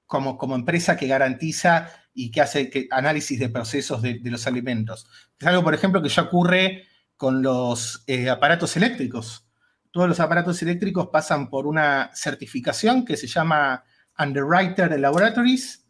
[0.07, 5.07] como, como empresa que garantiza y que hace análisis de procesos de, los alimentos.
[5.39, 6.85] Es algo, por ejemplo, que ya ocurre
[7.17, 9.47] con los eh, aparatos eléctricos.
[9.91, 13.85] Todos los aparatos eléctricos pasan por una certificación que se llama
[14.19, 15.87] Underwriter Laboratories,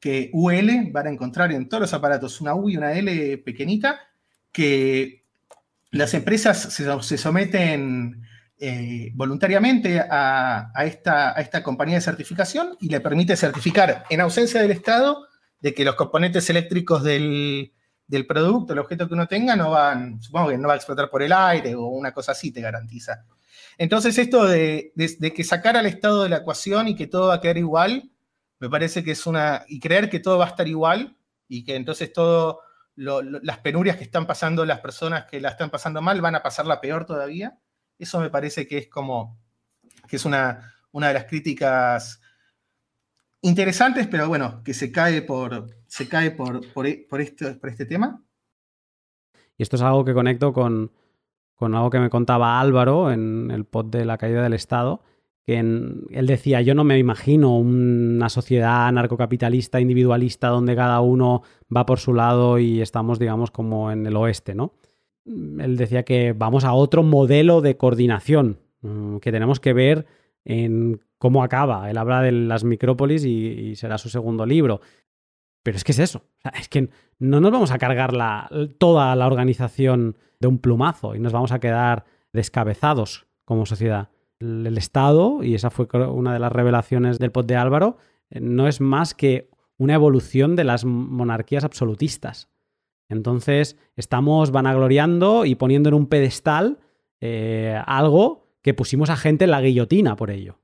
[0.00, 4.00] que UL van a encontrar en todos los aparatos una U y una L pequeñita,
[4.52, 5.24] que
[5.90, 8.22] las empresas se, someten
[8.58, 14.60] eh, voluntariamente a, esta, a esta compañía de certificación y le permite certificar en ausencia
[14.60, 15.26] del Estado
[15.60, 17.72] de que los componentes eléctricos del,
[18.28, 21.22] producto, el objeto que uno tenga, no van, supongo que no va a explotar por
[21.22, 23.24] el aire o una cosa así te garantiza.
[23.78, 24.92] Entonces, esto de,
[25.34, 28.10] que sacar al Estado de la ecuación y que todo va a quedar igual,
[28.58, 29.64] me parece que es una.
[29.68, 31.16] y creer que todo va a estar igual
[31.48, 32.60] y que entonces todo.
[32.94, 36.80] las penurias que están pasando las personas que la están pasando mal van a pasarla
[36.80, 37.58] peor todavía.
[37.98, 39.38] Eso me parece que es como.
[40.08, 42.20] que es una, una de las críticas
[43.42, 47.86] interesantes, pero bueno, que se cae por, se cae por, por, e, este, por este
[47.86, 48.22] tema.
[49.58, 50.92] Y esto es algo que conecto con,
[51.60, 55.02] algo que me contaba Álvaro en el pod de la caída del Estado,
[55.44, 61.42] que él decía, yo no me imagino una sociedad anarcocapitalista, individualista, donde cada uno
[61.74, 64.74] va por su lado y estamos, digamos, como en el oeste, ¿no?
[65.24, 70.06] Él decía que vamos a otro modelo de coordinación, mm, que tenemos que ver
[70.44, 71.90] en cómo acaba.
[71.90, 74.80] Él habla de las micrópolis y, será su segundo libro.
[75.62, 76.22] Pero es que es eso.
[76.58, 76.88] es que
[77.18, 81.52] no nos vamos a cargar la, toda la organización de un plumazo y nos vamos
[81.52, 84.10] a quedar descabezados como sociedad.
[84.38, 87.96] El, Estado, y esa fue una de las revelaciones del pod de Álvaro,
[88.30, 89.48] eh, no es más que
[89.78, 92.50] una evolución de las monarquías absolutistas.
[93.08, 96.78] Entonces, estamos vanagloriando y poniendo en un pedestal
[97.20, 100.58] eh, algo que pusimos a gente en la guillotina por ello.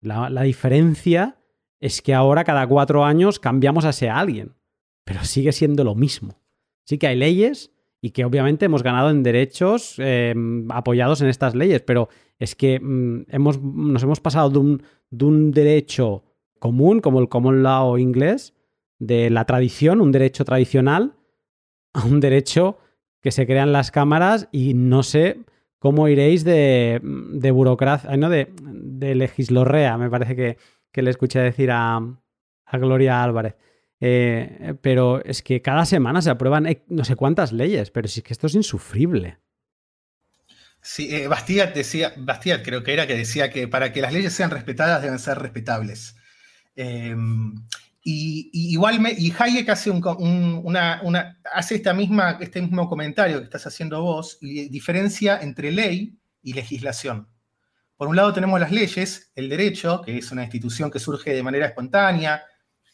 [0.00, 1.36] La, diferencia
[1.78, 4.56] es que ahora cada cuatro años cambiamos a ese alguien,
[5.04, 6.40] pero sigue siendo lo mismo.
[6.86, 10.34] Sí que hay leyes y que obviamente hemos ganado en derechos eh,
[10.70, 12.08] apoyados en estas leyes, pero
[12.38, 16.24] es que mm, hemos, nos hemos pasado de un, de un, derecho
[16.58, 18.54] común, como el common law inglés,
[18.98, 21.14] de la tradición, un derecho tradicional,
[21.92, 22.78] a un derecho
[23.20, 25.40] que se crean las cámaras y no sé
[25.78, 30.56] cómo iréis de, de burocracia, no, de, de legislorrea, me parece que,
[31.02, 33.56] le escuché decir a, a Gloria Álvarez.
[34.00, 38.32] Eh, pero es que cada semana se aprueban no sé cuántas leyes, pero sí que
[38.32, 39.38] esto es insufrible.
[40.82, 44.32] Sí, eh, Bastiat decía, Bastiat creo que era que decía que para que las leyes
[44.32, 46.16] sean respetadas deben ser respetables.
[46.74, 47.54] Em,
[48.02, 54.00] y, igual y Hayek hace, una, hace esta misma, este mismo comentario que estás haciendo
[54.02, 57.28] vos y diferencia entre ley y legislación.
[57.96, 61.42] Por un lado tenemos las leyes, el derecho, que es una institución que surge de
[61.42, 62.42] manera espontánea,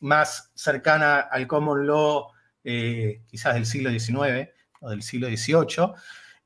[0.00, 2.28] más cercana al common law
[2.68, 4.50] eh, quizás del siglo XIX
[4.80, 5.92] o del siglo XVIII,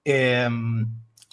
[0.05, 0.87] em,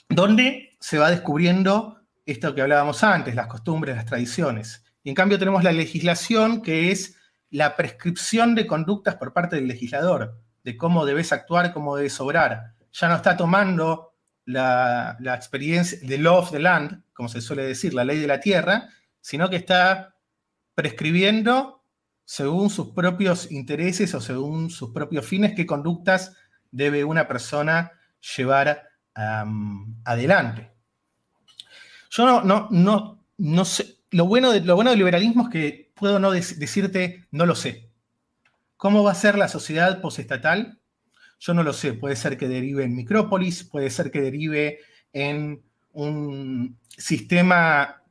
[0.07, 4.85] donde se va descubriendo esto que hablábamos antes, las costumbres, las tradiciones.
[5.03, 7.17] Y en cambio tenemos la legislación, que es
[7.49, 12.73] la prescripción de conductas por parte del legislador, de cómo debes actuar, cómo debes obrar.
[12.93, 14.13] Ya no está tomando
[14.45, 18.27] la, la experiencia, the law of the land, como se suele decir, la ley de
[18.27, 18.87] la tierra,
[19.19, 20.15] sino que está
[20.75, 21.76] prescribiendo
[22.27, 26.35] según sus propios intereses o según sus propios fines qué conductas
[26.71, 27.93] debe una persona
[28.35, 28.83] llevar
[30.03, 30.69] adelante.
[32.09, 35.93] Yo no, no, no, no sé, lo bueno, de, lo bueno del liberalismo es que
[35.95, 37.89] puedo no decirte, no lo sé.
[38.75, 40.81] ¿Cómo va a ser la sociedad postestatal?
[41.39, 41.93] Yo no lo sé.
[41.93, 44.79] Puede ser que derive en micrópolis, puede ser que derive
[45.13, 45.63] en
[45.93, 48.03] un sistema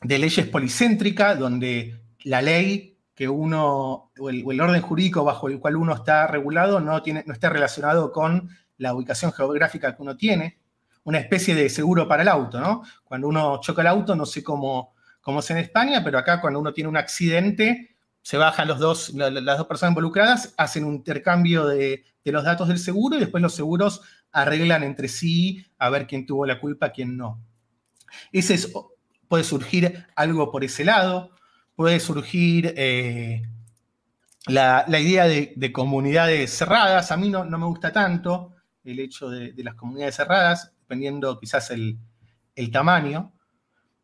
[0.00, 5.74] de leyes policéntrica, donde la ley que uno, o el, orden jurídico bajo el cual
[5.74, 10.60] uno está regulado no, tiene, no está relacionado con la ubicación geográfica que uno tiene.
[11.02, 12.84] Una especie de seguro para el auto, ¿no?
[13.02, 16.60] Cuando uno choca el auto, no sé cómo, cómo es en España, pero acá cuando
[16.60, 21.66] uno tiene un accidente, se bajan los dos, las dos personas involucradas, hacen un intercambio
[21.66, 24.00] de, de, los datos del seguro y después los seguros
[24.30, 27.42] arreglan entre sí a ver quién tuvo la culpa, quién no.
[28.30, 28.72] Ese es,
[29.26, 31.32] puede surgir algo por ese lado,
[31.78, 33.40] puede surgir eh,
[34.48, 37.12] la, idea de, comunidades cerradas.
[37.12, 42.00] A mí no, me gusta tanto el hecho de, las comunidades cerradas, dependiendo quizás el,
[42.72, 43.32] tamaño,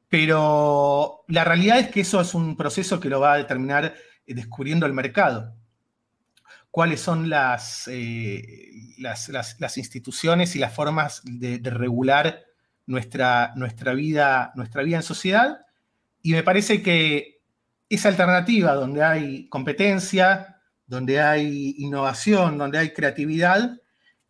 [0.08, 3.92] pero la realidad es que eso es un proceso que lo va a determinar
[4.24, 5.56] eh, descubriendo el mercado.
[6.70, 8.94] Cuáles son las, eh,
[9.76, 12.44] instituciones y las formas de, regular
[12.86, 13.52] nuestra,
[13.96, 15.58] vida, nuestra vida en sociedad.
[16.22, 17.33] Y me parece que
[17.88, 23.78] esa alternativa donde hay competencia, donde hay innovación, donde hay creatividad,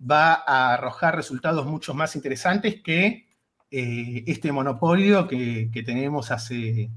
[0.01, 3.29] va a arrojar resultados mucho más interesantes que
[3.71, 6.91] eh, este monopolio que, tenemos hace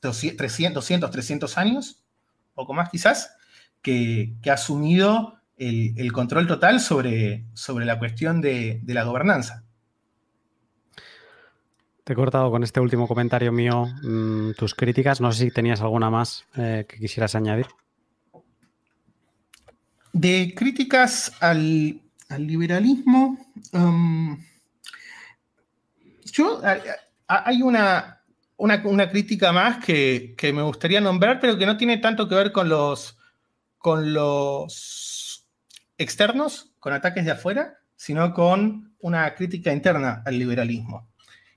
[0.00, 2.04] 300, 300 años,
[2.54, 3.36] poco más quizás,
[3.82, 9.65] que, ha asumido el, control total sobre, sobre la cuestión de la gobernanza.
[12.06, 15.20] Te he cortado con este último comentario mío mm, tus críticas.
[15.20, 17.66] No sé si tenías alguna más eh, que quisieras añadir.
[20.12, 22.00] De críticas al,
[22.38, 23.36] liberalismo,
[23.72, 24.40] um,
[26.26, 26.62] yo
[27.26, 28.22] hay una,
[28.56, 32.68] una, crítica más que, me gustaría nombrar, pero que no tiene tanto que ver con
[32.68, 33.18] los,
[33.78, 35.44] con los
[35.98, 41.08] externos, con ataques de afuera, sino con una crítica interna al liberalismo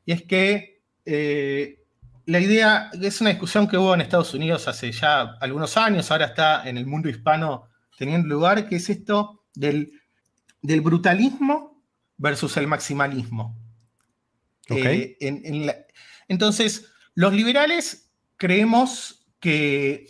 [0.09, 1.83] y es que eh,
[2.25, 6.25] la idea, es una discusión que hubo en Estados Unidos hace ya algunos años, ahora
[6.25, 10.01] está en el mundo hispano teniendo lugar, que es esto del,
[10.63, 11.83] del brutalismo
[12.17, 13.55] versus el maximalismo.
[14.71, 15.15] Eh,
[16.27, 20.07] entonces, los liberales creemos que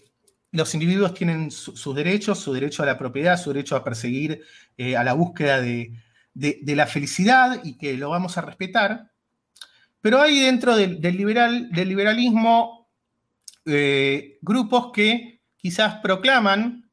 [0.54, 4.44] los individuos tienen sus derechos, su derecho a la propiedad, su derecho a perseguir,
[4.78, 5.92] eh, a la búsqueda de,
[6.34, 9.12] la felicidad y que lo vamos a respetar,
[10.02, 12.90] pero hay dentro del, liberal, del liberalismo
[13.66, 16.90] eh, grupos que quizás proclaman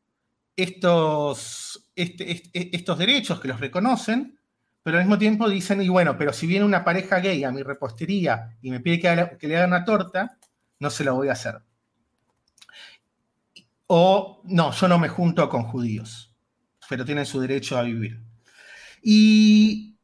[0.57, 4.39] estos, este, estos derechos, que los reconocen,
[4.83, 7.63] pero al mismo tiempo dicen, y bueno, pero si viene una pareja gay a mi
[7.63, 10.39] repostería y me pide que, que le haga una torta,
[10.79, 11.61] no se lo voy a hacer.
[13.89, 16.33] O no, yo no me junto con judíos,
[16.89, 18.21] pero tienen su derecho a vivir.
[19.03, 19.97] Y,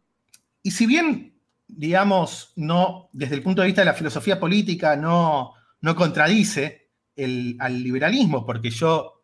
[0.62, 1.31] y si bien
[1.74, 6.90] digamos, no, desde el punto de vista de la filosofía política, no, no contradice
[7.58, 9.22] al liberalismo, porque yo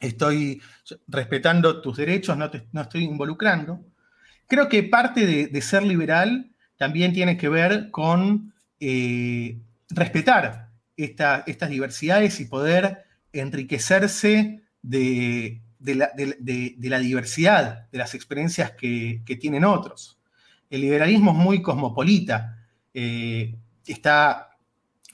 [0.00, 0.60] estoy
[1.08, 3.84] respetando tus derechos, no, no estoy involucrando.
[4.46, 9.58] Creo que parte de, ser liberal también tiene que ver con eh,
[9.88, 20.15] respetar estas diversidades y poder enriquecerse de, la, diversidad, de las experiencias que tienen otros
[20.70, 22.58] el liberalismo es muy cosmopolita.
[22.92, 23.54] Eh,
[23.86, 24.50] está,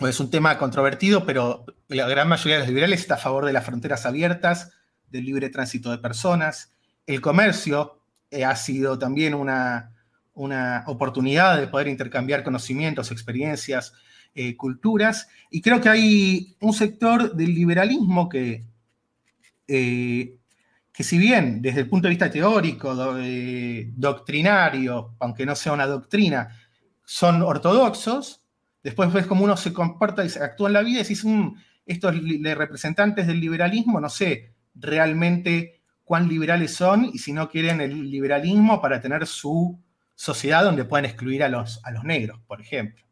[0.01, 3.53] es un tema controvertido, pero la gran mayoría de los liberales está a favor de
[3.53, 4.73] las fronteras abiertas,
[5.11, 6.73] del libre tránsito de personas.
[7.07, 8.01] El comercio
[8.31, 9.93] eh, ha sido también una,
[10.35, 13.93] una, oportunidad de poder intercambiar conocimientos, experiencias,
[14.35, 15.29] eh, culturas.
[15.51, 18.65] Y creo que hay un sector del liberalismo que
[20.93, 26.49] que si bien desde el punto de vista teórico, doctrinario, aunque no sea una doctrina,
[27.05, 28.45] son ortodoxos,
[28.83, 31.55] después ves cómo uno se comporta y se actúa en la vida y decís, mm,
[31.87, 38.11] estos representantes del liberalismo, no sé realmente cuán liberales son y si no quieren el
[38.11, 39.83] liberalismo para tener su,
[40.15, 43.05] sociedad donde puedan excluir a los, a los negros, por ejemplo.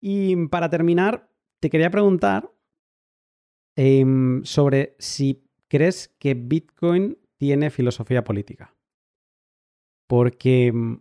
[0.00, 1.28] Y para terminar,
[1.60, 2.50] te quería preguntar
[3.76, 8.74] em, sobre si crees que Bitcoin tiene filosofía política.
[10.06, 11.00] Porque em,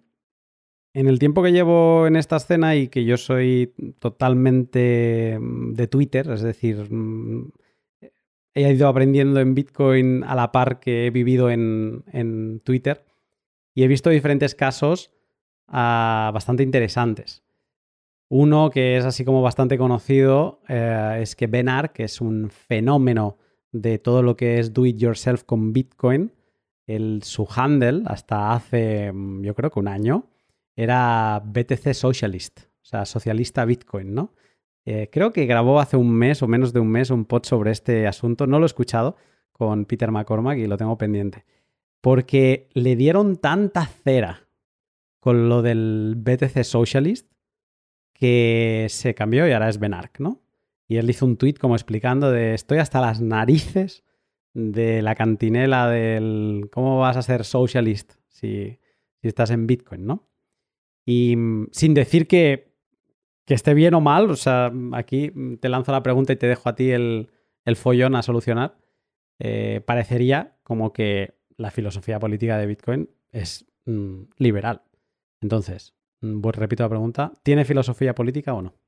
[0.93, 5.87] en el tiempo que llevo en esta escena y que yo soy totalmente em, de
[5.87, 7.51] Twitter, es decir, mm,
[8.53, 13.03] he ido aprendiendo en Bitcoin a la par que he vivido en, Twitter
[13.75, 15.11] y he visto diferentes casos
[15.67, 17.43] ah, bastante interesantes.
[18.29, 23.37] Uno que es así como bastante conocido eh, es que Ben que es un fenómeno
[23.71, 26.31] de todo lo que es do it yourself con Bitcoin,
[26.87, 30.25] el, su handle hasta hace mm, yo creo que un año
[30.75, 34.33] era BTC Socialist, o sea, socialista Bitcoin, ¿no?
[34.85, 37.71] Eh, creo que grabó hace un mes o menos de un mes un pod sobre
[37.71, 38.47] este asunto.
[38.47, 39.15] No lo he escuchado
[39.51, 41.45] con Peter McCormack y lo tengo pendiente.
[42.01, 44.47] Porque le dieron tanta cera
[45.19, 47.31] con lo del BTC Socialist
[48.13, 50.41] que se cambió y ahora es Ben Arc, ¿no?
[50.91, 54.03] Y él hizo un tweet como explicando de estoy hasta las narices
[54.53, 58.77] de la cantinela del cómo vas a ser socialist si,
[59.21, 60.27] estás en Bitcoin, ¿no?
[61.05, 62.75] Y mm, sin decir que
[63.45, 65.31] que esté bien o mal, o sea, aquí
[65.61, 67.29] te lanzo la pregunta y te dejo a ti el,
[67.75, 68.77] follón a solucionar.
[69.39, 74.81] Eh, parecería como que la filosofía política de Bitcoin es mm, liberal.
[75.39, 78.80] Entonces, mm, repito la pregunta, ¿tiene filosofía política o no?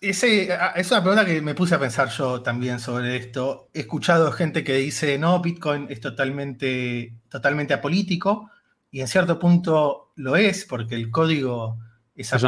[0.00, 3.68] Ese, es una pregunta que me puse a pensar yo también sobre esto.
[3.74, 8.50] He escuchado gente que dice, no, Bitcoin es totalmente, totalmente apolítico,
[8.90, 11.78] y en cierto punto lo es, porque el código
[12.14, 12.42] es, es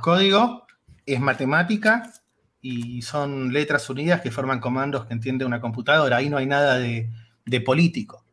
[0.00, 0.66] código,
[1.06, 2.10] es matemática
[2.60, 6.16] y son letras unidas que forman comandos que entiende una computadora.
[6.16, 7.10] Ahí no hay nada de,
[7.60, 8.24] político.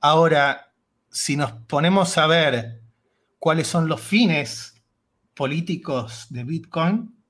[0.00, 0.72] Ahora,
[1.10, 2.80] si nos ponemos a ver
[3.40, 4.80] cuáles son los fines
[5.34, 7.21] políticos de Bitcoin,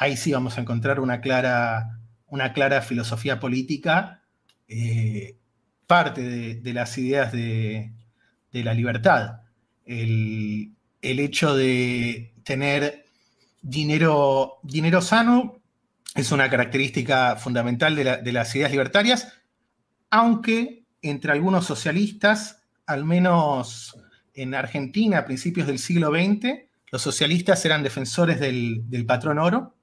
[0.00, 4.22] ahí sí vamos a encontrar una clara, una clara filosofía política,
[4.66, 5.36] eh,
[5.86, 7.92] parte de, las ideas de,
[8.52, 9.42] la libertad.
[9.84, 10.72] El,
[11.02, 13.04] el, hecho de tener
[13.60, 15.60] dinero, dinero sano
[16.14, 19.34] es una característica fundamental de, las ideas libertarias,
[20.08, 23.98] aunque entre algunos socialistas, al menos
[24.32, 29.76] en Argentina a principios del siglo XX, los socialistas eran defensores del, patrón oro,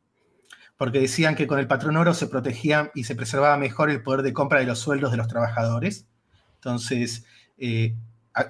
[0.78, 4.22] porque decían que con el patrón oro se protegía y se preservaba mejor el poder
[4.22, 6.08] de compra de los sueldos de los trabajadores.
[6.56, 7.26] Entonces,
[7.58, 7.95] eh,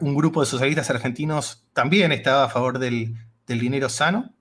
[0.01, 4.33] un grupo de socialistas argentinos también estaba a favor del, dinero sano.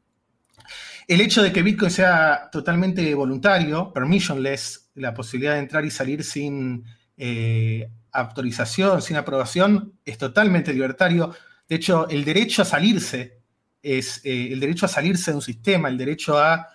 [1.06, 6.24] El hecho de que Bitcoin sea totalmente voluntario, permissionless, la posibilidad de entrar y salir
[6.24, 6.84] sin
[7.16, 11.32] eh, autorización, sin aprobación, es totalmente libertario.
[11.68, 13.38] De hecho, el derecho a salirse
[13.80, 16.66] es eh, el derecho a salirse de un sistema, el derecho a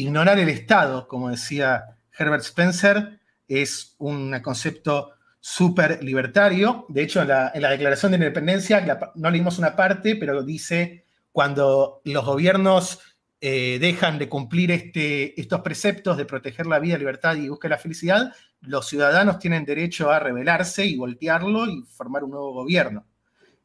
[0.00, 6.86] ignorar el Estado, como decía Herbert Spencer, es un concepto súper libertario.
[6.88, 12.24] De hecho, en la, Declaración de Independencia, no leímos una parte, pero dice cuando los
[12.24, 13.00] gobiernos
[13.40, 17.78] eh, dejan de cumplir este, estos preceptos de proteger la vida, libertad y buscar la
[17.78, 23.06] felicidad, los ciudadanos tienen derecho a rebelarse y voltearlo y formar un nuevo gobierno.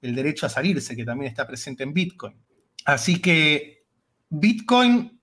[0.02, 2.36] El derecho a salirse, que también está presente en Bitcoin.
[2.86, 3.86] Así que
[4.30, 5.20] Bitcoin,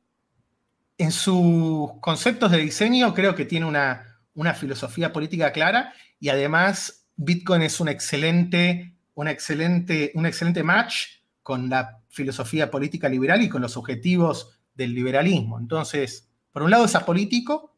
[1.00, 7.08] en sus conceptos de diseño, creo que tiene una, una filosofía política clara y además
[7.16, 11.06] Bitcoin es un excelente, excelente, excelente match
[11.42, 15.58] con la filosofía política liberal y con los objetivos del liberalismo.
[15.58, 17.74] Entonces, por un lado es apolítico,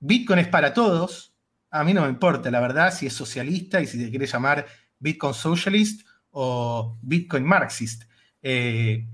[0.00, 1.34] Bitcoin es para todos,
[1.70, 4.64] a mí no me importa, la verdad, si es socialista y si se quiere llamar
[4.98, 8.04] Bitcoin Socialist o Bitcoin Marxist.
[8.40, 9.06] Eh,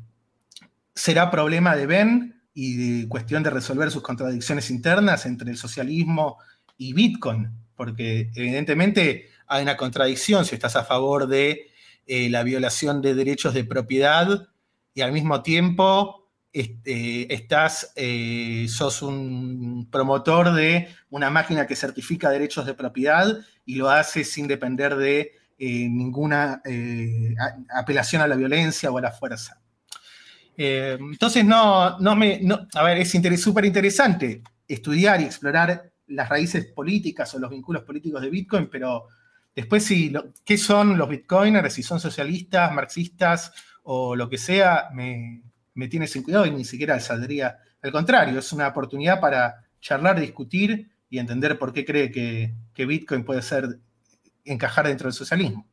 [0.94, 6.38] será problema de Ben y cuestión de resolver sus contradicciones internas entre el socialismo
[6.76, 11.68] y Bitcoin, porque evidentemente hay una contradicción si estás a favor de
[12.08, 14.48] eh, la violación de derechos de propiedad
[14.92, 22.28] y al mismo tiempo este, estás, eh, sos un promotor de una máquina que certifica
[22.28, 25.30] derechos de propiedad y lo hace sin depender de
[25.60, 26.60] eh, ninguna
[27.72, 29.60] apelación a la violencia o a la fuerza.
[30.58, 32.40] Entonces, no, no me,
[32.74, 38.20] a ver, es súper interesante estudiar y explorar las raíces políticas o los vínculos políticos
[38.20, 39.06] de Bitcoin, pero
[39.58, 40.12] Después, si
[40.44, 41.74] ¿qué son los bitcoiners?
[41.74, 43.52] Si son socialistas, marxistas
[43.82, 45.42] o lo que sea, me,
[45.90, 47.58] tiene sin cuidado y ni siquiera saldría.
[47.82, 52.54] Al contrario, es una oportunidad para charlar, discutir y entender por qué cree que,
[52.86, 53.80] Bitcoin puede ser
[54.44, 55.66] encajar dentro del socialismo.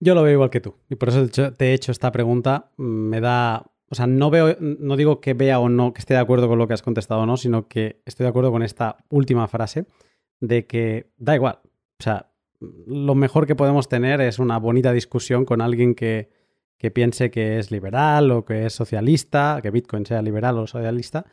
[0.00, 0.78] Yo lo veo igual que tú.
[0.88, 2.70] Y por eso te he hecho esta pregunta.
[2.78, 3.70] Me da.
[3.92, 6.58] O sea, no veo, no digo que vea o no, que esté de acuerdo con
[6.58, 9.84] lo que has contestado o no, sino que estoy de acuerdo con esta última frase
[10.40, 11.58] de que da igual.
[12.00, 16.30] O sea, lo mejor que podemos tener es una bonita discusión con alguien que,
[16.94, 21.26] piense que es liberal o que es socialista, que Bitcoin sea liberal o socialista.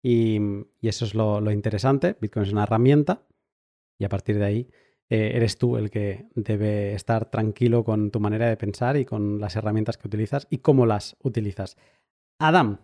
[0.00, 0.38] Y,
[0.82, 2.14] eso es lo, lo interesante.
[2.20, 3.22] Bitcoin es una herramienta
[3.98, 4.68] y a partir de ahí
[5.10, 9.40] eh, eres tú el que debe estar tranquilo con tu manera de pensar y con
[9.40, 11.76] las herramientas que utilizas y cómo las utilizas.
[12.38, 12.78] Adam,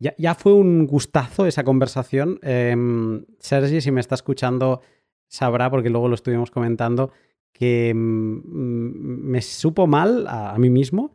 [0.00, 2.38] ya, fue un gustazo esa conversación.
[2.42, 4.80] Em, Sergi, si me está escuchando,
[5.26, 7.10] sabrá, porque luego lo estuvimos comentando,
[7.52, 11.12] que mm, me supo mal a, mí mismo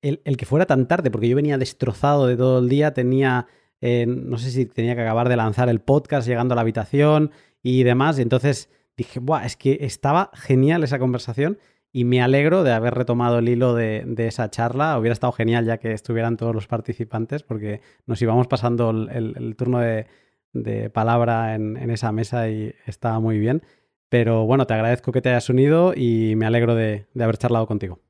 [0.00, 3.46] el, que fuera tan tarde, porque yo venía destrozado de todo el día, tenía,
[3.82, 7.32] eh, no sé si tenía que acabar de lanzar el podcast llegando a la habitación
[7.62, 11.58] y demás, y entonces dije, Buah, es que estaba genial esa conversación
[11.92, 14.98] y me alegro de haber retomado el hilo de, esa charla.
[14.98, 19.78] Hubiera estado genial ya que estuvieran todos los participantes porque nos íbamos pasando el, turno
[19.80, 23.62] de, palabra en, esa mesa y estaba muy bien.
[24.08, 28.00] Pero bueno, te agradezco que te hayas unido y me alegro de, haber charlado contigo.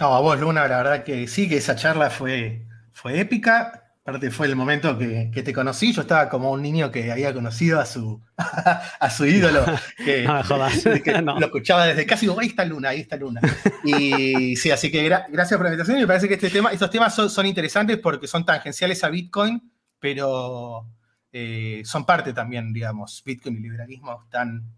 [0.00, 3.85] No, a vos, Luna, la verdad que sí, que esa charla fue, fue épica.
[4.06, 7.80] Aparte fue el momento que, te conocí, yo estaba como un niño que había conocido
[7.80, 9.64] a su, a su ídolo,
[9.96, 10.22] que,
[11.24, 13.40] lo escuchaba desde casi, ahí está Luna, ahí está Luna.
[13.82, 15.98] Y sí, así que gracias por la invitación.
[15.98, 20.86] Me parece que este tema, estos temas son, interesantes porque son tangenciales a Bitcoin, pero
[21.32, 24.72] eh, son parte también, digamos, Bitcoin y liberalismo están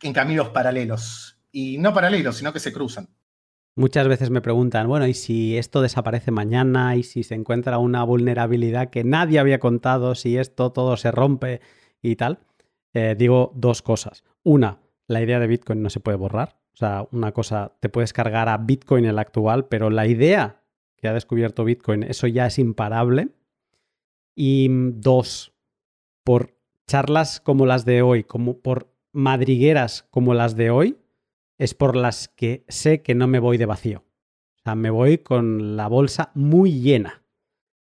[0.00, 1.36] en caminos paralelos.
[1.50, 3.06] Y no paralelos, sino que se cruzan.
[3.74, 6.94] Muchas veces me preguntan, bueno, ¿y si esto desaparece mañana?
[6.96, 10.14] ¿Y si se encuentra una vulnerabilidad que nadie había contado?
[10.14, 11.60] ¿Si esto todo se rompe
[12.02, 12.40] y tal?
[12.92, 14.24] Eh, digo dos cosas.
[14.42, 16.58] Una, la idea de Bitcoin no se puede borrar.
[16.74, 20.62] O sea, una cosa, te puedes cargar a Bitcoin el actual, pero la idea
[20.96, 23.28] que ha descubierto Bitcoin, eso ya es imparable.
[24.34, 25.54] Y dos,
[26.24, 30.98] por charlas como las de hoy, como por madrigueras como las de hoy,
[31.62, 33.98] es por las que sé que no me voy de vacío.
[34.00, 37.22] O sea, me voy con la bolsa muy llena.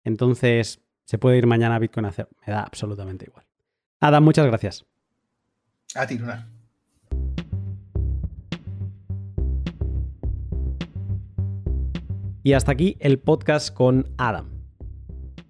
[0.03, 2.29] Entonces, se puede ir mañana a Bitcoin a hacer.
[2.45, 3.47] Me da absolutamente igual.
[4.01, 4.85] Adam, muchas gracias.
[5.95, 6.51] A ti, Luna.
[12.43, 14.51] Y hasta aquí el podcast con Adam.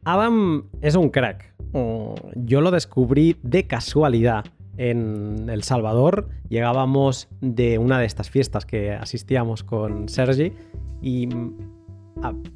[0.04, 1.54] Adam es un crack.
[1.72, 4.44] Mm, yo lo descubrí de casualidad
[4.80, 6.28] en El Salvador.
[6.48, 10.54] Llegábamos de una de estas fiestas que asistíamos con Sergi
[11.02, 11.58] y mm,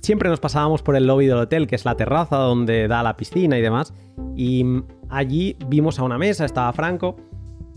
[0.01, 3.15] siempre nos pasábamos por el lobby del hotel, que es la terraza donde da la
[3.19, 3.93] piscina y demás.
[4.35, 7.17] Y mm, allí vimos a una mesa, estaba Franco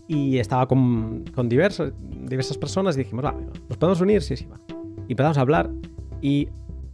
[0.07, 1.91] y estaba con, diversas
[2.57, 4.21] personas y dijimos, vale, ¿nos podemos unir?
[4.21, 4.57] Sí, sí, va.
[5.09, 5.69] Y empezamos a hablar
[6.21, 6.47] y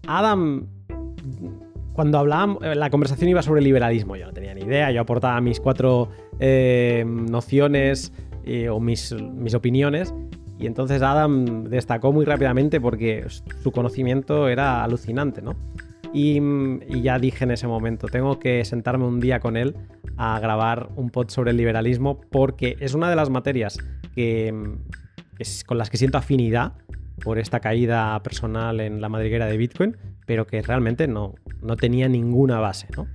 [0.07, 0.65] Adam
[1.93, 5.39] cuando hablábamos, eh, la conversación iba sobre liberalismo, yo no tenía ni idea, yo aportaba
[5.41, 6.09] mis cuatro
[6.45, 8.11] eh, nociones
[8.43, 9.13] eh, o mis,
[9.55, 10.13] opiniones
[10.59, 13.25] y entonces Adam destacó muy rápidamente porque
[13.61, 15.55] su conocimiento era alucinante, ¿no?
[16.13, 16.41] Y,
[17.01, 19.77] ya dije en ese momento, tengo que sentarme un día con él
[20.17, 23.79] a grabar un pod sobre el liberalismo porque es una de las materias
[24.13, 24.53] que,
[25.65, 26.73] con las que siento afinidad
[27.23, 29.95] por esta caída personal en la madriguera de Bitcoin,
[30.25, 33.07] pero que realmente no, no tenía ninguna base, ¿no?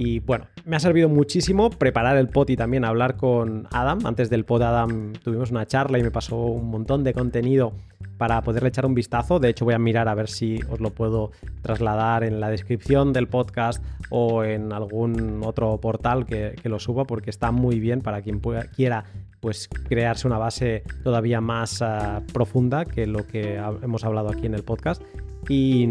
[0.00, 3.98] Y bueno, me ha servido muchísimo preparar el pod y también hablar con Adam.
[4.06, 7.72] Antes del pod, Adam tuvimos una charla y me pasó un montón de contenido
[8.16, 9.40] para poderle echar un vistazo.
[9.40, 13.12] De hecho, voy a mirar a ver si os lo puedo trasladar en la descripción
[13.12, 18.22] del podcast o en algún otro portal que, lo suba, porque está muy bien para
[18.22, 18.40] quien
[18.76, 19.04] quiera
[19.40, 24.54] pues, crearse una base todavía más ah, profunda que lo que hemos hablado aquí en
[24.54, 25.02] el podcast.
[25.50, 25.86] Y,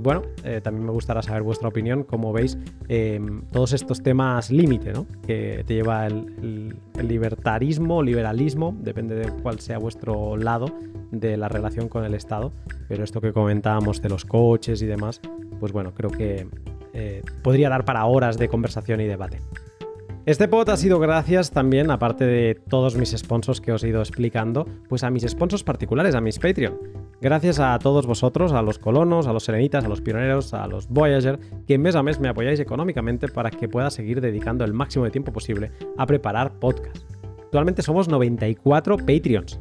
[0.00, 2.58] bueno, eh, también me gustará saber vuestra opinión, como veis,
[2.88, 5.06] em, todos estos temas límite, ¿no?
[5.26, 10.66] Que te lleva el, el, libertarismo, liberalismo, depende de cuál sea vuestro lado
[11.12, 12.52] de la relación con el Estado.
[12.88, 15.22] Pero esto que comentábamos de los coches y demás,
[15.60, 16.46] pues bueno, creo que
[16.92, 19.38] eh, podría dar para horas de conversación y debate.
[20.26, 24.00] Este pod ha sido gracias también, aparte de todos mis sponsors que os he ido
[24.00, 26.78] explicando, pues a mis sponsors particulares, a mis Patreon.
[27.22, 30.88] Gracias a todos vosotros, a los colonos, a los serenitas, a los pioneros, a los
[30.88, 35.06] Voyager, que mes a mes me apoyáis económicamente para que pueda seguir dedicando el máximo
[35.06, 36.98] de tiempo posible a preparar podcast.
[37.44, 39.58] Actualmente somos 94 Patreons.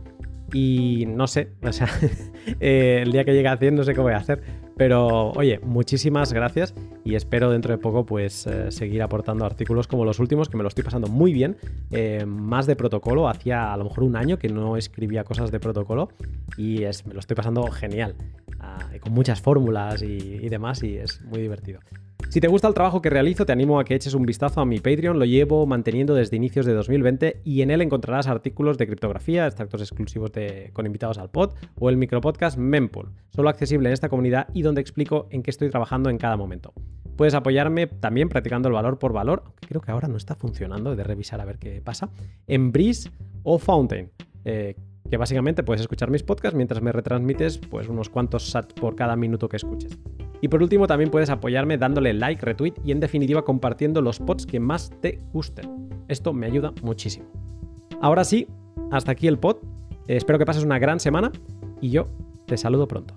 [0.53, 1.87] Y no sé, o sea,
[2.59, 4.41] eh, el día que llegue a 100 no sé qué voy a hacer.
[4.77, 6.73] Pero oye, muchísimas gracias
[7.03, 10.63] y espero dentro de poco pues eh, seguir aportando artículos como los últimos que me
[10.63, 11.57] lo estoy pasando muy bien.
[11.91, 15.59] Eh, más de protocolo, hacía a lo mejor un año que no escribía cosas de
[15.59, 16.07] protocolo
[16.55, 18.15] y es, me lo estoy pasando genial.
[18.61, 21.81] Ah, con muchas fórmulas y demás y es muy divertido.
[22.29, 24.65] Si te gusta el trabajo que realizo, te animo a que eches un vistazo a
[24.65, 28.85] mi Patreon, lo llevo manteniendo desde inicios de 2020 y en él encontrarás artículos de
[28.85, 33.93] criptografía, extractos exclusivos de, con invitados al pod o el micropodcast Mempool, solo accesible en
[33.93, 36.71] esta comunidad y donde explico en qué estoy trabajando en cada momento.
[37.15, 40.93] Puedes apoyarme también practicando el valor por valor, aunque creo que ahora no está funcionando,
[40.93, 42.11] he de revisar a ver qué pasa,
[42.45, 43.09] en Breeze
[43.41, 44.11] o Fountain.
[44.45, 44.75] Eh,
[45.09, 49.15] que básicamente puedes escuchar mis podcasts mientras me retransmites pues unos cuantos sats por cada
[49.15, 49.97] minuto que escuches.
[50.41, 54.45] Y por último también puedes apoyarme dándole like, retweet y en definitiva compartiendo los pods
[54.45, 55.89] que más te gusten.
[56.07, 57.27] Esto me ayuda muchísimo.
[58.01, 58.47] Ahora sí,
[58.91, 59.57] hasta aquí el pod.
[60.07, 61.31] espero que pases una gran semana
[61.81, 62.05] y yo
[62.45, 63.15] te saludo pronto.